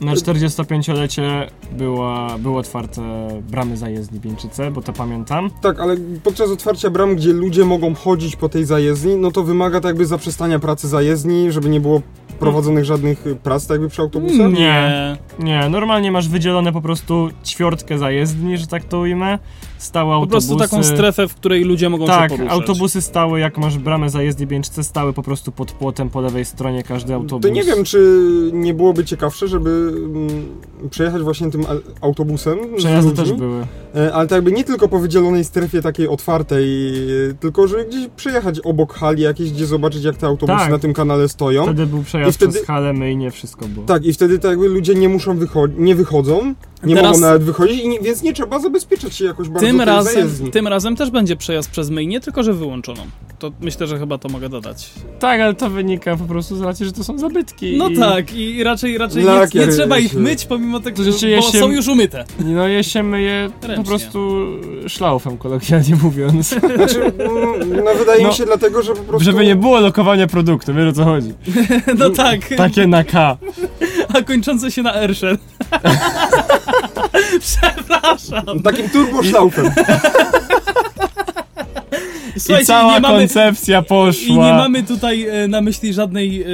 Na 0.00 0.14
45-lecie 0.14 1.46
była, 1.72 2.38
były 2.38 2.58
otwarte 2.58 3.02
bramy 3.50 3.76
zajezdni 3.76 4.20
Bieńczyce, 4.20 4.70
bo 4.70 4.82
to 4.82 4.92
pamiętam. 4.92 5.50
tak, 5.62 5.80
ale 5.80 5.96
podczas 6.24 6.50
otwarcia 6.50 6.90
bram, 6.90 7.16
gdzie 7.16 7.32
ludzie 7.32 7.64
mogą 7.64 7.94
chodzić 7.94 8.36
po 8.36 8.48
tej 8.48 8.64
zajezdni, 8.64 9.16
no 9.16 9.30
to 9.30 9.42
wymaga 9.42 9.80
tak 9.80 9.88
jakby 9.88 10.06
zaprzestania 10.06 10.58
pracy 10.58 10.88
zajezdni, 10.88 11.52
żeby 11.52 11.68
nie 11.68 11.80
było 11.80 12.02
prowadzonych 12.38 12.84
żadnych 12.84 13.24
prac 13.42 13.66
tak 13.66 13.74
jakby 13.74 13.88
przy 13.88 14.02
autobusach. 14.02 14.52
Nie. 14.52 15.16
Nie, 15.38 15.68
normalnie 15.68 16.12
masz 16.12 16.28
wydzielone 16.28 16.72
po 16.72 16.80
prostu 16.80 17.30
ćwiortkę 17.44 17.98
zajezdni, 17.98 18.58
że 18.58 18.66
tak 18.66 18.84
to 18.84 18.98
ujmę. 18.98 19.38
Stały 19.80 20.08
Po 20.10 20.14
autobusy. 20.14 20.48
prostu 20.48 20.56
taką 20.70 20.82
strefę, 20.84 21.28
w 21.28 21.34
której 21.34 21.64
ludzie 21.64 21.88
mogą 21.88 22.06
Tak, 22.06 22.30
się 22.30 22.36
poruszać. 22.36 22.60
autobusy 22.60 23.02
stały, 23.02 23.40
jak 23.40 23.58
masz 23.58 23.78
bramę 23.78 24.10
zajezdni 24.10 24.46
Bieńczyce, 24.46 24.84
stały 24.84 25.12
po 25.12 25.22
prostu 25.22 25.52
pod 25.52 25.72
płotem 25.72 26.10
po 26.10 26.20
lewej 26.20 26.44
stronie 26.44 26.82
każdy 26.82 27.14
autobus. 27.14 27.42
To 27.48 27.54
nie 27.54 27.62
wiem, 27.64 27.84
czy 27.84 28.20
nie 28.52 28.74
byłoby 28.74 29.04
ciekawsze, 29.04 29.48
żeby 29.48 29.92
mm, 30.04 30.28
przejechać 30.90 31.22
właśnie 31.22 31.50
tym 31.50 31.64
autobusem 32.00 32.58
Przejazdy 32.76 33.12
też 33.12 33.32
były. 33.32 33.66
e, 33.96 34.12
ale 34.14 34.28
tak 34.28 34.36
jakby 34.36 34.52
nie 34.52 34.64
tylko 34.64 34.88
po 34.88 34.98
wydzielonej 34.98 35.44
strefie 35.44 35.82
takiej 35.82 36.08
otwartej, 36.08 36.88
e, 37.30 37.34
tylko 37.34 37.66
że 37.68 37.84
gdzieś 37.84 38.08
przejechać 38.16 38.60
obok 38.60 38.94
hali 38.94 39.22
jakieś, 39.22 39.52
gdzie 39.52 39.66
zobaczyć 39.66 40.04
jak 40.04 40.16
te 40.16 40.26
autobusy 40.26 40.58
Tak. 40.58 40.70
na 40.70 40.78
tym 40.78 40.92
kanale 40.94 41.28
stoją. 41.28 41.64
Wtedy 41.64 41.86
był 41.86 42.02
przejazd 42.02 42.30
I 42.30 42.32
wtedy- 42.34 42.52
przez 42.52 42.66
halę, 42.66 42.92
my 42.92 43.12
i 43.12 43.16
nie 43.16 43.30
wszystko 43.30 43.66
było. 43.68 43.86
Tak, 43.86 44.04
i 44.04 44.12
wtedy 44.12 44.38
tak 44.38 44.50
jakby 44.50 44.68
ludzie 44.68 44.94
nie 44.94 45.08
muszą 45.08 45.36
wychodzić, 45.38 45.76
nie 45.80 45.94
wychodzą, 45.94 46.54
nie 46.84 46.94
Teraz- 46.94 47.10
mogą 47.12 47.20
nawet 47.26 47.42
wychodzić, 47.42 47.80
i 47.82 47.88
nie, 47.88 48.00
więc 48.00 48.22
nie 48.22 48.32
trzeba 48.32 48.58
zabezpieczać 48.58 49.14
się 49.14 49.24
jakoś 49.24 49.48
bardzo 49.48 49.66
Tym 49.70 49.80
razem, 49.80 50.50
tym 50.52 50.68
razem 50.68 50.96
też 50.96 51.10
będzie 51.10 51.36
przejazd 51.36 51.70
przez 51.70 51.90
myjnię, 51.90 52.20
tylko 52.20 52.42
że 52.42 52.52
wyłączoną. 52.52 53.02
To 53.38 53.52
myślę, 53.60 53.86
że 53.86 53.98
chyba 53.98 54.18
to 54.18 54.28
mogę 54.28 54.48
dodać. 54.48 54.90
Tak, 55.18 55.40
ale 55.40 55.54
to 55.54 55.70
wynika 55.70 56.16
po 56.16 56.24
prostu 56.24 56.56
z 56.56 56.60
racji, 56.60 56.86
że 56.86 56.92
to 56.92 57.04
są 57.04 57.18
zabytki. 57.18 57.76
No 57.76 57.88
i... 57.88 57.96
tak, 57.96 58.32
i 58.34 58.64
raczej, 58.64 58.98
raczej 58.98 59.24
nie, 59.24 59.30
Lakier 59.30 59.66
nie 59.68 59.72
trzeba 59.74 59.98
ich 59.98 60.14
myć, 60.14 60.44
pomimo 60.44 60.80
tego, 60.80 61.04
To 61.04 61.12
że 61.12 61.28
je 61.28 61.36
bo 61.36 61.42
się- 61.42 61.58
są 61.60 61.70
już 61.70 61.88
umyte. 61.88 62.24
No 62.44 62.68
je 62.68 62.84
się 62.84 63.02
myje 63.02 63.50
po 63.60 63.66
Ręcznie. 63.66 63.84
prostu 63.84 64.46
szlaufem, 64.88 65.38
kolokwialnie 65.38 65.96
mówiąc. 66.02 66.48
Znaczy, 66.48 67.02
mm, 67.04 67.84
no 67.84 67.94
wydaje 67.98 68.22
No, 68.22 68.28
mi 68.28 68.34
się 68.34 68.44
dlatego, 68.46 68.82
że 68.82 68.94
po 68.94 69.02
prostu... 69.02 69.24
Żeby 69.24 69.44
nie 69.46 69.56
było 69.56 69.80
lokowania 69.80 70.26
produktu, 70.26 70.74
wiesz 70.74 70.88
o 70.88 70.92
co 70.92 71.04
chodzi. 71.04 71.34
No 71.98 72.10
tak, 72.10 72.40
Takie 72.56 72.86
na 72.86 73.04
K. 73.04 73.36
a 74.18 74.22
kończące 74.22 74.70
się 74.70 74.82
na 74.82 74.94
Ersher. 74.94 75.38
Takim 78.64 78.90
turboszlaufem. 78.90 79.70
I 82.60 82.64
cała 82.64 82.94
nie 82.94 83.00
mamy, 83.00 83.18
koncepcja 83.18 83.82
poszła. 83.82 84.26
I 84.26 84.32
nie 84.32 84.52
mamy 84.52 84.82
tutaj 84.82 85.26
e, 85.28 85.48
na 85.48 85.60
myśli 85.60 85.92
żadnej 85.94 86.42
e, 86.42 86.46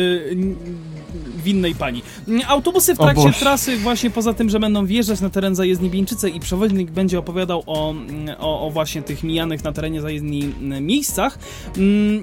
winnej 1.46 1.74
pani. 1.74 2.02
Autobusy 2.48 2.94
w 2.94 2.98
trakcie 2.98 3.32
trasy, 3.32 3.76
właśnie 3.76 4.10
poza 4.10 4.34
tym, 4.34 4.50
że 4.50 4.60
będą 4.60 4.86
wjeżdżać 4.86 5.20
na 5.20 5.30
teren 5.30 5.54
zajezdni 5.54 5.90
Bieńczyce 5.90 6.28
i 6.28 6.40
przewodnik 6.40 6.90
będzie 6.90 7.18
opowiadał 7.18 7.62
o, 7.66 7.94
o, 8.38 8.66
o 8.66 8.70
właśnie 8.70 9.02
tych 9.02 9.22
mijanych 9.22 9.64
na 9.64 9.72
terenie 9.72 10.00
zajezdni 10.00 10.54
miejscach, 10.80 11.38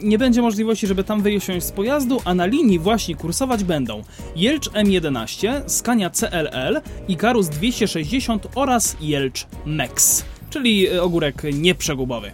nie 0.03 0.17
będzie 0.17 0.41
możliwości, 0.41 0.87
żeby 0.87 1.03
tam 1.03 1.21
wysiąść 1.21 1.65
z 1.65 1.71
pojazdu, 1.71 2.21
a 2.25 2.33
na 2.33 2.45
linii 2.45 2.79
właśnie 2.79 3.15
kursować 3.15 3.63
będą 3.63 4.03
Jelcz 4.35 4.69
M11, 4.69 5.61
Scania 5.67 6.09
CLL, 6.09 6.81
Ikarus 7.07 7.49
260 7.49 8.47
oraz 8.55 8.97
Jelcz 9.01 9.47
Mex, 9.65 10.25
czyli 10.49 10.87
e, 10.87 11.03
ogórek 11.03 11.43
nieprzegubowy. 11.53 12.31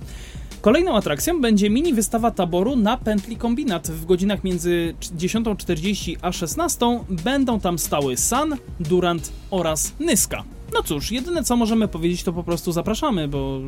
Kolejną 0.62 0.96
atrakcją 0.96 1.42
będzie 1.42 1.70
mini 1.70 1.94
wystawa 1.94 2.32
taboru 2.32 2.76
na 2.76 2.98
pętli 2.98 3.38
kombinat. 3.38 3.88
W 3.88 4.06
godzinach 4.06 4.44
między 4.44 4.96
10.40 5.18 6.16
a 6.22 6.30
16.00 6.30 7.04
będą 7.24 7.60
tam 7.60 7.80
stały 7.80 8.18
San, 8.18 8.56
Durant 8.80 9.32
oraz 9.52 9.94
Nyska. 10.00 10.44
No 10.74 10.84
cóż, 10.84 11.12
jedyne 11.12 11.44
co 11.44 11.56
możemy 11.56 11.88
powiedzieć 11.88 12.24
to 12.24 12.34
po 12.34 12.44
prostu 12.44 12.72
zapraszamy, 12.72 13.28
bo, 13.28 13.60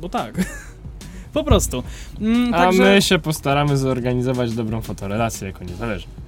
bo 0.00 0.08
tak. 0.08 0.34
po 1.34 1.44
prostu. 1.44 1.82
Mm, 2.20 2.54
A 2.54 2.58
także 2.58 2.82
my 2.82 3.02
się 3.02 3.18
postaramy 3.18 3.76
zorganizować 3.76 4.54
dobrą 4.54 4.80
fotorelację 4.80 5.46
jako 5.46 5.64
niezależni. 5.64 6.21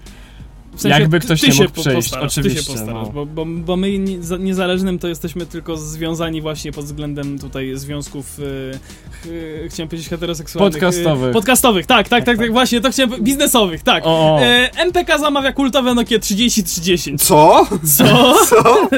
W 0.77 0.81
sensie, 0.81 1.01
Jakby 1.01 1.21
ty- 1.21 1.27
ktoś 1.27 1.41
ty 1.41 1.47
nie 1.47 1.53
się 1.53 1.63
mógł 1.63 1.81
przejść, 1.81 2.09
postarasz, 2.09 2.35
Ty 2.35 2.41
oczywiście, 2.41 2.63
się 2.63 2.73
postarasz, 2.73 3.07
no. 3.07 3.13
bo, 3.13 3.27
bo, 3.27 3.45
bo 3.47 3.77
my 3.77 3.99
nie, 3.99 4.23
za- 4.23 4.37
niezależnym 4.37 4.99
to 4.99 5.09
jesteśmy 5.09 5.47
tylko 5.47 5.77
związani 5.77 6.43
właśnie 6.43 6.73
pod 6.73 6.85
względem 6.85 7.39
tutaj 7.39 7.73
związków, 7.77 8.39
y, 8.39 8.79
ch- 9.13 9.71
chciałem 9.73 9.89
powiedzieć 9.89 10.09
heteroseksualnych. 10.09 10.73
Podcastowych. 10.73 11.31
Y, 11.31 11.33
podcastowych, 11.33 11.87
tak, 11.87 12.09
tak, 12.09 12.25
tak, 12.25 12.39
tak, 12.39 12.53
właśnie, 12.53 12.81
to 12.81 12.91
chciałem, 12.91 13.23
biznesowych, 13.25 13.83
tak. 13.83 14.03
O, 14.07 14.35
o. 14.35 14.41
E, 14.43 14.71
MPK 14.77 15.19
zamawia 15.19 15.53
kultowe 15.53 15.95
Nokia 15.95 16.19
3030. 16.19 17.17
Co? 17.19 17.67
Co? 17.97 18.35
Co? 18.51 18.89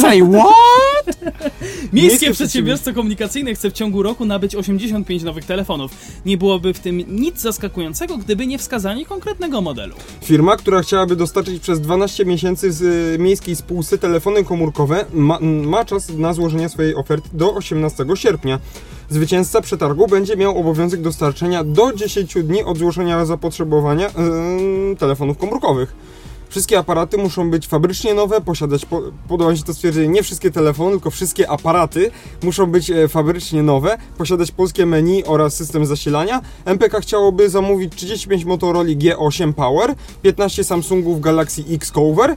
Say 0.00 0.20
what? 0.32 1.16
Miejskie 1.92 1.92
Miejskie 1.92 2.32
przedsiębiorstwo 2.32 2.92
komunikacyjne 2.92 3.54
chce 3.54 3.70
w 3.70 3.72
ciągu 3.72 4.02
roku 4.02 4.24
nabyć 4.24 4.54
85 4.56 5.22
nowych 5.22 5.44
telefonów. 5.44 5.90
Nie 6.26 6.36
byłoby 6.38 6.74
w 6.74 6.80
tym 6.80 7.02
nic 7.08 7.40
zaskakującego, 7.40 8.18
gdyby 8.18 8.46
nie 8.46 8.58
wskazanie 8.58 9.06
konkretnego 9.06 9.60
modelu. 9.60 9.94
Firma, 10.24 10.56
która 10.66 10.82
chciałaby 10.82 11.16
dostarczyć 11.16 11.62
przez 11.62 11.80
12 11.80 12.24
miesięcy 12.24 12.72
z 12.72 12.82
y, 12.82 13.18
miejskiej 13.18 13.56
spółce 13.56 13.98
telefony 13.98 14.44
komórkowe, 14.44 15.04
ma, 15.12 15.38
ma 15.40 15.84
czas 15.84 16.08
na 16.08 16.32
złożenie 16.32 16.68
swojej 16.68 16.94
oferty 16.94 17.28
do 17.32 17.54
18 17.54 18.04
sierpnia. 18.14 18.58
Zwycięzca 19.10 19.60
przetargu 19.60 20.06
będzie 20.06 20.36
miał 20.36 20.58
obowiązek 20.58 21.00
dostarczenia 21.02 21.64
do 21.64 21.92
10 21.92 22.34
dni 22.34 22.62
od 22.64 22.78
zgłoszenia 22.78 23.24
zapotrzebowania 23.24 24.06
yy, 24.06 24.96
telefonów 24.96 25.38
komórkowych. 25.38 25.92
Wszystkie 26.56 26.78
aparaty 26.78 27.18
muszą 27.18 27.50
być 27.50 27.66
fabrycznie 27.66 28.14
nowe, 28.14 28.40
posiadać, 28.40 28.86
po, 28.86 29.02
podoba 29.28 29.50
mi 29.50 29.58
się 29.58 29.64
to 29.64 29.74
stwierdzenie, 29.74 30.08
nie 30.08 30.22
wszystkie 30.22 30.50
telefony, 30.50 30.90
tylko 30.90 31.10
wszystkie 31.10 31.50
aparaty 31.50 32.10
muszą 32.42 32.66
być 32.66 32.90
e, 32.90 33.08
fabrycznie 33.08 33.62
nowe, 33.62 33.98
posiadać 34.18 34.50
polskie 34.50 34.86
menu 34.86 35.24
oraz 35.24 35.54
system 35.54 35.86
zasilania. 35.86 36.40
MPK 36.64 37.00
chciałoby 37.00 37.50
zamówić 37.50 37.92
35 37.96 38.44
Motorola 38.44 38.88
G8 38.88 39.52
Power, 39.52 39.94
15 40.22 40.64
Samsungów 40.64 41.20
Galaxy 41.20 41.64
X 41.70 41.92
Cover, 41.92 42.30
e, 42.30 42.34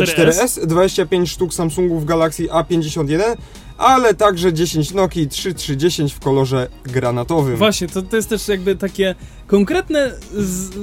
4S. 0.00 0.14
4S, 0.14 0.66
25 0.66 1.30
sztuk 1.30 1.54
Samsungów 1.54 2.04
Galaxy 2.04 2.42
A51, 2.46 3.36
ale 3.78 4.14
także 4.14 4.52
10 4.52 4.94
Nokii 4.94 5.28
3310 5.28 6.12
w 6.14 6.20
kolorze 6.20 6.68
granatowym. 6.84 7.56
Właśnie, 7.56 7.88
to, 7.88 8.02
to 8.02 8.16
jest 8.16 8.28
też 8.28 8.48
jakby 8.48 8.76
takie 8.76 9.14
konkretne 9.46 10.12
z, 10.32 10.74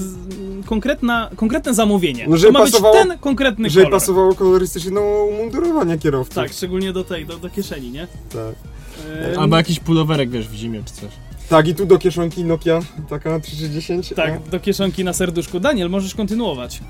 z, 0.00 0.16
konkretna, 0.66 1.30
konkretne 1.36 1.74
zamówienie. 1.74 2.26
No, 2.28 2.36
żeby 2.36 2.52
to 2.52 2.58
ma 2.58 2.64
pasowało- 2.64 2.98
być 2.98 3.08
ten 3.08 3.18
konkretny 3.18 3.70
Żeby 3.70 3.84
kolor. 3.86 4.00
pasowało 4.00 4.34
kolorystycznie 4.34 4.90
do 4.90 5.24
umundurowania 5.30 5.98
kierowców. 5.98 6.34
Tak, 6.34 6.52
szczególnie 6.52 6.92
do 6.92 7.04
tej, 7.04 7.26
do, 7.26 7.36
do 7.38 7.50
kieszeni, 7.50 7.90
nie? 7.90 8.06
tak. 8.32 8.54
E, 9.34 9.38
Albo 9.38 9.56
jakiś 9.56 9.80
pulowerek, 9.80 10.30
wiesz, 10.30 10.48
w 10.48 10.54
zimie 10.54 10.82
czy 10.84 10.92
coś. 10.94 11.10
Tak, 11.48 11.68
i 11.68 11.74
tu 11.74 11.86
do 11.86 11.98
kieszonki 11.98 12.44
Nokia 12.44 12.80
taka 13.08 13.40
3310. 13.40 14.12
Tak, 14.16 14.48
do 14.48 14.60
kieszonki 14.60 15.04
na 15.04 15.12
serduszku. 15.12 15.60
Daniel, 15.60 15.90
możesz 15.90 16.14
kontynuować. 16.14 16.80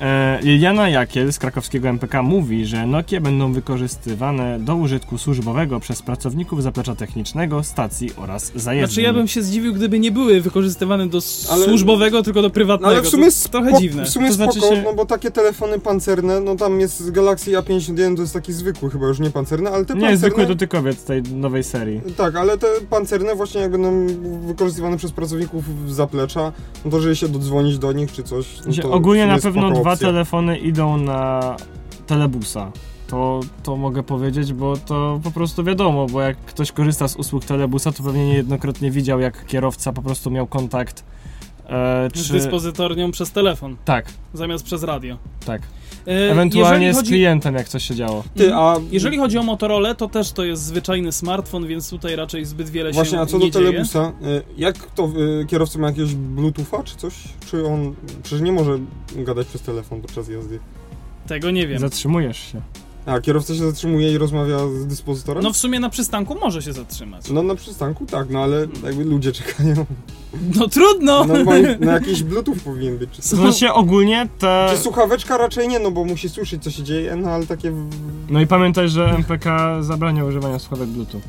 E, 0.00 0.38
Liliana 0.42 0.88
Jakiel 0.88 1.32
z 1.32 1.38
krakowskiego 1.38 1.88
MPK 1.88 2.22
mówi, 2.22 2.66
że 2.66 2.86
Nokie 2.86 3.20
będą 3.20 3.52
wykorzystywane 3.52 4.58
do 4.60 4.76
użytku 4.76 5.18
służbowego 5.18 5.80
przez 5.80 6.02
pracowników 6.02 6.62
zaplecza 6.62 6.94
technicznego, 6.94 7.62
stacji 7.62 8.10
oraz 8.16 8.52
zajezdni. 8.54 8.86
Znaczy 8.88 9.02
ja 9.02 9.12
bym 9.12 9.28
się 9.28 9.42
zdziwił, 9.42 9.74
gdyby 9.74 9.98
nie 9.98 10.10
były 10.12 10.40
wykorzystywane 10.40 11.06
do 11.08 11.18
Ale- 11.50 11.64
służbowego, 11.64 12.22
tylko 12.22 12.42
do 12.42 12.48
No 12.48 12.54
prywatnego. 12.54 12.92
ale 12.92 13.02
w 13.02 13.08
sumie 13.08 13.26
to 13.42 13.48
trochę 13.48 13.72
dziwne. 13.80 14.04
W 14.04 14.08
sumie 14.08 14.28
To 14.28 14.34
spoko, 14.34 14.52
znaczy 14.52 14.76
się- 14.76 14.82
no 14.82 14.92
bo 14.94 15.06
takie 15.06 15.30
telefony 15.30 15.78
pancerne, 15.78 16.40
no 16.40 16.56
tam 16.56 16.80
jest 16.80 17.10
Galaxy 17.10 17.50
A51, 17.52 18.16
to 18.16 18.22
jest 18.22 18.34
taki 18.34 18.52
zwykły 18.52 18.90
chyba 18.90 19.06
już 19.06 19.18
nie 19.20 19.30
pancerny, 19.30 19.70
ale 19.70 19.84
te 19.84 19.94
Nie, 19.94 20.00
pancerne... 20.00 20.16
zwykły 20.16 20.46
dotykowiec 20.46 21.04
tej 21.04 21.22
nowej 21.22 21.64
serii. 21.64 22.00
Tak, 22.16 22.36
ale 22.36 22.58
te 22.58 22.66
pancerne 22.90 23.34
właśnie 23.34 23.60
jak 23.60 23.70
będą 23.70 24.06
wykorzystywane 24.46 24.96
przez 24.96 25.12
pracowników 25.12 25.64
zaplecza, 25.88 26.52
no 26.84 26.90
to 26.90 27.00
żeby 27.00 27.16
się 27.16 27.28
dodzwonić 27.28 27.78
do 27.78 27.92
nich 27.92 28.12
czy 28.12 28.22
coś, 28.22 28.56
no 28.56 28.62
Znaczy, 28.62 28.82
to 28.82 28.92
ogólnie 28.92 29.26
na 29.26 29.38
pewno 29.38 29.70
spoko 29.70 29.85
dwa 29.86 29.96
telefony 29.96 30.58
idą 30.58 30.96
na 30.96 31.56
telebusa. 32.06 32.72
To, 33.06 33.40
to 33.62 33.76
mogę 33.76 34.02
powiedzieć, 34.02 34.52
bo 34.52 34.76
to 34.76 35.20
po 35.24 35.30
prostu 35.30 35.64
wiadomo, 35.64 36.06
bo 36.06 36.20
jak 36.20 36.36
ktoś 36.38 36.72
korzysta 36.72 37.08
z 37.08 37.16
usług 37.16 37.44
telebusa, 37.44 37.92
to 37.92 38.02
pewnie 38.02 38.26
niejednokrotnie 38.26 38.90
widział, 38.90 39.20
jak 39.20 39.46
kierowca 39.46 39.92
po 39.92 40.02
prostu 40.02 40.30
miał 40.30 40.46
kontakt. 40.46 41.04
E, 41.68 42.08
Z 42.14 42.26
czy... 42.26 42.32
dyspozytornią 42.32 43.10
przez 43.10 43.30
telefon, 43.32 43.76
Tak, 43.84 44.06
zamiast 44.34 44.64
przez 44.64 44.82
radio. 44.82 45.16
tak. 45.46 45.62
E, 46.06 46.30
Ewentualnie 46.32 46.86
jeżeli 46.86 46.94
z 46.94 46.96
chodzi- 46.96 47.10
klientem, 47.10 47.54
jak 47.54 47.68
coś 47.68 47.84
się 47.84 47.94
działo. 47.94 48.24
Ty, 48.36 48.54
a 48.54 48.76
Jeżeli 48.90 49.18
chodzi 49.18 49.38
o 49.38 49.42
Motorola, 49.42 49.94
to 49.94 50.08
też 50.08 50.32
to 50.32 50.44
jest 50.44 50.62
zwyczajny 50.62 51.12
smartfon, 51.12 51.66
więc 51.66 51.90
tutaj 51.90 52.16
raczej 52.16 52.44
zbyt 52.44 52.70
wiele 52.70 52.92
właśnie, 52.92 53.18
się 53.18 53.22
a 53.22 53.26
co 53.26 53.38
nie 53.38 53.44
do 53.46 53.50
dzieje. 53.50 53.66
telebusa, 53.70 54.12
y, 54.22 54.42
jak 54.56 54.76
to 54.90 55.08
y, 55.42 55.46
kierowca 55.46 55.78
ma 55.78 55.86
jakiegoś 55.86 56.14
bluetootha 56.14 56.82
czy 56.82 56.96
coś? 56.96 57.14
Czy 57.50 57.66
on 57.66 57.94
przecież 58.22 58.40
nie 58.42 58.52
może 58.52 58.78
gadać 59.16 59.46
przez 59.46 59.62
telefon 59.62 60.00
podczas 60.00 60.28
jazdy? 60.28 60.58
Tego 61.26 61.50
nie 61.50 61.66
wiem. 61.66 61.78
Zatrzymujesz 61.78 62.52
się. 62.52 62.60
A 63.06 63.20
kierowca 63.20 63.54
się 63.54 63.60
zatrzymuje 63.60 64.12
i 64.12 64.18
rozmawia 64.18 64.58
z 64.58 64.86
dyspozytorem? 64.86 65.42
No 65.42 65.52
w 65.52 65.56
sumie 65.56 65.80
na 65.80 65.88
przystanku 65.90 66.36
może 66.40 66.62
się 66.62 66.72
zatrzymać. 66.72 67.30
No 67.30 67.42
na 67.42 67.54
przystanku 67.54 68.06
tak, 68.06 68.30
no 68.30 68.42
ale 68.42 68.66
jakby 68.84 69.04
ludzie 69.04 69.32
czekają. 69.32 69.86
No 70.56 70.68
trudno! 70.68 71.24
No, 71.24 71.44
moim, 71.44 71.66
no 71.80 71.92
jakiś 71.92 72.22
bluetooth 72.22 72.56
powinien 72.64 72.98
być. 72.98 73.10
Czy, 73.10 73.22
W 73.22 73.24
sensie 73.24 73.72
ogólnie 73.72 74.28
te... 74.38 74.68
czy 74.70 74.78
słuchaweczka 74.82 75.36
raczej 75.36 75.68
nie, 75.68 75.78
no 75.78 75.90
bo 75.90 76.04
musi 76.04 76.28
słyszeć 76.28 76.62
co 76.64 76.70
się 76.70 76.82
dzieje, 76.82 77.16
no 77.16 77.30
ale 77.30 77.46
takie... 77.46 77.70
w- 77.70 77.90
No 78.30 78.40
i 78.40 78.46
pamiętaj, 78.46 78.88
że 78.88 79.04
MPK 79.14 79.82
zabrania 79.82 80.24
używania 80.24 80.58
słuchawek 80.58 80.88
Bluetooth. 80.88 81.20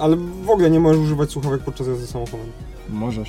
Ale 0.00 0.16
w 0.16 0.50
ogóle 0.50 0.70
nie 0.70 0.80
możesz 0.80 1.00
używać 1.02 1.30
słuchawek 1.30 1.60
podczas 1.62 1.86
jazdy 1.86 2.06
samochodem. 2.06 2.46
Możesz. 2.90 3.28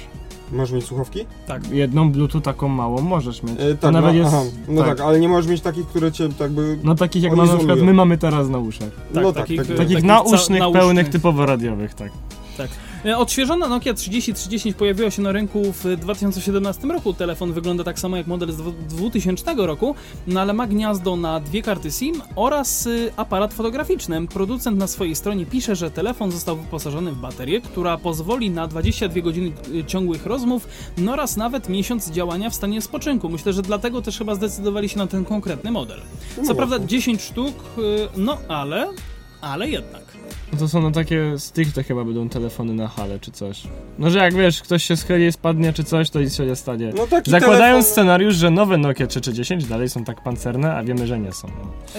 Możesz 0.51 0.71
mieć 0.71 0.85
słuchawki? 0.85 1.25
Jedną 1.71 2.11
Bluetooth 2.11 2.41
taką 2.41 2.67
małą 2.67 3.01
możesz 3.01 3.43
mieć. 3.43 3.59
E, 3.59 3.75
to 3.75 3.77
tak, 3.77 3.91
nawet 3.93 4.13
no, 4.13 4.19
jest... 4.19 4.33
aha, 4.33 4.43
no 4.67 4.83
tak. 4.83 4.99
ale 4.99 5.19
nie 5.19 5.29
możesz 5.29 5.51
mieć 5.51 5.61
takich, 5.61 5.87
które 5.87 6.11
cię 6.11 6.29
tak 6.29 6.51
by... 6.51 6.79
No 6.83 6.95
takich 6.95 7.23
jak 7.23 7.35
mamy 7.35 7.51
na 7.51 7.57
przykład 7.57 7.79
my 7.79 7.93
mamy 7.93 8.17
teraz 8.17 8.49
na 8.49 8.57
uszach. 8.57 8.89
Tak, 9.13 9.23
no 9.23 9.33
tak, 9.33 9.43
takich, 9.43 9.61
tak, 9.61 9.69
e, 9.69 9.75
Takich 9.75 9.99
ca- 10.01 10.07
nausznych, 10.07 10.59
nausznych. 10.59 10.83
pełnych, 10.83 11.09
typowo 11.09 11.45
radiowych, 11.45 11.93
tak. 11.93 12.11
E, 12.59 12.84
Odświeżona 13.13 13.67
Nokia 13.67 13.93
3030 13.93 14.73
pojawiła 14.73 15.11
się 15.11 15.21
na 15.21 15.31
rynku 15.31 15.73
w 15.83 15.95
2017 15.97 16.87
roku. 16.87 17.13
Telefon 17.13 17.53
wygląda 17.53 17.83
tak 17.83 17.99
samo 17.99 18.17
jak 18.17 18.27
model 18.27 18.51
z 18.51 18.57
dwu- 18.57 18.73
2000 18.89 19.53
roku, 19.57 19.95
no 20.27 20.41
ale 20.41 20.53
ma 20.53 20.67
gniazdo 20.67 21.15
na 21.15 21.39
dwie 21.39 21.61
karty 21.61 21.91
SIM 21.91 22.21
oraz 22.35 22.85
y, 22.87 23.11
aparat 23.17 23.53
fotograficzny. 23.53 24.27
Producent 24.27 24.77
na 24.77 24.87
swojej 24.87 25.15
stronie 25.15 25.45
pisze, 25.45 25.75
że 25.75 25.91
telefon 25.91 26.31
został 26.31 26.57
wyposażony 26.57 27.11
w 27.11 27.15
baterię, 27.17 27.61
która 27.61 27.97
pozwoli 27.97 28.49
na 28.49 28.67
22 28.67 29.21
godziny 29.21 29.51
y, 29.75 29.83
ciągłych 29.85 30.25
rozmów 30.25 30.67
no 30.97 31.13
oraz 31.13 31.37
nawet 31.37 31.69
miesiąc 31.69 32.11
działania 32.11 32.49
w 32.49 32.55
stanie 32.55 32.81
spoczynku. 32.81 33.29
Myślę, 33.29 33.53
że 33.53 33.61
dlatego 33.61 34.01
też 34.01 34.17
chyba 34.17 34.35
zdecydowali 34.35 34.89
się 34.89 34.97
na 34.97 35.07
ten 35.07 35.25
konkretny 35.25 35.71
model. 35.71 35.99
Co 36.35 36.41
No 36.41 36.55
prawda 36.55 36.77
właśnie. 36.77 36.87
10 36.87 37.21
sztuk, 37.21 37.55
y, 37.77 38.07
no 38.17 38.37
ale, 38.47 38.87
ale 39.41 39.69
jednak. 39.69 40.03
No 40.55 40.59
to 40.59 40.67
są 40.67 40.81
no 40.81 40.91
takie 40.91 41.33
stricte 41.39 41.83
chyba 41.83 42.03
będą 42.03 42.29
telefony 42.29 42.73
na 42.73 42.87
hale 42.87 43.19
czy 43.19 43.31
coś. 43.31 43.63
No 43.99 44.09
że 44.09 44.19
jak 44.19 44.33
wiesz, 44.35 44.61
ktoś 44.61 44.83
się 44.83 44.97
schyli, 44.97 45.31
spadnie 45.31 45.73
czy 45.73 45.83
coś, 45.83 46.09
to 46.09 46.21
nic 46.21 46.35
się 46.35 46.45
nie 46.45 46.55
stanie. 46.55 46.93
No 46.97 47.07
taki 47.07 47.31
Zakładając 47.31 47.85
telefon- 47.85 47.91
scenariusz, 47.91 48.35
że 48.35 48.51
nowe 48.51 48.77
Nokia 48.77 49.07
3310 49.07 49.65
dalej 49.65 49.89
są 49.89 50.03
tak 50.03 50.23
pancerne, 50.23 50.75
a 50.75 50.83
wiemy, 50.83 51.07
że 51.07 51.19
nie 51.19 51.31
są. 51.31 51.47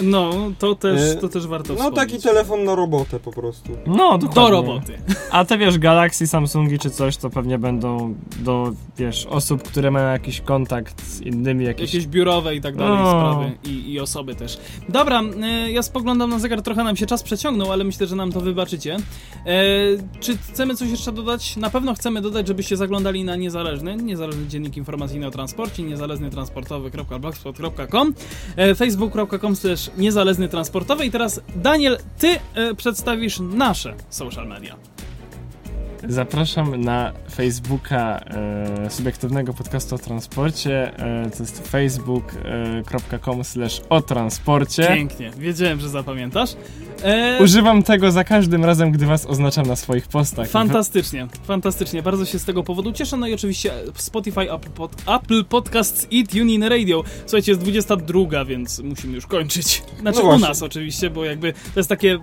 No, 0.03 0.31
No, 0.31 0.35
to 0.59 0.75
też, 0.75 1.01
E, 1.01 1.15
to 1.17 1.29
też 1.29 1.47
warto 1.47 1.73
No 1.73 1.79
wspomnieć. 1.79 1.97
taki 2.13 2.23
telefon 2.23 2.65
na 2.65 2.75
robotę 2.75 3.21
po 3.21 3.33
prostu. 3.33 3.73
no 3.87 4.19
dokładnie. 4.19 4.35
Do 4.43 4.51
roboty. 4.51 4.99
A 5.31 5.45
te 5.45 5.59
wiesz, 5.59 5.79
Galaxy, 5.79 6.27
Samsungi 6.27 6.79
czy 6.79 6.91
coś, 6.91 7.17
to 7.17 7.31
pewnie 7.31 7.59
będą 7.59 8.15
do, 8.39 8.73
wiesz, 8.99 9.27
osób, 9.27 9.63
które 9.63 9.91
mają 9.91 10.13
jakiś 10.13 10.41
kontakt 10.41 11.03
z 11.07 11.21
innymi, 11.21 11.65
jakieś... 11.65 11.95
Jakieś 11.95 12.07
biurowe 12.09 12.55
i 12.55 12.61
tak 12.61 12.77
dalej 12.77 12.99
No. 12.99 13.11
sprawy 13.11 13.53
I, 13.65 13.93
i 13.93 14.01
osoby 14.01 14.35
też. 14.35 14.59
Dobra, 14.89 15.23
e, 15.43 15.71
ja 15.73 15.83
spoglądam 15.83 16.31
na 16.31 16.39
zegar, 16.39 16.63
trochę 16.63 16.85
nam 16.85 16.97
się 16.97 17.07
czas 17.07 17.23
przeciągnął, 17.23 17.73
ale 17.73 17.85
myślę, 17.85 18.07
że 18.07 18.17
nam 18.17 18.33
to 18.33 18.41
wybaczycie. 18.47 18.97
E, 18.97 19.01
czy 20.21 20.39
chcemy 20.39 20.75
coś 20.75 20.91
jeszcze 20.91 21.13
dodać? 21.13 21.57
Na 21.57 21.71
pewno 21.71 21.95
chcemy 21.95 22.21
dodać, 22.21 22.47
żebyście 22.47 22.77
zaglądali 22.77 23.25
na 23.25 23.37
niezależny, 23.37 23.97
niezależny 23.97 24.47
dziennik 24.47 24.77
informacyjny 24.77 25.27
o 25.27 25.31
transporcie, 25.31 25.83
niezależny 25.83 26.31
transportowy.blogspot.com, 26.31 28.15
e, 28.57 28.75
facebook.com 28.75 29.57
slash 29.57 29.91
niezależny 29.97 30.49
transportowy 30.49 31.07
i 31.07 31.11
teraz 31.11 31.41
Daniel, 31.57 31.99
ty 32.19 32.29
e, 32.55 32.75
przedstawisz 32.75 33.41
nasze 33.41 33.95
social 34.11 34.49
media. 34.49 34.77
Zapraszam 36.09 36.81
na 36.81 37.13
Facebooka 37.35 38.19
e, 38.19 38.91
subiektywnego 38.91 39.53
podcastu 39.55 39.95
o 39.95 39.99
transporcie. 39.99 40.99
E, 40.99 41.31
to 41.31 41.43
jest 41.43 41.69
facebook.com 41.69 43.45
slash 43.45 43.81
o 43.89 44.01
transporcie. 44.01 44.89
Pięknie, 44.89 45.31
wiedziałem, 45.39 45.81
że 45.81 45.89
zapamiętasz. 45.89 46.57
E, 47.03 47.39
Używam 47.43 47.83
tego 47.83 48.11
za 48.11 48.25
każdym 48.25 48.65
razem, 48.65 48.93
gdy 48.93 49.07
was 49.07 49.27
oznaczam 49.27 49.67
na 49.67 49.77
swoich 49.77 50.09
postach. 50.09 50.49
Fantastycznie, 50.49 51.27
fantastycznie. 51.45 52.03
Bardzo 52.03 52.25
się 52.25 52.39
z 52.39 52.45
tego 52.45 52.63
powodu 52.63 52.93
cieszę. 52.93 53.17
No 53.17 53.27
i 53.27 53.35
oczywiście 53.35 53.73
Spotify, 53.95 54.53
Apple, 54.53 54.71
Pod, 54.71 54.93
Apple 55.17 55.45
Podcasts 55.45 56.07
i 56.11 56.27
TuneIn 56.27 56.63
Radio. 56.63 57.05
Słuchajcie, 57.27 57.53
jest 57.53 57.63
22, 57.63 58.45
więc 58.45 58.79
musimy 58.79 59.15
już 59.15 59.27
kończyć. 59.27 59.83
Znaczy 60.01 60.19
No 60.23 60.29
u 60.29 60.39
nas 60.39 60.63
oczywiście, 60.63 61.11
bo 61.11 61.25
jakby 61.25 61.53
to 61.53 61.81
jest 61.81 61.89
takie, 61.89 62.19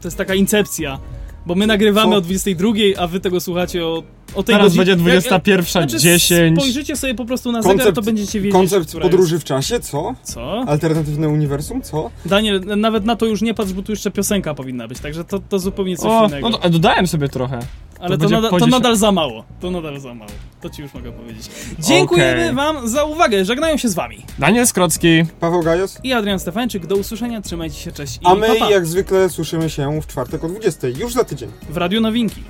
to 0.00 0.08
jest 0.08 0.16
taka 0.16 0.34
incepcja 0.34 0.98
Bo 1.46 1.54
my 1.54 1.66
nagrywamy 1.66 2.12
Co? 2.12 2.18
o 2.18 2.20
22, 2.20 2.68
a 2.98 3.06
wy 3.06 3.20
tego 3.20 3.40
słuchacie 3.40 3.84
o, 3.84 4.02
o 4.34 4.42
tej 4.42 4.54
Teraz 4.54 4.76
godzinie. 4.76 4.96
będzie 4.96 5.14
Jak- 5.14 5.24
jak- 5.24 5.42
21.10. 5.42 5.88
Znaczy, 5.88 6.52
spojrzycie 6.56 6.96
sobie 6.96 7.14
po 7.14 7.24
prostu 7.24 7.52
na 7.52 7.62
zegar, 7.62 7.92
to 7.92 8.02
będziecie 8.02 8.40
wiedzieć, 8.40 8.52
koncept 8.52 8.96
podróży 8.98 9.38
w 9.38 9.44
czasie, 9.44 9.80
co? 9.80 10.14
Jest. 10.20 10.34
Co? 10.34 10.64
Alternatywne 10.66 11.28
uniwersum, 11.28 11.82
co? 11.82 12.10
Daniel, 12.24 12.60
nawet 12.76 13.04
na 13.04 13.16
to 13.16 13.26
już 13.26 13.42
nie 13.42 13.54
patrz, 13.54 13.72
bo 13.72 13.82
tu 13.82 13.92
jeszcze 13.92 14.10
piosenka 14.10 14.54
powinna 14.54 14.88
być, 14.88 14.98
także 15.00 15.24
to, 15.24 15.38
to 15.38 15.58
zupełnie 15.58 15.96
coś 15.96 16.06
O, 16.10 16.26
innego. 16.28 16.48
no 16.50 16.70
dodałem 16.70 17.06
sobie 17.06 17.28
trochę. 17.28 17.58
Ale 18.00 18.10
to, 18.10 18.18
będzie 18.20 18.34
nada, 18.34 18.50
to 18.50 18.56
10. 18.58 18.72
nadal 18.72 18.96
za 18.96 19.12
mało. 19.12 19.44
To 19.60 19.70
nadal 19.70 20.00
za 20.00 20.14
mało. 20.14 20.30
To 20.60 20.70
ci 20.70 20.82
już 20.82 20.94
mogę 20.94 21.12
powiedzieć. 21.12 21.50
Dziękujemy 21.78 22.42
Okej. 22.42 22.54
wam 22.54 22.88
za 22.88 23.04
uwagę. 23.04 23.44
Żegnają 23.44 23.76
się 23.76 23.88
z 23.88 23.94
wami. 23.94 24.24
Daniel 24.38 24.66
Skrocki. 24.66 25.24
Paweł 25.40 25.62
Gajos? 25.62 25.98
I 26.04 26.12
Adrian 26.12 26.38
Stefańczyk. 26.38 26.86
Do 26.86 26.96
usłyszenia. 26.96 27.40
Trzymajcie 27.40 27.76
się. 27.80 27.92
Cześć. 27.92 28.16
I 28.16 28.20
A 28.26 28.34
my 28.34 28.46
pa, 28.48 28.54
pa. 28.58 28.70
jak 28.70 28.86
zwykle 28.86 29.28
słyszymy 29.30 29.70
się 29.70 30.00
w 30.00 30.06
czwartek 30.06 30.44
o 30.44 30.48
20. 30.48 30.88
Już 30.88 31.12
za 31.12 31.24
tydzień. 31.24 31.50
w 31.70 31.76
Radiu 31.76 32.00
Nowinki. 32.00 32.42